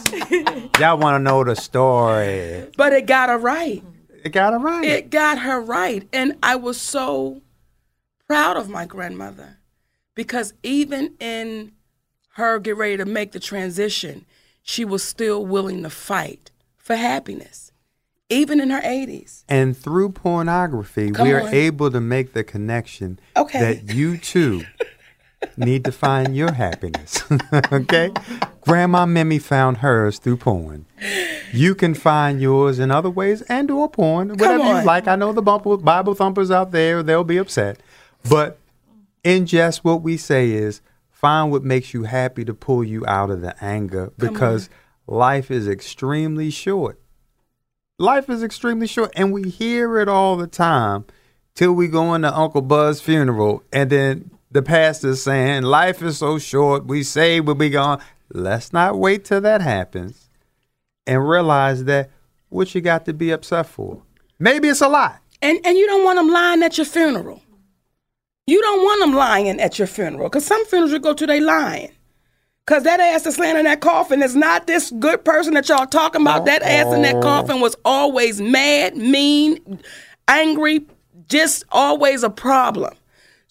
Y'all 0.79 0.97
want 0.99 1.15
to 1.15 1.19
know 1.19 1.43
the 1.43 1.55
story. 1.55 2.67
but 2.77 2.93
it 2.93 3.07
got 3.07 3.29
her 3.29 3.37
right. 3.37 3.83
It 4.23 4.29
got 4.29 4.53
it 4.53 4.57
right. 4.57 4.85
It 4.85 5.09
got 5.09 5.39
her 5.39 5.59
right. 5.59 6.07
And 6.13 6.37
I 6.43 6.55
was 6.55 6.79
so 6.79 7.41
proud 8.27 8.57
of 8.57 8.69
my 8.69 8.85
grandmother 8.85 9.57
because 10.13 10.53
even 10.63 11.15
in 11.19 11.71
her 12.35 12.59
get 12.59 12.77
ready 12.77 12.97
to 12.97 13.05
make 13.05 13.31
the 13.31 13.39
transition, 13.39 14.25
she 14.61 14.85
was 14.85 15.03
still 15.03 15.45
willing 15.45 15.81
to 15.83 15.89
fight 15.89 16.51
for 16.77 16.95
happiness, 16.95 17.71
even 18.29 18.59
in 18.59 18.69
her 18.69 18.81
80s. 18.81 19.43
And 19.49 19.75
through 19.75 20.09
pornography, 20.11 21.11
Come 21.11 21.27
we 21.27 21.33
are 21.33 21.47
able 21.49 21.89
to 21.91 22.01
make 22.01 22.33
the 22.33 22.43
connection 22.43 23.19
Okay. 23.35 23.59
that 23.59 23.93
you 23.95 24.17
too 24.17 24.63
need 25.57 25.85
to 25.85 25.91
find 25.91 26.35
your 26.35 26.51
happiness. 26.53 27.23
okay? 27.71 28.11
Grandma 28.61 29.05
Mimi 29.05 29.39
found 29.39 29.77
hers 29.77 30.19
through 30.19 30.37
porn. 30.37 30.85
You 31.51 31.75
can 31.75 31.93
find 31.93 32.41
yours 32.41 32.79
in 32.79 32.91
other 32.91 33.09
ways 33.09 33.41
and 33.43 33.69
or 33.69 33.89
porn, 33.89 34.29
whatever 34.29 34.63
you 34.63 34.85
like. 34.85 35.07
I 35.07 35.15
know 35.15 35.33
the 35.33 35.41
Bible, 35.41 35.77
Bible 35.77 36.15
thumpers 36.15 36.51
out 36.51 36.71
there, 36.71 37.03
they'll 37.03 37.23
be 37.23 37.37
upset. 37.37 37.79
But 38.29 38.59
in 39.23 39.45
jest, 39.45 39.83
what 39.83 40.01
we 40.01 40.17
say 40.17 40.51
is 40.51 40.81
find 41.11 41.51
what 41.51 41.63
makes 41.63 41.93
you 41.93 42.03
happy 42.03 42.43
to 42.45 42.53
pull 42.53 42.83
you 42.83 43.05
out 43.07 43.29
of 43.29 43.41
the 43.41 43.55
anger 43.63 44.11
because 44.17 44.69
life 45.07 45.51
is 45.51 45.67
extremely 45.67 46.49
short 46.49 46.99
life 47.97 48.29
is 48.29 48.43
extremely 48.43 48.87
short 48.87 49.11
and 49.15 49.31
we 49.31 49.49
hear 49.49 49.99
it 49.99 50.09
all 50.09 50.35
the 50.35 50.47
time 50.47 51.05
till 51.53 51.71
we 51.71 51.87
go 51.87 52.13
into 52.13 52.33
uncle 52.33 52.61
buzz's 52.61 53.01
funeral 53.01 53.63
and 53.71 53.89
then 53.89 54.29
the 54.55 54.63
pastor's 54.63 55.21
saying 55.21 55.61
life 55.63 56.01
is 56.01 56.17
so 56.17 56.39
short 56.39 56.85
we 56.85 57.03
say 57.03 57.39
we'll 57.39 57.55
be 57.55 57.69
gone 57.69 58.01
let's 58.33 58.73
not 58.73 58.97
wait 58.97 59.25
till 59.25 59.41
that 59.41 59.61
happens 59.61 60.29
and 61.05 61.29
realize 61.29 61.83
that 61.83 62.09
what 62.49 62.73
you 62.73 62.81
got 62.81 63.05
to 63.05 63.13
be 63.13 63.31
upset 63.31 63.67
for 63.67 64.01
maybe 64.39 64.67
it's 64.67 64.81
a 64.81 64.87
lot 64.87 65.19
And, 65.41 65.59
and 65.63 65.77
you 65.77 65.85
don't 65.85 66.03
want 66.03 66.17
them 66.17 66.29
lying 66.29 66.63
at 66.63 66.77
your 66.77 66.85
funeral. 66.85 67.41
You 68.47 68.61
don't 68.61 68.83
want 68.83 69.01
them 69.01 69.13
lying 69.13 69.59
at 69.59 69.77
your 69.77 69.87
funeral 69.87 70.29
because 70.29 70.45
some 70.45 70.65
funerals 70.65 70.91
you 70.91 70.99
go 70.99 71.13
to, 71.13 71.27
they 71.27 71.39
lying. 71.39 71.91
Because 72.65 72.83
that 72.83 72.99
ass 72.99 73.23
that's 73.23 73.37
laying 73.37 73.57
in 73.57 73.65
that 73.65 73.79
coffin 73.79 74.23
is 74.23 74.35
not 74.35 74.65
this 74.65 74.91
good 74.99 75.23
person 75.23 75.53
that 75.53 75.69
y'all 75.69 75.85
talking 75.85 76.21
about. 76.21 76.45
That 76.45 76.63
ass 76.63 76.91
in 76.93 77.03
that 77.03 77.21
coffin 77.21 77.59
was 77.59 77.75
always 77.85 78.41
mad, 78.41 78.97
mean, 78.97 79.79
angry, 80.27 80.85
just 81.27 81.63
always 81.71 82.23
a 82.23 82.29
problem. 82.29 82.95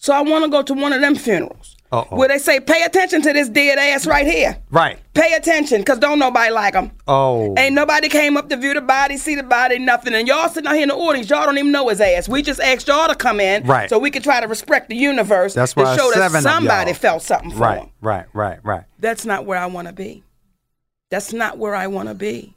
So 0.05 0.13
I 0.13 0.21
want 0.21 0.45
to 0.45 0.51
go 0.51 0.61
to 0.61 0.75
one 0.75 0.93
of 0.93 1.01
them 1.01 1.15
funerals 1.15 1.75
Uh-oh. 1.91 2.15
where 2.15 2.27
they 2.27 2.37
say, 2.37 2.59
pay 2.59 2.83
attention 2.83 3.23
to 3.23 3.33
this 3.33 3.49
dead 3.49 3.79
ass 3.79 4.05
right 4.05 4.27
here. 4.27 4.55
right 4.69 4.99
Pay 5.15 5.33
attention 5.33 5.81
because 5.81 5.97
don't 5.97 6.19
nobody 6.19 6.51
like 6.51 6.73
them. 6.73 6.91
oh 7.07 7.55
Ain't 7.57 7.73
nobody 7.73 8.07
came 8.07 8.37
up 8.37 8.47
to 8.49 8.55
view 8.55 8.75
the 8.75 8.81
body, 8.81 9.17
see 9.17 9.33
the 9.33 9.41
body, 9.41 9.79
nothing. 9.79 10.13
And 10.13 10.27
y'all 10.27 10.47
sitting 10.47 10.67
out 10.67 10.75
here 10.75 10.83
in 10.83 10.89
the 10.89 10.95
audience, 10.95 11.27
y'all 11.27 11.47
don't 11.47 11.57
even 11.57 11.71
know 11.71 11.89
his 11.89 11.99
ass. 11.99 12.29
We 12.29 12.43
just 12.43 12.59
asked 12.59 12.87
y'all 12.87 13.07
to 13.07 13.15
come 13.15 13.39
in, 13.39 13.63
Right. 13.63 13.89
So 13.89 13.97
we 13.97 14.11
can 14.11 14.21
try 14.21 14.39
to 14.41 14.47
respect 14.47 14.89
the 14.89 14.95
universe. 14.95 15.55
That's 15.55 15.73
to 15.73 15.81
why 15.81 15.97
show 15.97 16.11
that 16.13 16.43
somebody 16.43 16.93
felt 16.93 17.23
something 17.23 17.49
for 17.49 17.57
right 17.57 17.79
him. 17.79 17.89
right 17.99 18.27
right 18.31 18.59
right 18.63 18.83
That's 18.99 19.25
not 19.25 19.47
where 19.47 19.57
I 19.57 19.65
want 19.65 19.87
to 19.87 19.93
be. 19.93 20.23
That's 21.09 21.33
not 21.33 21.57
where 21.57 21.73
I 21.73 21.87
want 21.87 22.09
to 22.09 22.13
be. 22.13 22.53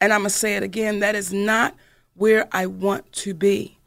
And 0.00 0.12
I'm 0.12 0.22
gonna 0.22 0.30
say 0.30 0.56
it 0.56 0.64
again. 0.64 0.98
That 0.98 1.14
is 1.14 1.32
not 1.32 1.76
where 2.14 2.48
I 2.50 2.66
want 2.66 3.12
to 3.12 3.34
be. 3.34 3.78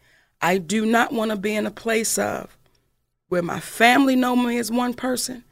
I 0.44 0.58
do 0.58 0.86
not 0.86 1.14
want 1.14 1.32
to 1.32 1.38
be 1.38 1.56
in 1.56 1.66
a 1.66 1.72
place 1.72 2.18
of 2.20 2.58
where 3.30 3.42
my 3.42 3.62
family 3.62 4.18
know 4.18 4.36
me 4.36 4.58
as 4.58 4.70
one 4.70 4.94
person 4.94 5.46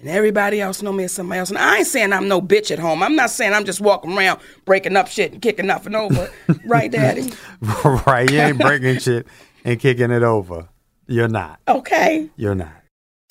and 0.00 0.08
everybody 0.08 0.62
else 0.62 0.80
know 0.80 0.92
me 0.92 1.04
as 1.04 1.12
somebody 1.12 1.40
else. 1.40 1.50
And 1.50 1.58
I 1.58 1.76
ain't 1.76 1.86
saying 1.86 2.14
I'm 2.14 2.26
no 2.26 2.40
bitch 2.40 2.70
at 2.70 2.78
home. 2.78 3.02
I'm 3.02 3.14
not 3.14 3.28
saying 3.28 3.52
I'm 3.52 3.66
just 3.66 3.82
walking 3.82 4.16
around 4.16 4.40
breaking 4.64 4.96
up 4.96 5.08
shit 5.08 5.32
and 5.32 5.42
kicking 5.42 5.66
nothing 5.66 5.94
over. 5.94 6.30
right, 6.64 6.90
Daddy? 6.90 7.30
right 8.06 8.30
you 8.30 8.40
ain't 8.40 8.58
breaking 8.58 8.98
shit 9.00 9.26
and 9.62 9.78
kicking 9.78 10.10
it 10.10 10.22
over 10.22 10.66
you're 11.06 11.28
not 11.28 11.60
Okay. 11.68 12.30
you're 12.36 12.54
not 12.54 12.72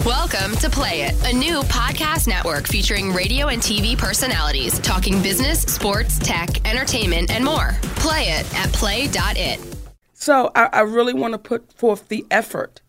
Welcome 0.06 0.56
to 0.58 0.70
Play 0.70 1.02
It, 1.02 1.34
a 1.34 1.36
new 1.36 1.62
podcast 1.64 2.28
network 2.28 2.68
featuring 2.68 3.12
radio 3.12 3.48
and 3.48 3.62
TV 3.62 3.98
personalities 3.98 4.80
talking 4.80 5.22
business, 5.22 5.62
sports, 5.64 6.20
tech, 6.20 6.66
entertainment, 6.70 7.32
and 7.32 7.44
more. 7.44 7.72
Play 7.98 8.30
it 8.30 8.56
at 8.56 8.72
play.it. 8.72 9.79
So 10.22 10.52
I, 10.54 10.66
I 10.74 10.82
really 10.82 11.14
want 11.14 11.32
to 11.34 11.38
put 11.38 11.72
forth 11.72 12.10
the 12.10 12.26
effort 12.30 12.82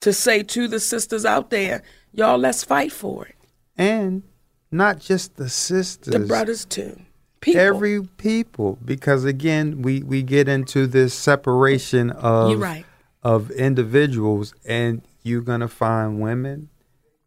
to 0.00 0.12
say 0.12 0.42
to 0.42 0.66
the 0.66 0.80
sisters 0.80 1.24
out 1.24 1.50
there, 1.50 1.82
y'all, 2.12 2.36
let's 2.36 2.64
fight 2.64 2.90
for 2.90 3.26
it. 3.26 3.36
and 3.76 4.24
not 4.72 4.98
just 4.98 5.36
the 5.36 5.48
sisters 5.48 6.12
The 6.12 6.18
brothers 6.20 6.64
too. 6.64 7.00
People. 7.40 7.60
every 7.60 8.02
people 8.02 8.76
because 8.84 9.24
again 9.24 9.82
we 9.82 10.02
we 10.02 10.24
get 10.24 10.48
into 10.48 10.88
this 10.88 11.14
separation 11.14 12.10
of 12.10 12.58
right. 12.58 12.84
of 13.22 13.52
individuals 13.52 14.52
and 14.66 15.02
you're 15.22 15.40
going 15.42 15.60
to 15.60 15.68
find 15.68 16.20
women 16.20 16.68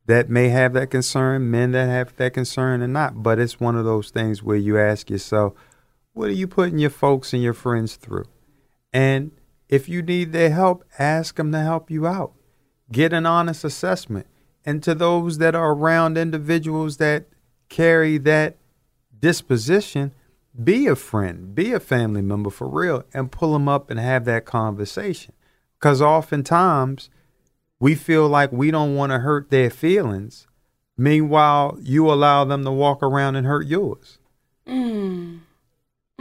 that 0.07 0.29
may 0.29 0.49
have 0.49 0.73
that 0.73 0.89
concern 0.91 1.49
men 1.49 1.71
that 1.71 1.87
have 1.87 2.13
that 2.17 2.33
concern 2.33 2.81
and 2.81 2.91
not 2.91 3.23
but 3.23 3.39
it's 3.39 3.57
one 3.61 3.77
of 3.77 3.85
those 3.85 4.09
things 4.09 4.43
where 4.43 4.57
you 4.57 4.77
ask 4.77 5.09
yourself 5.09 5.53
What 6.11 6.27
are 6.27 6.33
you 6.33 6.47
putting 6.47 6.77
your 6.77 6.89
folks 6.89 7.31
and 7.31 7.41
your 7.41 7.53
friends 7.53 7.95
through? 7.95 8.25
And 8.93 9.31
if 9.69 9.87
you 9.87 10.01
need 10.01 10.33
their 10.33 10.49
help, 10.49 10.83
ask 10.99 11.35
them 11.35 11.51
to 11.51 11.59
help 11.59 11.89
you 11.89 12.05
out. 12.05 12.33
Get 12.91 13.13
an 13.13 13.25
honest 13.25 13.63
assessment. 13.63 14.27
And 14.65 14.83
to 14.83 14.93
those 14.93 15.37
that 15.37 15.55
are 15.55 15.71
around 15.71 16.17
individuals 16.17 16.97
that 16.97 17.27
carry 17.69 18.17
that 18.19 18.57
disposition, 19.19 20.13
be 20.61 20.87
a 20.87 20.95
friend, 20.95 21.55
be 21.55 21.71
a 21.71 21.79
family 21.79 22.21
member 22.21 22.49
for 22.49 22.67
real, 22.67 23.03
and 23.13 23.31
pull 23.31 23.53
them 23.53 23.69
up 23.69 23.89
and 23.89 23.99
have 23.99 24.25
that 24.25 24.45
conversation. 24.45 25.33
Because 25.79 26.01
oftentimes 26.01 27.09
we 27.79 27.95
feel 27.95 28.27
like 28.27 28.51
we 28.51 28.69
don't 28.69 28.95
want 28.95 29.11
to 29.11 29.19
hurt 29.19 29.49
their 29.49 29.69
feelings. 29.69 30.47
Meanwhile, 30.97 31.79
you 31.81 32.11
allow 32.11 32.43
them 32.43 32.63
to 32.65 32.71
walk 32.71 33.01
around 33.01 33.37
and 33.37 33.47
hurt 33.47 33.65
yours. 33.65 34.19
Mm. 34.67 35.39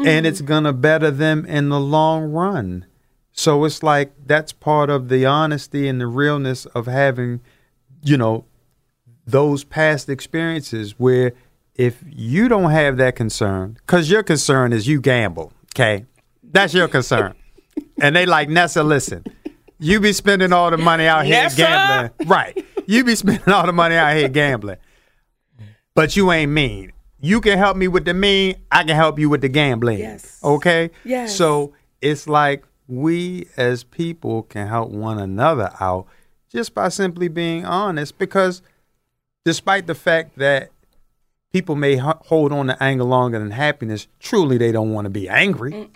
And 0.07 0.26
it's 0.26 0.38
mm-hmm. 0.38 0.48
going 0.48 0.64
to 0.64 0.72
better 0.72 1.11
them 1.11 1.44
in 1.46 1.68
the 1.68 1.80
long 1.80 2.24
run. 2.24 2.86
So 3.32 3.64
it's 3.64 3.82
like 3.82 4.12
that's 4.26 4.53
part 4.53 4.90
of 4.90 5.09
the 5.09 5.26
honesty 5.26 5.88
and 5.88 6.01
the 6.01 6.07
realness 6.07 6.66
of 6.66 6.86
having, 6.86 7.40
you 8.03 8.16
know, 8.16 8.44
those 9.26 9.64
past 9.64 10.09
experiences 10.09 10.98
where 10.98 11.32
if 11.74 12.03
you 12.07 12.48
don't 12.48 12.70
have 12.70 12.96
that 12.98 13.16
concern, 13.16 13.78
because 13.86 14.11
your 14.11 14.22
concern 14.22 14.72
is 14.72 14.86
you 14.86 15.01
gamble, 15.01 15.53
okay? 15.74 16.05
That's 16.42 16.74
your 16.74 16.88
concern. 16.88 17.34
and 18.01 18.14
they 18.14 18.26
like, 18.26 18.48
Nessa, 18.48 18.82
listen, 18.82 19.24
you 19.78 20.01
be 20.01 20.12
spending 20.12 20.53
all 20.53 20.70
the 20.70 20.76
money 20.76 21.07
out 21.07 21.24
here 21.24 21.42
Nessa? 21.42 21.57
gambling. 21.57 22.28
Right. 22.28 22.66
You 22.86 23.05
be 23.05 23.14
spending 23.14 23.48
all 23.53 23.64
the 23.64 23.72
money 23.72 23.94
out 23.94 24.16
here 24.16 24.28
gambling. 24.28 24.78
But 25.94 26.16
you 26.16 26.30
ain't 26.32 26.53
mean. 26.53 26.92
You 27.20 27.40
can 27.40 27.58
help 27.58 27.76
me 27.76 27.86
with 27.88 28.04
the 28.06 28.14
mean, 28.14 28.56
I 28.70 28.82
can 28.84 28.96
help 28.96 29.18
you 29.18 29.28
with 29.28 29.42
the 29.42 29.48
gambling. 29.48 29.98
Yes. 29.98 30.40
Okay? 30.42 30.90
Yes. 31.04 31.36
So 31.36 31.74
it's 32.00 32.26
like 32.26 32.64
we 32.88 33.46
as 33.56 33.84
people 33.84 34.44
can 34.44 34.66
help 34.66 34.90
one 34.90 35.18
another 35.18 35.70
out 35.80 36.06
just 36.48 36.74
by 36.74 36.88
simply 36.88 37.28
being 37.28 37.64
honest 37.64 38.18
because 38.18 38.62
despite 39.44 39.86
the 39.86 39.94
fact 39.94 40.36
that 40.38 40.70
people 41.52 41.76
may 41.76 41.94
h- 41.94 42.16
hold 42.26 42.52
on 42.52 42.66
to 42.68 42.82
anger 42.82 43.04
longer 43.04 43.38
than 43.38 43.50
happiness, 43.50 44.08
truly 44.18 44.56
they 44.58 44.72
don't 44.72 44.92
want 44.92 45.04
to 45.04 45.10
be 45.10 45.28
angry. 45.28 45.88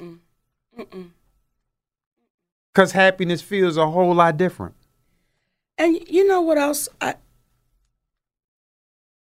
Because 2.72 2.92
happiness 2.92 3.40
feels 3.40 3.76
a 3.76 3.90
whole 3.90 4.14
lot 4.14 4.36
different. 4.36 4.74
And 5.78 6.06
you 6.08 6.26
know 6.26 6.40
what 6.40 6.58
else 6.58 6.88
I 7.00 7.14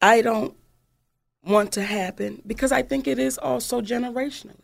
I 0.03 0.23
don't 0.23 0.57
want 1.43 1.73
to 1.73 1.83
happen 1.83 2.43
because 2.47 2.73
I 2.73 2.83
think 2.83 3.07
it 3.07 3.19
is 3.19 3.39
also 3.39 3.81
generationally. 3.81 4.61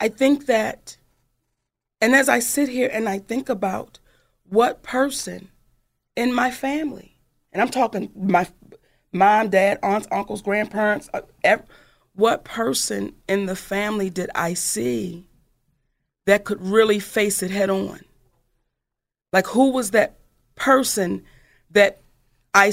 I 0.00 0.08
think 0.08 0.46
that 0.46 0.96
and 2.00 2.14
as 2.14 2.28
I 2.28 2.40
sit 2.40 2.68
here 2.68 2.90
and 2.92 3.08
I 3.08 3.18
think 3.18 3.48
about 3.48 3.98
what 4.48 4.82
person 4.82 5.48
in 6.14 6.32
my 6.32 6.50
family, 6.50 7.16
and 7.52 7.62
I'm 7.62 7.68
talking 7.68 8.10
my 8.14 8.46
mom, 9.12 9.48
dad, 9.48 9.78
aunts, 9.82 10.06
uncles, 10.12 10.42
grandparents, 10.42 11.08
uh, 11.14 11.22
what 12.14 12.44
person 12.44 13.14
in 13.28 13.46
the 13.46 13.56
family 13.56 14.10
did 14.10 14.30
I 14.34 14.54
see 14.54 15.26
that 16.26 16.44
could 16.44 16.60
really 16.60 16.98
face 16.98 17.42
it 17.42 17.50
head 17.50 17.70
on? 17.70 18.00
Like, 19.32 19.46
who 19.48 19.70
was 19.70 19.90
that 19.90 20.16
person 20.54 21.24
that 21.70 22.00
I, 22.54 22.68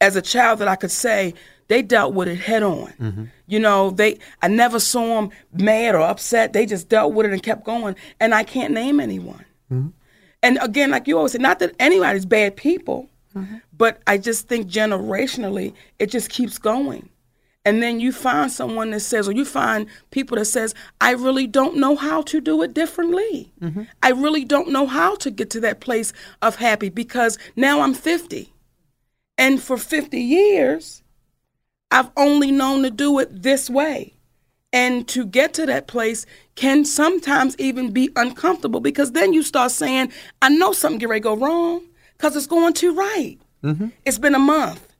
as 0.00 0.16
a 0.16 0.22
child, 0.22 0.58
that 0.58 0.68
I 0.68 0.76
could 0.76 0.90
say 0.90 1.34
they 1.70 1.80
dealt 1.80 2.12
with 2.12 2.28
it 2.28 2.36
head 2.36 2.62
on? 2.62 2.92
Mm-hmm. 3.00 3.24
You 3.46 3.60
know, 3.60 3.90
they 3.90 4.18
I 4.42 4.48
never 4.48 4.78
saw 4.78 5.20
them 5.20 5.30
mad 5.52 5.94
or 5.94 6.02
upset. 6.02 6.52
They 6.52 6.66
just 6.66 6.90
dealt 6.90 7.14
with 7.14 7.26
it 7.26 7.32
and 7.32 7.42
kept 7.42 7.64
going. 7.64 7.96
And 8.18 8.34
I 8.34 8.44
can't 8.44 8.74
name 8.74 9.00
anyone. 9.00 9.46
Mm-hmm. 9.72 9.88
And 10.42 10.58
again, 10.60 10.90
like 10.90 11.06
you 11.06 11.16
always 11.16 11.32
say, 11.32 11.38
not 11.38 11.58
that 11.60 11.74
anybody's 11.78 12.26
bad 12.26 12.56
people, 12.56 13.08
mm-hmm. 13.34 13.56
but 13.76 14.02
I 14.06 14.18
just 14.18 14.48
think 14.48 14.66
generationally, 14.66 15.74
it 15.98 16.10
just 16.10 16.28
keeps 16.28 16.58
going. 16.58 17.08
And 17.64 17.82
then 17.82 18.00
you 18.00 18.10
find 18.10 18.50
someone 18.50 18.90
that 18.90 19.00
says, 19.00 19.28
or 19.28 19.32
you 19.32 19.44
find 19.44 19.86
people 20.10 20.38
that 20.38 20.46
says, 20.46 20.74
I 21.00 21.12
really 21.12 21.46
don't 21.46 21.76
know 21.76 21.94
how 21.94 22.22
to 22.22 22.40
do 22.40 22.62
it 22.62 22.72
differently. 22.72 23.52
I 24.02 24.10
really 24.12 24.46
don't 24.46 24.70
know 24.70 24.86
how 24.86 25.14
to 25.16 25.30
get 25.30 25.50
to 25.50 25.60
that 25.60 25.80
place 25.80 26.14
of 26.40 26.56
happy 26.56 26.88
because 26.88 27.38
now 27.56 27.82
I'm 27.82 27.92
50. 27.92 28.50
And 29.36 29.62
for 29.62 29.76
50 29.76 30.18
years, 30.18 31.02
I've 31.90 32.10
only 32.16 32.50
known 32.50 32.82
to 32.82 32.90
do 32.90 33.18
it 33.18 33.42
this 33.42 33.68
way. 33.68 34.14
And 34.72 35.08
to 35.08 35.26
get 35.26 35.54
to 35.54 35.66
that 35.66 35.88
place 35.88 36.26
can 36.54 36.84
sometimes 36.84 37.56
even 37.58 37.90
be 37.90 38.10
uncomfortable 38.14 38.80
because 38.80 39.12
then 39.12 39.32
you 39.32 39.42
start 39.42 39.72
saying, 39.72 40.12
I 40.40 40.48
know 40.48 40.72
something 40.72 40.98
get 40.98 41.08
ready 41.08 41.20
to 41.20 41.24
go 41.24 41.36
wrong 41.36 41.82
because 42.16 42.36
it's 42.36 42.46
going 42.46 42.74
too 42.74 42.94
right. 42.94 43.38
Mm-hmm. 43.64 43.88
It's 44.04 44.18
been 44.18 44.36
a 44.36 44.40
month. 44.40 44.94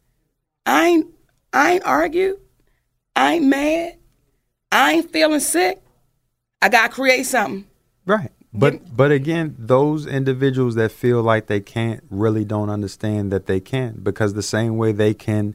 I 0.66 0.86
ain't, 0.86 1.07
I 1.53 1.72
ain't 1.72 1.84
argued. 1.86 2.38
I 3.14 3.34
ain't 3.34 3.45
mad. 3.45 3.99
I 4.72 4.93
ain't 4.95 5.12
feeling 5.12 5.41
sick. 5.41 5.80
I 6.61 6.68
got 6.68 6.88
to 6.88 6.93
create 6.93 7.26
something. 7.26 7.66
Right. 8.07 8.30
But 8.53 8.97
but 8.97 9.12
again, 9.12 9.55
those 9.59 10.07
individuals 10.07 10.74
that 10.74 10.91
feel 10.91 11.22
like 11.22 11.47
they 11.47 11.61
can't 11.61 12.03
really 12.11 12.45
don't 12.45 12.68
understand 12.68 13.30
that 13.30 13.47
they 13.47 13.61
can 13.61 14.01
because 14.03 14.34
the 14.34 14.43
same 14.43 14.76
way 14.76 14.91
they 14.91 15.14
can 15.14 15.55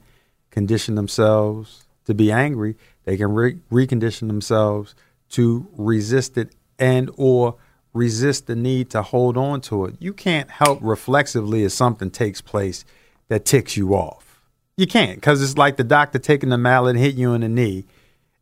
condition 0.56 0.96
themselves 0.96 1.86
to 2.06 2.14
be 2.14 2.32
angry, 2.32 2.76
they 3.04 3.18
can 3.18 3.32
re- 3.32 3.60
recondition 3.70 4.28
themselves 4.28 4.96
to 5.30 5.68
resist 5.78 6.38
it 6.38 6.56
and 6.80 7.12
or 7.18 7.58
resist 7.94 8.48
the 8.48 8.56
need 8.56 8.90
to 8.90 9.02
hold 9.02 9.38
on 9.38 9.60
to 9.62 9.86
it. 9.86 9.96
You 10.00 10.14
can't 10.14 10.50
help 10.50 10.80
reflexively 10.82 11.66
if 11.66 11.74
something 11.74 12.10
takes 12.10 12.42
place 12.42 12.86
that 13.28 13.46
ticks 13.46 13.76
you 13.76 13.94
off. 13.94 14.42
You 14.78 14.88
can't 14.88 15.16
because 15.16 15.44
it's 15.44 15.58
like 15.58 15.76
the 15.76 15.84
doctor 15.84 16.20
taking 16.20 16.50
the 16.50 16.58
mallet 16.58 16.96
and 16.96 17.04
hit 17.04 17.16
you 17.16 17.34
in 17.34 17.42
the 17.42 17.50
knee 17.50 17.86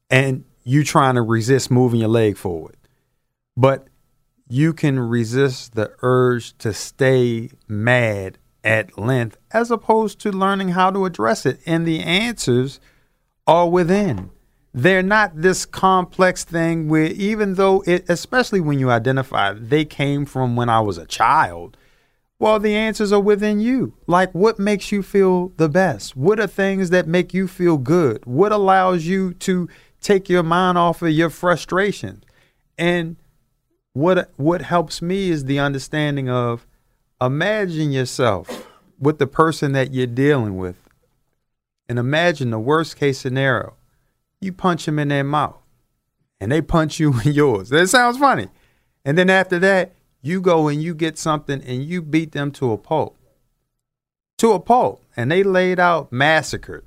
and 0.10 0.46
you 0.64 0.84
trying 0.84 1.16
to 1.16 1.22
resist 1.22 1.72
moving 1.72 2.00
your 2.00 2.10
leg 2.10 2.38
forward. 2.38 2.78
But 3.58 3.88
you 4.48 4.74
can 4.74 5.00
resist 5.00 5.74
the 5.74 5.94
urge 6.02 6.56
to 6.60 6.74
stay 6.74 7.50
mad 7.68 8.38
at 8.64 8.98
length 8.98 9.38
as 9.52 9.72
opposed 9.72 10.20
to 10.20 10.32
learning 10.32 10.70
how 10.70 10.90
to 10.92 11.06
address 11.06 11.46
it. 11.46 11.60
And 11.66 11.86
the 11.86 12.02
answers 12.02 12.80
are 13.46 13.70
within. 13.70 14.30
They're 14.74 15.04
not 15.04 15.42
this 15.42 15.66
complex 15.66 16.44
thing 16.44 16.90
where, 16.90 17.06
even 17.06 17.56
though 17.56 17.84
it, 17.86 18.10
especially 18.10 18.60
when 18.60 18.80
you 18.80 18.90
identify 18.90 19.54
they 19.54 19.86
came 19.86 20.26
from 20.26 20.56
when 20.56 20.70
I 20.70 20.80
was 20.80 20.98
a 20.98 21.06
child, 21.06 21.78
well, 22.40 22.60
the 22.60 22.76
answers 22.76 23.12
are 23.12 23.22
within 23.22 23.60
you. 23.60 23.94
Like, 24.08 24.34
what 24.34 24.60
makes 24.60 24.92
you 24.92 25.04
feel 25.04 25.50
the 25.58 25.70
best? 25.70 26.18
What 26.18 26.40
are 26.40 26.48
things 26.48 26.90
that 26.90 27.08
make 27.08 27.34
you 27.34 27.48
feel 27.48 27.78
good? 27.78 28.26
What 28.26 28.52
allows 28.52 29.06
you 29.06 29.34
to 29.36 29.70
take 30.02 30.28
your 30.28 30.44
mind 30.44 30.78
off 30.78 31.02
of 31.02 31.12
your 31.12 31.30
frustration? 31.30 32.24
And 32.78 33.18
what 33.94 34.32
what 34.38 34.64
helps 34.64 35.02
me 35.02 35.30
is 35.30 35.46
the 35.46 35.60
understanding 35.60 36.30
of 36.30 36.66
imagine 37.22 37.92
yourself 37.92 38.68
with 39.00 39.20
the 39.20 39.28
person 39.28 39.74
that 39.74 39.94
you're 39.94 40.08
dealing 40.08 40.58
with 40.58 40.76
and 41.90 42.00
imagine 42.00 42.50
the 42.50 42.60
worst 42.60 42.96
case 42.96 43.20
scenario. 43.20 43.74
You 44.40 44.54
punch 44.54 44.86
them 44.86 45.00
in 45.00 45.10
their 45.10 45.24
mouth 45.24 45.58
and 46.40 46.52
they 46.52 46.62
punch 46.62 47.00
you 47.00 47.20
in 47.26 47.34
yours. 47.34 47.70
That 47.70 47.88
sounds 47.88 48.18
funny. 48.18 48.48
And 49.06 49.18
then 49.18 49.30
after 49.30 49.60
that 49.60 49.94
you 50.22 50.42
go 50.42 50.68
and 50.70 50.82
you 50.82 50.96
get 50.96 51.18
something 51.18 51.62
and 51.64 51.84
you 51.84 52.02
beat 52.02 52.32
them 52.32 52.52
to 52.52 52.72
a 52.72 52.78
pulp. 52.78 53.18
To 54.38 54.54
a 54.54 54.60
pulp. 54.60 55.04
And 55.16 55.32
they 55.32 55.44
laid 55.44 55.80
out 55.80 56.12
massacred. 56.12 56.86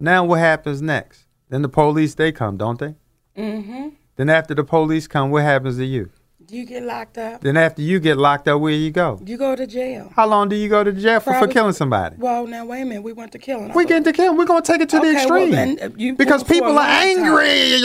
Now 0.00 0.24
what 0.24 0.38
happens 0.38 0.80
next? 0.80 1.26
Then 1.48 1.62
the 1.62 1.68
police 1.68 2.14
they 2.14 2.32
come 2.32 2.56
don't 2.56 2.78
they? 2.78 2.94
Mm-hmm. 3.36 3.88
then 4.14 4.30
after 4.30 4.54
the 4.54 4.62
police 4.62 5.08
come, 5.08 5.30
what 5.30 5.42
happens 5.42 5.76
to 5.78 5.84
you? 5.84 6.10
You 6.48 6.66
get 6.66 6.82
locked 6.82 7.18
up. 7.18 7.40
Then 7.40 7.56
after 7.56 7.82
you 7.82 8.00
get 8.00 8.16
locked 8.18 8.48
up, 8.48 8.60
where 8.60 8.72
you 8.72 8.90
go? 8.90 9.20
You 9.24 9.36
go 9.36 9.56
to 9.56 9.66
jail. 9.66 10.12
How 10.14 10.26
long 10.26 10.48
do 10.48 10.56
you 10.56 10.68
go 10.68 10.84
to 10.84 10.92
jail 10.92 11.20
for, 11.20 11.34
for 11.34 11.48
killing 11.48 11.72
somebody? 11.72 12.16
Well, 12.18 12.46
now 12.46 12.64
wait 12.66 12.82
a 12.82 12.84
minute. 12.84 13.02
We 13.02 13.12
went 13.12 13.32
to 13.32 13.38
killing. 13.38 13.68
We 13.72 13.84
thought- 13.84 13.88
get 13.88 14.04
to 14.04 14.12
kill. 14.12 14.36
We're 14.36 14.44
gonna 14.44 14.62
take 14.62 14.80
it 14.80 14.88
to 14.90 14.98
the 14.98 15.02
Okay, 15.08 15.12
well, 15.26 15.42
extreme 15.42 15.50
then, 15.50 15.78
uh, 15.80 15.88
you- 15.96 16.14
because 16.16 16.44
people 16.44 16.78
are 16.78 16.86
angry. 16.86 17.80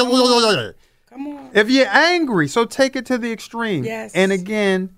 Come 1.09 1.27
on. 1.27 1.49
If 1.53 1.69
you're 1.69 1.87
angry, 1.89 2.47
so 2.47 2.65
take 2.65 2.95
it 2.95 3.05
to 3.07 3.17
the 3.17 3.31
extreme. 3.31 3.83
Yes. 3.83 4.11
And 4.13 4.31
again, 4.31 4.91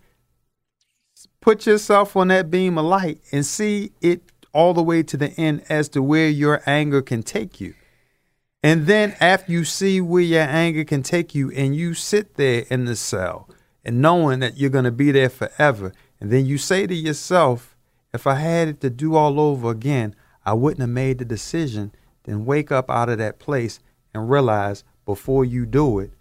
put 1.39 1.66
yourself 1.66 2.16
on 2.18 2.28
that 2.30 2.51
beam 2.51 2.78
of 2.78 2.86
light 2.86 3.22
and 3.32 3.45
see 3.45 3.91
it 4.01 4.22
all 4.53 4.74
the 4.74 4.84
way 4.84 5.03
to 5.03 5.16
the 5.16 5.30
end 5.39 5.64
as 5.70 5.88
to 5.89 6.01
where 6.03 6.28
your 6.28 6.62
anger 6.66 7.01
can 7.01 7.24
take 7.24 7.62
you. 7.62 7.74
And 8.64 8.86
then 8.86 9.16
after 9.20 9.51
you 9.51 9.66
see 9.66 10.01
where 10.01 10.22
your 10.22 10.41
anger 10.41 10.84
can 10.84 11.01
take 11.01 11.34
you 11.34 11.51
and 11.51 11.76
you 11.76 11.93
sit 11.93 12.36
there 12.36 12.66
in 12.70 12.86
the 12.86 12.95
cell 12.95 13.49
and 13.84 14.01
knowing 14.01 14.39
that 14.39 14.57
you're 14.57 14.70
going 14.70 14.86
to 14.86 14.91
be 14.91 15.12
there 15.12 15.30
forever, 15.30 15.93
and 16.20 16.30
then 16.30 16.45
you 16.45 16.59
say 16.59 16.86
to 16.86 16.93
yourself, 16.93 17.76
if 18.14 18.28
I 18.28 18.36
had 18.36 18.68
it 18.68 18.82
to 18.82 18.89
do 18.89 19.16
all 19.16 19.39
over 19.39 19.72
again, 19.72 20.16
I 20.45 20.53
wouldn't 20.53 20.82
have 20.82 20.89
made 20.89 21.18
the 21.18 21.26
decision, 21.26 21.93
then 22.24 22.45
wake 22.45 22.72
up 22.72 22.89
out 22.91 23.09
of 23.09 23.18
that 23.18 23.39
place 23.39 23.80
and 24.14 24.30
realize 24.30 24.84
before 25.05 25.43
you 25.43 25.66
do 25.66 25.99
it, 25.99 26.14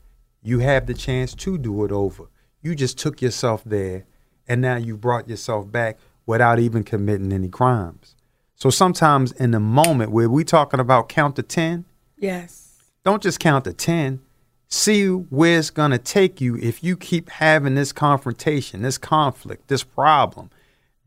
you 0.42 0.60
have 0.60 0.86
the 0.86 0.94
chance 0.94 1.34
to 1.34 1.58
do 1.58 1.84
it 1.84 1.92
over. 1.92 2.24
You 2.62 2.74
just 2.74 2.98
took 2.98 3.20
yourself 3.20 3.62
there 3.64 4.06
and 4.48 4.62
now 4.62 4.76
you 4.76 4.96
brought 4.96 5.28
yourself 5.28 5.70
back 5.70 5.98
without 6.24 6.58
even 6.58 6.84
committing 6.84 7.32
any 7.32 7.48
crimes. 7.48 8.14
So 8.54 8.70
sometimes 8.70 9.32
in 9.32 9.50
the 9.50 9.60
moment 9.60 10.10
where 10.10 10.28
we 10.28 10.44
talking 10.44 10.80
about 10.80 11.08
count 11.08 11.36
to 11.36 11.42
10, 11.42 11.84
Yes. 12.20 12.68
don't 13.04 13.22
just 13.22 13.40
count 13.40 13.64
to 13.64 13.72
10. 13.72 14.20
See 14.68 15.06
where 15.08 15.58
it's 15.58 15.70
going 15.70 15.90
to 15.90 15.98
take 15.98 16.40
you 16.40 16.56
if 16.56 16.84
you 16.84 16.96
keep 16.96 17.28
having 17.28 17.74
this 17.74 17.92
confrontation, 17.92 18.82
this 18.82 18.98
conflict, 18.98 19.66
this 19.66 19.82
problem, 19.82 20.50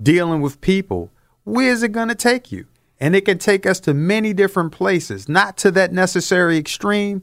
dealing 0.01 0.41
with 0.41 0.59
people. 0.59 1.11
Where 1.45 1.71
is 1.71 1.83
it 1.83 1.93
going 1.93 2.09
to 2.09 2.15
take 2.15 2.51
you? 2.51 2.65
And 2.99 3.15
it 3.15 3.25
can 3.25 3.37
take 3.37 3.65
us 3.65 3.79
to 3.81 3.93
many 3.93 4.33
different 4.33 4.71
places, 4.71 5.29
not 5.29 5.55
to 5.57 5.71
that 5.71 5.93
necessary 5.93 6.57
extreme, 6.57 7.21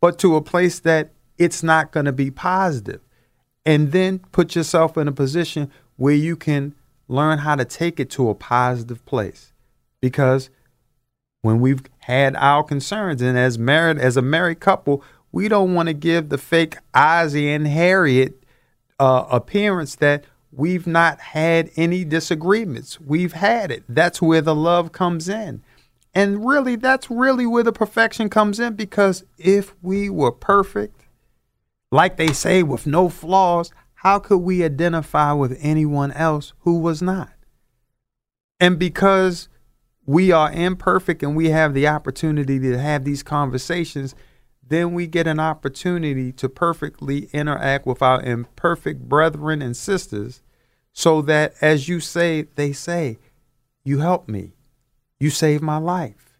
but 0.00 0.18
to 0.20 0.34
a 0.34 0.42
place 0.42 0.80
that 0.80 1.12
it's 1.38 1.62
not 1.62 1.92
going 1.92 2.06
to 2.06 2.12
be 2.12 2.30
positive. 2.30 3.00
And 3.64 3.92
then 3.92 4.20
put 4.32 4.56
yourself 4.56 4.96
in 4.96 5.08
a 5.08 5.12
position 5.12 5.70
where 5.96 6.14
you 6.14 6.36
can 6.36 6.74
learn 7.08 7.38
how 7.38 7.54
to 7.54 7.64
take 7.64 8.00
it 8.00 8.10
to 8.10 8.28
a 8.28 8.34
positive 8.34 9.04
place. 9.04 9.52
Because 10.00 10.50
when 11.46 11.60
we've 11.60 11.82
had 12.00 12.36
our 12.36 12.62
concerns. 12.62 13.22
And 13.22 13.38
as 13.38 13.58
married 13.58 13.98
as 13.98 14.18
a 14.18 14.22
married 14.22 14.60
couple 14.60 15.02
we 15.36 15.48
don't 15.48 15.74
want 15.74 15.86
to 15.86 15.92
give 15.92 16.30
the 16.30 16.38
fake 16.38 16.76
Ozzie 16.94 17.52
and 17.52 17.66
Harriet 17.66 18.42
uh, 18.98 19.26
appearance 19.30 19.94
that 19.96 20.24
we've 20.50 20.86
not 20.86 21.20
had 21.20 21.70
any 21.76 22.06
disagreements. 22.06 22.98
We've 22.98 23.34
had 23.34 23.70
it. 23.70 23.84
That's 23.86 24.22
where 24.22 24.40
the 24.40 24.54
love 24.54 24.92
comes 24.92 25.28
in. 25.28 25.62
And 26.14 26.46
really 26.46 26.76
that's 26.76 27.10
really 27.10 27.44
where 27.44 27.62
the 27.62 27.72
perfection 27.72 28.30
comes 28.30 28.58
in 28.58 28.76
because 28.76 29.24
if 29.36 29.74
we 29.82 30.08
were 30.08 30.32
perfect 30.32 31.02
like 31.92 32.16
they 32.16 32.32
say 32.32 32.62
with 32.62 32.86
no 32.86 33.10
flaws 33.10 33.70
how 33.96 34.18
could 34.18 34.38
we 34.38 34.64
identify 34.64 35.32
with 35.34 35.58
anyone 35.60 36.12
else 36.12 36.54
who 36.60 36.78
was 36.78 37.02
not? 37.02 37.32
And 38.58 38.78
because 38.78 39.50
we 40.06 40.30
are 40.30 40.52
imperfect 40.52 41.22
and 41.22 41.36
we 41.36 41.50
have 41.50 41.74
the 41.74 41.88
opportunity 41.88 42.58
to 42.60 42.78
have 42.78 43.04
these 43.04 43.22
conversations, 43.24 44.14
then 44.68 44.94
we 44.94 45.06
get 45.06 45.26
an 45.26 45.40
opportunity 45.40 46.32
to 46.32 46.48
perfectly 46.48 47.28
interact 47.32 47.86
with 47.86 48.02
our 48.02 48.22
imperfect 48.22 49.08
brethren 49.08 49.62
and 49.62 49.76
sisters 49.76 50.42
so 50.92 51.20
that, 51.22 51.54
as 51.60 51.88
you 51.88 52.00
say, 52.00 52.46
they 52.54 52.72
say, 52.72 53.18
You 53.84 53.98
helped 53.98 54.28
me. 54.28 54.52
You 55.20 55.30
saved 55.30 55.62
my 55.62 55.76
life. 55.76 56.38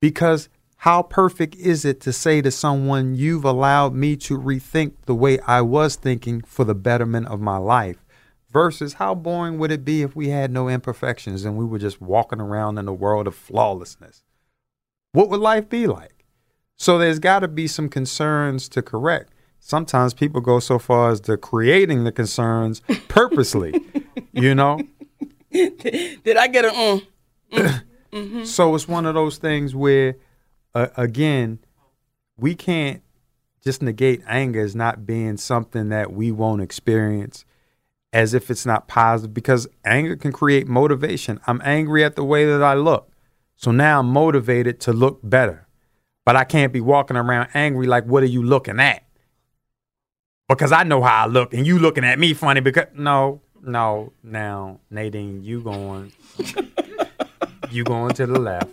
Because 0.00 0.48
how 0.78 1.02
perfect 1.02 1.54
is 1.54 1.84
it 1.84 2.00
to 2.00 2.12
say 2.12 2.42
to 2.42 2.50
someone, 2.50 3.14
You've 3.14 3.44
allowed 3.44 3.94
me 3.94 4.16
to 4.16 4.36
rethink 4.36 4.94
the 5.06 5.14
way 5.14 5.38
I 5.40 5.60
was 5.60 5.96
thinking 5.96 6.42
for 6.42 6.64
the 6.64 6.74
betterment 6.74 7.28
of 7.28 7.40
my 7.40 7.58
life? 7.58 8.01
Versus 8.52 8.94
how 8.94 9.14
boring 9.14 9.58
would 9.58 9.72
it 9.72 9.84
be 9.84 10.02
if 10.02 10.14
we 10.14 10.28
had 10.28 10.50
no 10.50 10.68
imperfections 10.68 11.44
and 11.44 11.56
we 11.56 11.64
were 11.64 11.78
just 11.78 12.00
walking 12.00 12.40
around 12.40 12.78
in 12.78 12.86
a 12.86 12.92
world 12.92 13.26
of 13.26 13.34
flawlessness? 13.34 14.22
What 15.12 15.30
would 15.30 15.40
life 15.40 15.68
be 15.68 15.86
like? 15.86 16.24
So 16.76 16.98
there's 16.98 17.18
got 17.18 17.40
to 17.40 17.48
be 17.48 17.66
some 17.66 17.88
concerns 17.88 18.68
to 18.70 18.82
correct. 18.82 19.32
Sometimes 19.60 20.12
people 20.12 20.40
go 20.40 20.58
so 20.58 20.78
far 20.78 21.10
as 21.10 21.20
to 21.22 21.36
creating 21.36 22.04
the 22.04 22.12
concerns 22.12 22.80
purposely, 23.08 23.72
you 24.32 24.54
know? 24.54 24.80
Did 25.52 26.36
I 26.36 26.48
get 26.48 26.64
a 26.64 26.68
mm-hmm 27.52 28.44
So 28.44 28.74
it's 28.74 28.88
one 28.88 29.06
of 29.06 29.14
those 29.14 29.38
things 29.38 29.74
where, 29.74 30.16
uh, 30.74 30.88
again, 30.96 31.60
we 32.36 32.54
can't 32.54 33.02
just 33.62 33.80
negate 33.80 34.22
anger 34.26 34.60
as 34.60 34.74
not 34.74 35.06
being 35.06 35.36
something 35.36 35.90
that 35.90 36.12
we 36.12 36.32
won't 36.32 36.60
experience 36.60 37.44
as 38.12 38.34
if 38.34 38.50
it's 38.50 38.66
not 38.66 38.88
positive 38.88 39.32
because 39.32 39.66
anger 39.84 40.16
can 40.16 40.32
create 40.32 40.68
motivation. 40.68 41.40
I'm 41.46 41.62
angry 41.64 42.04
at 42.04 42.16
the 42.16 42.24
way 42.24 42.44
that 42.44 42.62
I 42.62 42.74
look. 42.74 43.10
So 43.56 43.70
now 43.70 44.00
I'm 44.00 44.08
motivated 44.08 44.80
to 44.80 44.92
look 44.92 45.20
better. 45.22 45.66
But 46.24 46.36
I 46.36 46.44
can't 46.44 46.72
be 46.72 46.80
walking 46.80 47.16
around 47.16 47.48
angry 47.54 47.86
like, 47.86 48.04
what 48.04 48.22
are 48.22 48.26
you 48.26 48.42
looking 48.42 48.78
at? 48.78 49.04
Because 50.48 50.72
I 50.72 50.82
know 50.82 51.02
how 51.02 51.24
I 51.24 51.26
look 51.26 51.54
and 51.54 51.66
you 51.66 51.78
looking 51.78 52.04
at 52.04 52.18
me 52.18 52.34
funny 52.34 52.60
because 52.60 52.86
no, 52.94 53.40
no, 53.62 54.12
now 54.22 54.80
Nadine, 54.90 55.42
you 55.42 55.62
going 55.62 56.12
you 57.70 57.84
going 57.84 58.14
to 58.14 58.26
the 58.26 58.38
left. 58.38 58.68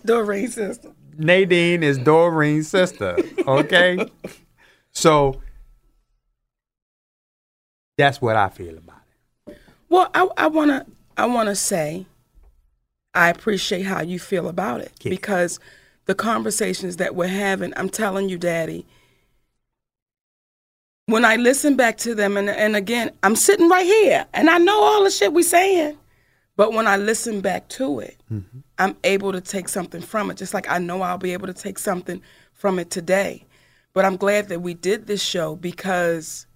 Doreen 0.04 0.48
sister. 0.48 0.92
Nadine 1.18 1.82
is 1.82 1.98
Doreen's 1.98 2.68
sister. 2.68 3.16
Okay? 3.46 4.06
so 4.92 5.40
that's 7.96 8.20
what 8.20 8.36
I 8.36 8.48
feel 8.48 8.76
about 8.78 9.00
it. 9.46 9.58
Well, 9.88 10.10
I, 10.14 10.28
I 10.36 10.46
wanna 10.46 10.86
I 11.16 11.26
wanna 11.26 11.54
say 11.54 12.06
I 13.14 13.28
appreciate 13.28 13.82
how 13.82 14.02
you 14.02 14.18
feel 14.18 14.48
about 14.48 14.80
it 14.80 14.92
because 15.04 15.60
the 16.06 16.14
conversations 16.14 16.96
that 16.96 17.14
we're 17.14 17.26
having, 17.28 17.72
I'm 17.76 17.88
telling 17.88 18.28
you, 18.28 18.38
Daddy. 18.38 18.86
When 21.06 21.24
I 21.24 21.36
listen 21.36 21.76
back 21.76 21.98
to 21.98 22.14
them, 22.14 22.36
and 22.36 22.48
and 22.48 22.76
again, 22.76 23.10
I'm 23.22 23.36
sitting 23.36 23.68
right 23.68 23.84
here, 23.84 24.24
and 24.32 24.48
I 24.48 24.58
know 24.58 24.80
all 24.80 25.04
the 25.04 25.10
shit 25.10 25.32
we're 25.32 25.42
saying, 25.42 25.98
but 26.56 26.72
when 26.72 26.86
I 26.86 26.96
listen 26.96 27.40
back 27.40 27.68
to 27.70 28.00
it, 28.00 28.16
mm-hmm. 28.32 28.60
I'm 28.78 28.96
able 29.04 29.32
to 29.32 29.40
take 29.40 29.68
something 29.68 30.00
from 30.00 30.30
it. 30.30 30.36
Just 30.36 30.54
like 30.54 30.70
I 30.70 30.78
know 30.78 31.02
I'll 31.02 31.18
be 31.18 31.32
able 31.32 31.48
to 31.48 31.54
take 31.54 31.78
something 31.78 32.22
from 32.52 32.78
it 32.78 32.90
today. 32.90 33.44
But 33.92 34.04
I'm 34.04 34.16
glad 34.16 34.48
that 34.48 34.62
we 34.62 34.74
did 34.74 35.06
this 35.06 35.22
show 35.22 35.56
because 35.56 36.46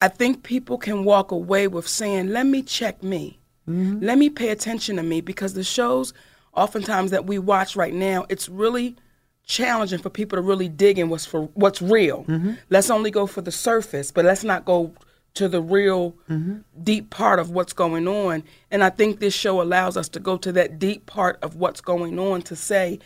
I 0.00 0.08
think 0.08 0.42
people 0.42 0.76
can 0.76 1.04
walk 1.04 1.30
away 1.30 1.68
with 1.68 1.88
saying, 1.88 2.28
let 2.28 2.46
me 2.46 2.62
check 2.62 3.02
me. 3.02 3.38
Mm-hmm. 3.68 4.00
Let 4.04 4.18
me 4.18 4.30
pay 4.30 4.50
attention 4.50 4.96
to 4.96 5.02
me 5.02 5.20
because 5.20 5.54
the 5.54 5.64
shows, 5.64 6.12
oftentimes 6.52 7.10
that 7.12 7.26
we 7.26 7.38
watch 7.38 7.76
right 7.76 7.94
now, 7.94 8.26
it's 8.28 8.48
really 8.48 8.96
challenging 9.44 9.98
for 9.98 10.10
people 10.10 10.36
to 10.36 10.42
really 10.42 10.68
dig 10.68 10.98
in 10.98 11.08
what's 11.08 11.24
for 11.24 11.44
what's 11.54 11.80
real. 11.80 12.24
Mm-hmm. 12.24 12.54
Let's 12.68 12.90
only 12.90 13.10
go 13.10 13.26
for 13.26 13.40
the 13.40 13.52
surface, 13.52 14.10
but 14.10 14.24
let's 14.24 14.44
not 14.44 14.64
go 14.64 14.92
to 15.34 15.48
the 15.48 15.62
real 15.62 16.14
mm-hmm. 16.28 16.58
deep 16.82 17.10
part 17.10 17.38
of 17.38 17.50
what's 17.50 17.72
going 17.72 18.06
on. 18.08 18.42
And 18.70 18.84
I 18.84 18.90
think 18.90 19.20
this 19.20 19.34
show 19.34 19.62
allows 19.62 19.96
us 19.96 20.08
to 20.10 20.20
go 20.20 20.36
to 20.38 20.52
that 20.52 20.78
deep 20.78 21.06
part 21.06 21.38
of 21.42 21.56
what's 21.56 21.80
going 21.80 22.18
on 22.18 22.42
to 22.42 22.56
say, 22.56 22.98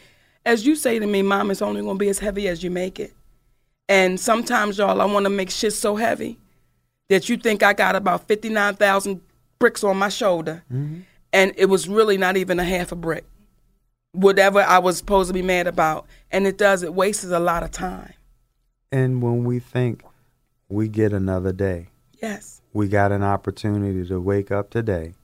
as 0.45 0.67
you 0.67 0.75
say 0.75 0.99
to 0.99 1.07
me, 1.07 1.23
Mom, 1.23 1.51
it's 1.51 1.63
only 1.63 1.83
going 1.83 1.97
to 1.97 1.99
be 1.99 2.09
as 2.09 2.19
heavy 2.19 2.49
as 2.49 2.63
you 2.63 2.71
make 2.71 2.99
it. 2.99 3.15
And 3.89 4.19
sometimes, 4.19 4.79
y'all, 4.79 5.01
I 5.01 5.05
want 5.05 5.25
to 5.25 5.31
make 5.31 5.51
shit 5.51 5.73
so 5.73 5.97
heavy 5.97 6.39
that 7.11 7.29
you 7.29 7.37
think 7.37 7.63
I 7.63 7.75
got 7.75 7.95
about 7.97 8.27
59,000 8.27 9.21
bricks 9.59 9.85
on 9.85 9.99
my 9.99 10.09
shoulder. 10.09 10.65
Mm-hmm. 10.73 11.01
And 11.33 11.53
it 11.57 11.67
was 11.67 11.87
really 11.89 12.17
not 12.17 12.37
even 12.39 12.59
a 12.59 12.65
half 12.65 12.93
a 12.93 12.97
brick. 12.97 13.25
Whatever 14.13 14.61
I 14.61 14.79
was 14.79 14.97
supposed 14.97 15.29
to 15.29 15.35
be 15.35 15.43
mad 15.43 15.67
about. 15.67 16.07
And 16.31 16.47
it 16.47 16.57
does, 16.57 16.83
it 16.83 16.95
wastes 16.95 17.25
a 17.25 17.39
lot 17.39 17.63
of 17.63 17.71
time. 17.71 18.15
And 18.91 19.21
when 19.23 19.45
we 19.45 19.59
think 19.59 20.03
we 20.69 20.89
get 20.89 21.13
another 21.13 21.53
day, 21.53 21.89
Yes. 22.23 22.61
we 22.73 22.89
got 22.89 23.13
an 23.13 23.23
opportunity 23.23 24.07
to 24.09 24.21
wake 24.21 24.51
up 24.51 24.71
today, 24.71 25.15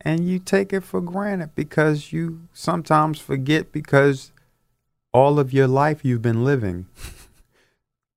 and 0.00 0.28
you 0.28 0.38
take 0.38 0.72
it 0.72 0.84
for 0.84 1.00
granted 1.00 1.54
because 1.54 2.12
you 2.12 2.48
sometimes 2.52 3.18
forget 3.18 3.72
because 3.72 4.32
all 5.12 5.38
of 5.38 5.52
your 5.52 5.68
life 5.68 6.04
you've 6.04 6.22
been 6.22 6.44
living, 6.44 6.86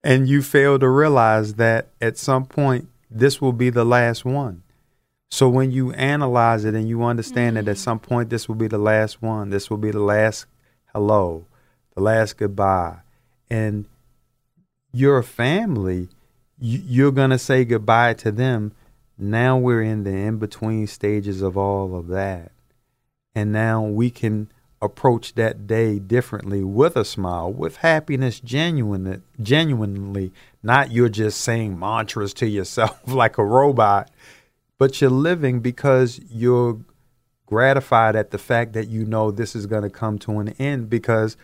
and 0.04 0.28
you 0.28 0.42
fail 0.42 0.80
to 0.80 0.90
realize 0.90 1.56
that 1.56 1.90
at 2.02 2.18
some 2.18 2.46
point 2.46 2.90
this 3.10 3.42
will 3.42 3.54
be 3.54 3.70
the 3.70 3.86
last 3.86 4.26
one. 4.26 4.64
So 5.30 5.48
when 5.48 5.72
you 5.72 5.94
analyze 5.94 6.66
it 6.66 6.76
and 6.76 6.90
you 6.90 7.04
understand 7.04 7.56
that 7.56 7.68
at 7.68 7.76
mm-hmm. 7.76 7.84
some 7.84 8.00
point 8.00 8.30
this 8.30 8.48
will 8.48 8.56
be 8.56 8.68
the 8.68 8.78
last 8.78 9.22
one, 9.22 9.50
this 9.50 9.70
will 9.70 9.78
be 9.78 9.92
the 9.92 10.00
last 10.00 10.46
hello, 10.94 11.46
the 11.96 12.02
last 12.02 12.38
goodbye, 12.38 12.98
and 13.50 13.86
your 14.92 15.24
family, 15.24 16.10
you- 16.60 16.84
you're 16.86 17.12
going 17.12 17.30
to 17.30 17.40
say 17.40 17.64
goodbye 17.64 18.14
to 18.16 18.32
them. 18.32 18.74
Now 19.18 19.58
we're 19.58 19.84
in 19.84 20.04
the 20.04 20.12
in 20.12 20.38
between 20.38 20.88
stages 20.88 21.42
of 21.42 21.58
all 21.58 21.96
of 21.96 22.08
that. 22.08 22.52
And 23.34 23.54
now 23.54 23.84
we 23.84 24.10
can 24.10 24.50
approach 24.82 25.36
that 25.36 25.68
day 25.68 26.00
differently 26.00 26.64
with 26.64 26.96
a 26.96 27.06
smile, 27.06 27.52
with 27.52 27.78
happiness 27.78 28.40
genuine, 28.40 29.22
genuinely. 29.42 30.32
Not 30.64 30.92
you're 30.92 31.10
just 31.10 31.42
saying 31.42 31.78
mantras 31.78 32.34
to 32.36 32.48
yourself 32.48 33.00
like 33.08 33.38
a 33.38 33.46
robot, 33.46 34.10
but 34.78 35.00
you're 35.00 35.10
living 35.10 35.60
because 35.60 36.20
you're 36.30 36.80
gratified 37.46 38.16
at 38.16 38.32
the 38.32 38.38
fact 38.38 38.74
that 38.74 38.88
you 38.88 39.06
know 39.06 39.30
this 39.30 39.56
is 39.56 39.66
going 39.66 39.84
to 39.84 39.90
come 39.90 40.18
to 40.18 40.40
an 40.40 40.50
end 40.58 40.90
because 40.90 41.36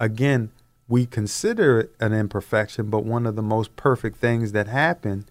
again 0.00 0.50
we 0.88 1.06
consider 1.06 1.78
it 1.78 1.94
an 2.00 2.12
imperfection 2.12 2.90
but 2.90 3.04
one 3.04 3.26
of 3.26 3.36
the 3.36 3.42
most 3.42 3.76
perfect 3.76 4.18
things 4.18 4.50
that 4.50 4.66
happen 4.66 5.24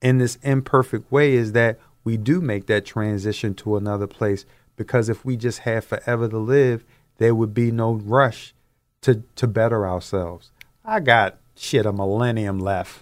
in 0.00 0.16
this 0.16 0.38
imperfect 0.42 1.12
way 1.12 1.34
is 1.34 1.52
that 1.52 1.78
we 2.04 2.16
do 2.16 2.40
make 2.40 2.64
that 2.64 2.86
transition 2.86 3.52
to 3.52 3.76
another 3.76 4.06
place 4.06 4.46
because 4.76 5.10
if 5.10 5.26
we 5.26 5.36
just 5.36 5.58
had 5.60 5.84
forever 5.84 6.26
to 6.26 6.38
live 6.38 6.82
there 7.18 7.34
would 7.34 7.54
be 7.54 7.70
no 7.70 7.92
rush 7.94 8.54
to 9.02 9.22
to 9.36 9.46
better 9.46 9.86
ourselves. 9.86 10.50
I 10.84 11.00
got 11.00 11.38
shit 11.56 11.86
a 11.86 11.92
millennium 11.92 12.58
left. 12.58 13.00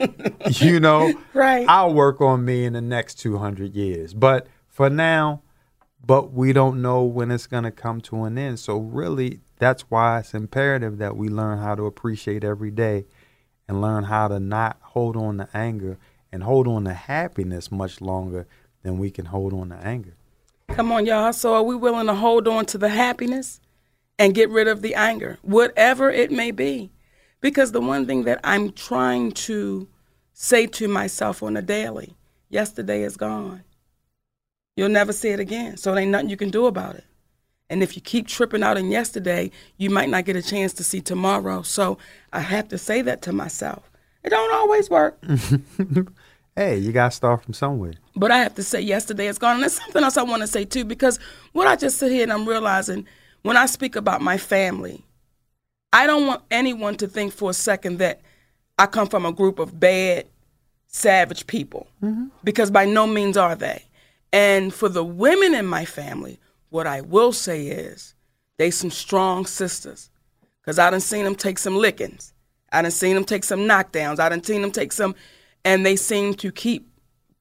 you 0.60 0.80
know, 0.80 1.12
Right. 1.34 1.68
I'll 1.68 1.92
work 1.92 2.20
on 2.20 2.44
me 2.44 2.64
in 2.64 2.72
the 2.72 2.80
next 2.80 3.16
200 3.16 3.74
years. 3.74 4.14
But 4.14 4.46
for 4.68 4.88
now, 4.90 5.42
but 6.04 6.32
we 6.32 6.52
don't 6.52 6.80
know 6.80 7.02
when 7.04 7.30
it's 7.30 7.46
going 7.46 7.64
to 7.64 7.70
come 7.70 8.00
to 8.02 8.24
an 8.24 8.38
end. 8.38 8.58
So 8.58 8.78
really, 8.78 9.40
that's 9.58 9.82
why 9.82 10.20
it's 10.20 10.34
imperative 10.34 10.98
that 10.98 11.16
we 11.16 11.28
learn 11.28 11.58
how 11.58 11.74
to 11.74 11.84
appreciate 11.84 12.42
every 12.42 12.70
day 12.70 13.04
and 13.68 13.80
learn 13.80 14.04
how 14.04 14.28
to 14.28 14.40
not 14.40 14.78
hold 14.80 15.16
on 15.16 15.38
to 15.38 15.48
anger 15.52 15.98
and 16.32 16.42
hold 16.42 16.66
on 16.66 16.84
to 16.84 16.94
happiness 16.94 17.70
much 17.70 18.00
longer 18.00 18.46
than 18.82 18.98
we 18.98 19.10
can 19.10 19.26
hold 19.26 19.52
on 19.52 19.68
to 19.68 19.76
anger. 19.76 20.14
Come 20.74 20.92
on, 20.92 21.04
y'all. 21.04 21.32
So 21.32 21.54
are 21.54 21.62
we 21.62 21.74
willing 21.74 22.06
to 22.06 22.14
hold 22.14 22.48
on 22.48 22.64
to 22.66 22.78
the 22.78 22.88
happiness 22.88 23.60
and 24.18 24.34
get 24.34 24.48
rid 24.50 24.68
of 24.68 24.82
the 24.82 24.94
anger, 24.94 25.38
whatever 25.42 26.10
it 26.10 26.30
may 26.30 26.50
be? 26.50 26.90
Because 27.40 27.72
the 27.72 27.80
one 27.80 28.06
thing 28.06 28.24
that 28.24 28.40
I'm 28.44 28.72
trying 28.72 29.32
to 29.32 29.88
say 30.32 30.66
to 30.66 30.88
myself 30.88 31.42
on 31.42 31.56
a 31.56 31.62
daily, 31.62 32.14
yesterday 32.48 33.02
is 33.02 33.16
gone. 33.16 33.64
You'll 34.76 34.88
never 34.88 35.12
see 35.12 35.30
it 35.30 35.40
again. 35.40 35.76
So 35.76 35.92
there 35.92 36.02
ain't 36.02 36.12
nothing 36.12 36.30
you 36.30 36.36
can 36.36 36.50
do 36.50 36.66
about 36.66 36.94
it. 36.94 37.04
And 37.68 37.82
if 37.82 37.94
you 37.94 38.02
keep 38.02 38.26
tripping 38.26 38.62
out 38.62 38.78
in 38.78 38.90
yesterday, 38.90 39.50
you 39.76 39.90
might 39.90 40.08
not 40.08 40.24
get 40.24 40.36
a 40.36 40.42
chance 40.42 40.72
to 40.74 40.84
see 40.84 41.00
tomorrow. 41.00 41.62
So 41.62 41.98
I 42.32 42.40
have 42.40 42.68
to 42.68 42.78
say 42.78 43.02
that 43.02 43.22
to 43.22 43.32
myself. 43.32 43.90
It 44.24 44.30
don't 44.30 44.54
always 44.54 44.90
work. 44.90 45.22
Hey, 46.60 46.76
you 46.76 46.92
got 46.92 47.06
to 47.06 47.16
start 47.16 47.42
from 47.42 47.54
somewhere. 47.54 47.94
But 48.14 48.30
I 48.30 48.36
have 48.40 48.54
to 48.56 48.62
say, 48.62 48.82
yesterday 48.82 49.28
is 49.28 49.38
gone. 49.38 49.54
And 49.54 49.62
there's 49.62 49.80
something 49.80 50.04
else 50.04 50.18
I 50.18 50.24
want 50.24 50.42
to 50.42 50.46
say 50.46 50.66
too, 50.66 50.84
because 50.84 51.18
what 51.52 51.66
I 51.66 51.74
just 51.74 51.96
sit 51.96 52.12
here 52.12 52.22
and 52.22 52.30
I'm 52.30 52.46
realizing 52.46 53.06
when 53.40 53.56
I 53.56 53.64
speak 53.64 53.96
about 53.96 54.20
my 54.20 54.36
family, 54.36 55.02
I 55.90 56.06
don't 56.06 56.26
want 56.26 56.42
anyone 56.50 56.96
to 56.96 57.08
think 57.08 57.32
for 57.32 57.48
a 57.48 57.54
second 57.54 57.96
that 58.00 58.20
I 58.78 58.84
come 58.84 59.08
from 59.08 59.24
a 59.24 59.32
group 59.32 59.58
of 59.58 59.80
bad, 59.80 60.26
savage 60.86 61.46
people, 61.46 61.86
mm-hmm. 62.02 62.26
because 62.44 62.70
by 62.70 62.84
no 62.84 63.06
means 63.06 63.38
are 63.38 63.56
they. 63.56 63.86
And 64.30 64.74
for 64.74 64.90
the 64.90 65.02
women 65.02 65.54
in 65.54 65.64
my 65.64 65.86
family, 65.86 66.38
what 66.68 66.86
I 66.86 67.00
will 67.00 67.32
say 67.32 67.68
is 67.68 68.14
they 68.58 68.70
some 68.70 68.90
strong 68.90 69.46
sisters, 69.46 70.10
because 70.60 70.78
I 70.78 70.90
done 70.90 71.00
seen 71.00 71.24
them 71.24 71.36
take 71.36 71.56
some 71.56 71.76
lickings. 71.76 72.34
I 72.70 72.82
done 72.82 72.90
seen 72.90 73.14
them 73.14 73.24
take 73.24 73.44
some 73.44 73.60
knockdowns. 73.60 74.18
I 74.20 74.28
done 74.28 74.44
seen 74.44 74.60
them 74.60 74.72
take 74.72 74.92
some, 74.92 75.14
and 75.64 75.84
they 75.84 75.96
seem 75.96 76.34
to 76.34 76.50
keep 76.50 76.90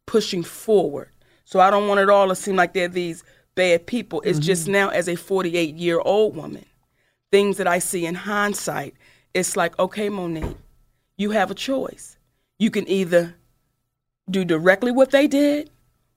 pushing 0.05 0.43
forward. 0.43 1.09
So 1.45 1.59
I 1.59 1.69
don't 1.69 1.87
want 1.87 1.99
it 1.99 2.09
all 2.09 2.27
to 2.27 2.35
seem 2.35 2.55
like 2.55 2.73
they're 2.73 2.87
these 2.87 3.23
bad 3.55 3.85
people. 3.85 4.21
It's 4.21 4.39
just 4.39 4.63
mm-hmm. 4.63 4.73
now 4.73 4.89
as 4.89 5.07
a 5.07 5.15
48 5.15 5.75
year 5.75 5.99
old 5.99 6.35
woman, 6.35 6.65
things 7.31 7.57
that 7.57 7.67
I 7.67 7.79
see 7.79 8.05
in 8.05 8.15
hindsight, 8.15 8.95
it's 9.33 9.55
like, 9.55 9.77
okay, 9.79 10.09
Monique, 10.09 10.57
you 11.17 11.31
have 11.31 11.51
a 11.51 11.55
choice. 11.55 12.17
You 12.57 12.71
can 12.71 12.87
either 12.87 13.35
do 14.29 14.45
directly 14.45 14.91
what 14.91 15.11
they 15.11 15.27
did, 15.27 15.69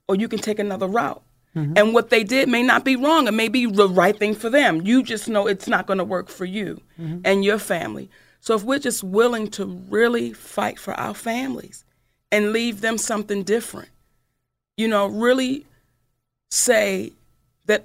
or 0.08 0.16
you 0.16 0.28
can 0.28 0.38
take 0.38 0.58
another 0.58 0.86
route. 0.86 1.22
Mm-hmm. 1.56 1.74
And 1.76 1.94
what 1.94 2.10
they 2.10 2.24
did 2.24 2.48
may 2.48 2.62
not 2.62 2.84
be 2.84 2.96
wrong. 2.96 3.26
It 3.26 3.32
may 3.34 3.48
be 3.48 3.66
the 3.66 3.88
right 3.88 4.18
thing 4.18 4.34
for 4.34 4.48
them. 4.48 4.82
You 4.82 5.02
just 5.02 5.28
know 5.28 5.46
it's 5.46 5.68
not 5.68 5.86
going 5.86 5.98
to 5.98 6.04
work 6.04 6.28
for 6.28 6.44
you 6.44 6.80
mm-hmm. 6.98 7.20
and 7.24 7.44
your 7.44 7.58
family. 7.58 8.10
So 8.40 8.54
if 8.54 8.64
we're 8.64 8.78
just 8.78 9.04
willing 9.04 9.48
to 9.52 9.66
really 9.66 10.32
fight 10.32 10.78
for 10.78 10.94
our 10.94 11.14
families 11.14 11.84
and 12.32 12.52
leave 12.52 12.80
them 12.80 12.96
something 12.96 13.44
different, 13.44 13.90
you 14.78 14.88
know, 14.88 15.06
really 15.06 15.66
say 16.50 17.12
that 17.66 17.84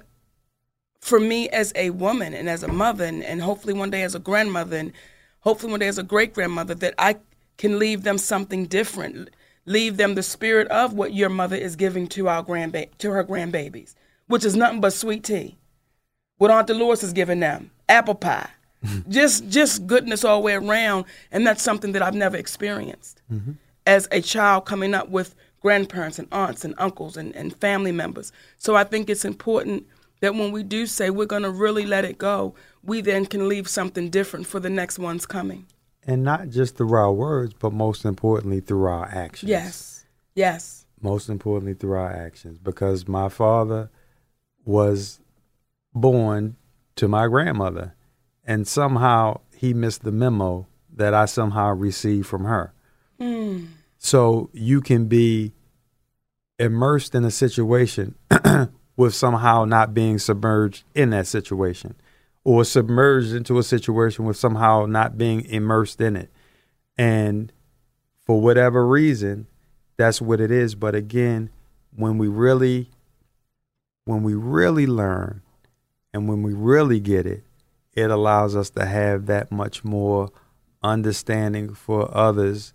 for 1.00 1.20
me 1.20 1.48
as 1.50 1.72
a 1.76 1.90
woman 1.90 2.32
and 2.32 2.48
as 2.48 2.62
a 2.62 2.68
mother 2.68 3.04
and, 3.04 3.22
and 3.22 3.42
hopefully 3.42 3.74
one 3.74 3.90
day 3.90 4.02
as 4.02 4.14
a 4.14 4.18
grandmother 4.18 4.78
and 4.78 4.92
hopefully 5.40 5.70
one 5.70 5.80
day 5.80 5.86
as 5.86 5.98
a 5.98 6.02
great 6.02 6.32
grandmother 6.32 6.74
that 6.74 6.94
I 6.98 7.16
can 7.58 7.78
leave 7.78 8.02
them 8.02 8.16
something 8.16 8.64
different. 8.64 9.28
Leave 9.66 9.98
them 9.98 10.14
the 10.14 10.22
spirit 10.22 10.66
of 10.68 10.94
what 10.94 11.12
your 11.12 11.28
mother 11.28 11.56
is 11.56 11.76
giving 11.76 12.06
to 12.08 12.28
our 12.28 12.42
grandba- 12.42 12.88
to 12.98 13.10
her 13.10 13.22
grandbabies, 13.22 13.94
which 14.26 14.46
is 14.46 14.56
nothing 14.56 14.80
but 14.80 14.94
sweet 14.94 15.24
tea. 15.24 15.58
What 16.38 16.50
Aunt 16.50 16.68
Dolores 16.68 17.02
is 17.02 17.12
giving 17.12 17.40
them, 17.40 17.70
apple 17.86 18.14
pie. 18.14 18.48
just 19.08 19.48
just 19.48 19.86
goodness 19.86 20.24
all 20.24 20.38
the 20.40 20.44
way 20.44 20.54
around. 20.54 21.04
And 21.30 21.46
that's 21.46 21.62
something 21.62 21.92
that 21.92 22.02
I've 22.02 22.14
never 22.14 22.36
experienced 22.36 23.20
mm-hmm. 23.30 23.52
As 23.88 24.06
a 24.12 24.20
child 24.20 24.66
coming 24.66 24.92
up 24.92 25.08
with 25.08 25.34
grandparents 25.62 26.18
and 26.18 26.28
aunts 26.30 26.64
and 26.64 26.74
uncles 26.76 27.16
and, 27.16 27.34
and 27.34 27.56
family 27.56 27.90
members. 27.90 28.30
So 28.58 28.76
I 28.76 28.84
think 28.84 29.08
it's 29.08 29.24
important 29.24 29.86
that 30.20 30.34
when 30.34 30.52
we 30.52 30.62
do 30.62 30.86
say 30.86 31.08
we're 31.10 31.24
going 31.24 31.42
to 31.42 31.50
really 31.50 31.86
let 31.86 32.04
it 32.04 32.18
go, 32.18 32.54
we 32.82 33.00
then 33.00 33.24
can 33.24 33.48
leave 33.48 33.66
something 33.66 34.10
different 34.10 34.46
for 34.46 34.60
the 34.60 34.68
next 34.68 34.98
ones 34.98 35.24
coming. 35.24 35.66
And 36.06 36.22
not 36.22 36.50
just 36.50 36.76
through 36.76 36.94
our 36.94 37.12
words, 37.12 37.54
but 37.58 37.72
most 37.72 38.04
importantly 38.04 38.60
through 38.60 38.84
our 38.84 39.06
actions. 39.06 39.48
Yes. 39.48 40.04
Yes. 40.34 40.84
Most 41.00 41.30
importantly 41.30 41.74
through 41.74 41.96
our 41.96 42.12
actions. 42.12 42.58
Because 42.58 43.08
my 43.08 43.30
father 43.30 43.90
was 44.64 45.18
born 45.94 46.56
to 46.96 47.08
my 47.08 47.26
grandmother, 47.26 47.94
and 48.44 48.68
somehow 48.68 49.40
he 49.56 49.72
missed 49.72 50.02
the 50.02 50.12
memo 50.12 50.66
that 50.92 51.14
I 51.14 51.24
somehow 51.24 51.72
received 51.72 52.26
from 52.26 52.44
her. 52.44 52.72
Hmm. 53.18 53.64
So 53.98 54.48
you 54.52 54.80
can 54.80 55.06
be 55.06 55.52
immersed 56.58 57.14
in 57.14 57.24
a 57.24 57.30
situation 57.30 58.14
with 58.96 59.14
somehow 59.14 59.64
not 59.64 59.92
being 59.92 60.18
submerged 60.18 60.84
in 60.94 61.10
that 61.10 61.26
situation, 61.26 61.94
or 62.44 62.64
submerged 62.64 63.32
into 63.32 63.58
a 63.58 63.62
situation 63.62 64.24
with 64.24 64.36
somehow 64.36 64.86
not 64.86 65.18
being 65.18 65.44
immersed 65.44 66.00
in 66.00 66.16
it. 66.16 66.30
And 66.96 67.52
for 68.24 68.40
whatever 68.40 68.86
reason, 68.86 69.46
that's 69.96 70.20
what 70.20 70.40
it 70.40 70.50
is. 70.50 70.74
But 70.74 70.94
again, 70.94 71.50
when 71.94 72.18
we 72.18 72.28
really, 72.28 72.90
when 74.04 74.22
we 74.22 74.34
really 74.34 74.86
learn 74.86 75.42
and 76.14 76.28
when 76.28 76.42
we 76.42 76.54
really 76.54 77.00
get 77.00 77.26
it, 77.26 77.44
it 77.94 78.10
allows 78.10 78.54
us 78.54 78.70
to 78.70 78.86
have 78.86 79.26
that 79.26 79.50
much 79.50 79.84
more 79.84 80.30
understanding 80.82 81.74
for 81.74 82.16
others 82.16 82.72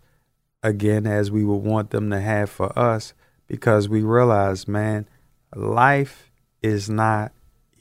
again 0.63 1.05
as 1.05 1.29
we 1.29 1.43
would 1.43 1.57
want 1.57 1.91
them 1.91 2.09
to 2.09 2.19
have 2.19 2.49
for 2.49 2.77
us 2.77 3.13
because 3.47 3.89
we 3.89 4.01
realize, 4.01 4.67
man, 4.67 5.07
life 5.53 6.31
is 6.61 6.89
not 6.89 7.31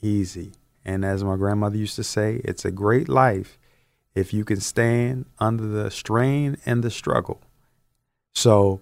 easy. 0.01 0.51
And 0.85 1.05
as 1.05 1.23
my 1.23 1.37
grandmother 1.37 1.77
used 1.77 1.95
to 1.95 2.03
say, 2.03 2.41
it's 2.43 2.65
a 2.65 2.71
great 2.71 3.07
life 3.07 3.57
if 4.13 4.33
you 4.33 4.45
can 4.45 4.59
stand 4.59 5.25
under 5.39 5.65
the 5.65 5.89
strain 5.89 6.57
and 6.65 6.83
the 6.83 6.91
struggle. 6.91 7.41
So 8.35 8.81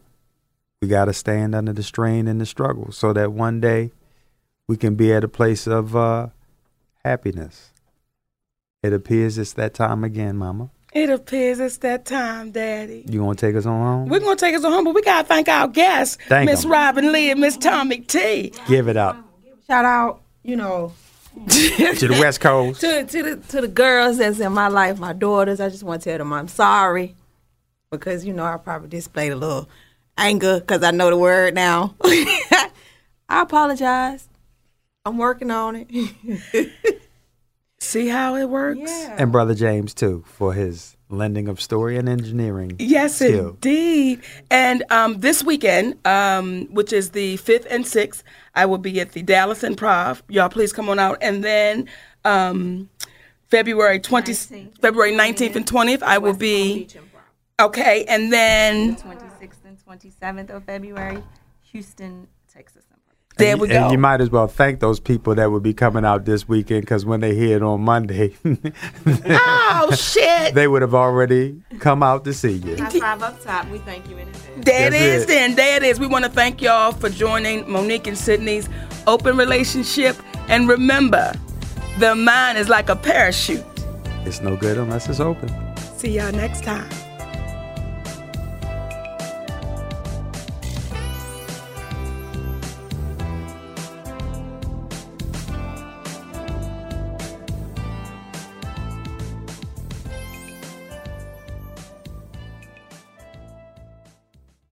we 0.81 0.87
got 0.87 1.05
to 1.05 1.13
stand 1.13 1.53
under 1.53 1.73
the 1.73 1.83
strain 1.83 2.27
and 2.27 2.41
the 2.41 2.45
struggle 2.45 2.91
so 2.91 3.13
that 3.13 3.31
one 3.31 3.61
day 3.61 3.91
we 4.67 4.77
can 4.77 4.95
be 4.95 5.13
at 5.13 5.23
a 5.23 5.27
place 5.27 5.67
of 5.67 5.95
uh, 5.95 6.27
happiness. 7.05 7.71
It 8.81 8.93
appears 8.93 9.37
it's 9.37 9.53
that 9.53 9.75
time 9.75 10.03
again, 10.03 10.37
Mama. 10.37 10.71
It 10.93 11.09
appears 11.09 11.59
it's 11.61 11.77
that 11.77 12.03
time, 12.05 12.51
Daddy. 12.51 13.05
You 13.07 13.19
gonna 13.21 13.35
take 13.35 13.55
us 13.55 13.65
on 13.65 13.79
home? 13.79 14.09
We're 14.09 14.19
going 14.19 14.35
to 14.35 14.39
take 14.45 14.55
us 14.55 14.63
on 14.65 14.73
home, 14.73 14.83
but 14.83 14.93
we 14.93 15.01
got 15.01 15.21
to 15.21 15.27
thank 15.27 15.47
our 15.47 15.67
guests, 15.69 16.17
Thank 16.27 16.49
Miss 16.49 16.65
'em. 16.65 16.71
Robin 16.71 17.11
Lee 17.13 17.31
and 17.31 17.39
Miss 17.39 17.55
Tommy 17.55 17.99
T. 17.99 18.51
Give 18.67 18.89
it 18.89 18.97
up 18.97 19.15
Shout 19.67 19.85
out, 19.85 20.21
you 20.43 20.57
know, 20.57 20.91
to 21.47 22.07
the 22.07 22.17
West 22.19 22.41
Coast. 22.41 22.81
to 22.81 23.05
to 23.05 23.23
the 23.23 23.35
to 23.47 23.61
the 23.61 23.69
girls 23.69 24.17
that's 24.17 24.39
in 24.41 24.51
my 24.51 24.67
life, 24.67 24.99
my 24.99 25.13
daughters. 25.13 25.61
I 25.61 25.69
just 25.69 25.83
want 25.83 26.01
to 26.01 26.09
tell 26.09 26.17
them 26.17 26.33
I'm 26.33 26.49
sorry 26.49 27.15
because 27.89 28.25
you 28.25 28.33
know 28.33 28.43
I 28.43 28.57
probably 28.57 28.89
displayed 28.89 29.31
a 29.31 29.35
little 29.37 29.69
anger 30.17 30.59
because 30.59 30.83
I 30.83 30.91
know 30.91 31.09
the 31.09 31.17
word 31.17 31.53
now. 31.55 31.95
I 32.03 32.69
apologize. 33.29 34.27
I'm 35.05 35.17
working 35.17 35.51
on 35.51 35.85
it. 35.89 36.69
See 37.81 38.07
how 38.07 38.35
it 38.35 38.47
works? 38.47 38.79
yeah. 38.79 39.15
And 39.17 39.31
Brother 39.31 39.55
James, 39.55 39.95
too, 39.95 40.23
for 40.27 40.53
his 40.53 40.95
lending 41.09 41.47
of 41.47 41.59
story 41.59 41.97
and 41.97 42.07
engineering. 42.07 42.75
Yes, 42.77 43.15
skill. 43.15 43.49
indeed. 43.49 44.21
And 44.51 44.83
um, 44.91 45.19
this 45.19 45.43
weekend, 45.43 45.97
um, 46.05 46.67
which 46.71 46.93
is 46.93 47.09
the 47.09 47.37
5th 47.37 47.65
and 47.71 47.83
6th, 47.83 48.21
I 48.53 48.67
will 48.67 48.77
be 48.77 49.01
at 49.01 49.13
the 49.13 49.23
Dallas 49.23 49.63
Improv. 49.63 50.21
Y'all 50.29 50.47
please 50.47 50.71
come 50.71 50.89
on 50.89 50.99
out. 50.99 51.17
And 51.23 51.43
then 51.43 51.89
um, 52.23 52.87
February 53.47 53.99
20, 53.99 54.33
February 54.79 55.13
19th 55.13 55.55
and 55.55 55.65
20th, 55.65 56.03
I 56.03 56.19
will 56.19 56.35
be. 56.35 56.87
Okay, 57.59 58.05
and 58.05 58.31
then 58.31 58.95
26th 58.95 59.65
and 59.65 59.77
27th 59.85 60.49
of 60.51 60.65
February, 60.65 61.23
Houston, 61.63 62.27
Texas. 62.47 62.85
There 63.37 63.53
and, 63.53 63.61
we 63.61 63.69
you- 63.69 63.75
and 63.75 63.91
you 63.91 63.97
might 63.97 64.21
as 64.21 64.29
well 64.29 64.47
thank 64.47 64.79
those 64.81 64.99
people 64.99 65.33
that 65.35 65.49
would 65.51 65.63
be 65.63 65.73
coming 65.73 66.05
out 66.05 66.25
this 66.25 66.47
weekend 66.47 66.81
because 66.81 67.05
when 67.05 67.21
they 67.21 67.33
hear 67.35 67.57
it 67.57 67.63
on 67.63 67.81
Monday, 67.81 68.35
oh, 68.45 69.91
shit. 69.95 70.53
they 70.55 70.67
would 70.67 70.81
have 70.81 70.93
already 70.93 71.59
come 71.79 72.03
out 72.03 72.23
to 72.25 72.33
see 72.33 72.53
you. 72.53 72.75
High 72.77 72.89
five 72.99 73.21
up 73.23 73.41
top. 73.43 73.67
We 73.69 73.77
thank 73.79 74.09
you 74.09 74.17
in 74.17 74.27
advance. 74.27 74.65
There 74.65 74.87
it 74.87 74.91
That's 74.91 75.03
is, 75.03 75.23
it. 75.23 75.27
then. 75.27 75.55
There 75.55 75.77
it 75.77 75.83
is. 75.83 75.99
We 75.99 76.07
want 76.07 76.25
to 76.25 76.31
thank 76.31 76.61
y'all 76.61 76.91
for 76.91 77.09
joining 77.09 77.69
Monique 77.71 78.07
and 78.07 78.17
Sidney's 78.17 78.67
open 79.07 79.37
relationship. 79.37 80.15
And 80.47 80.67
remember, 80.67 81.33
the 81.99 82.15
mind 82.15 82.57
is 82.57 82.69
like 82.69 82.89
a 82.89 82.95
parachute. 82.95 83.63
It's 84.25 84.41
no 84.41 84.55
good 84.55 84.77
unless 84.77 85.07
it's 85.09 85.19
open. 85.19 85.49
See 85.97 86.17
y'all 86.17 86.31
next 86.31 86.63
time. 86.63 86.89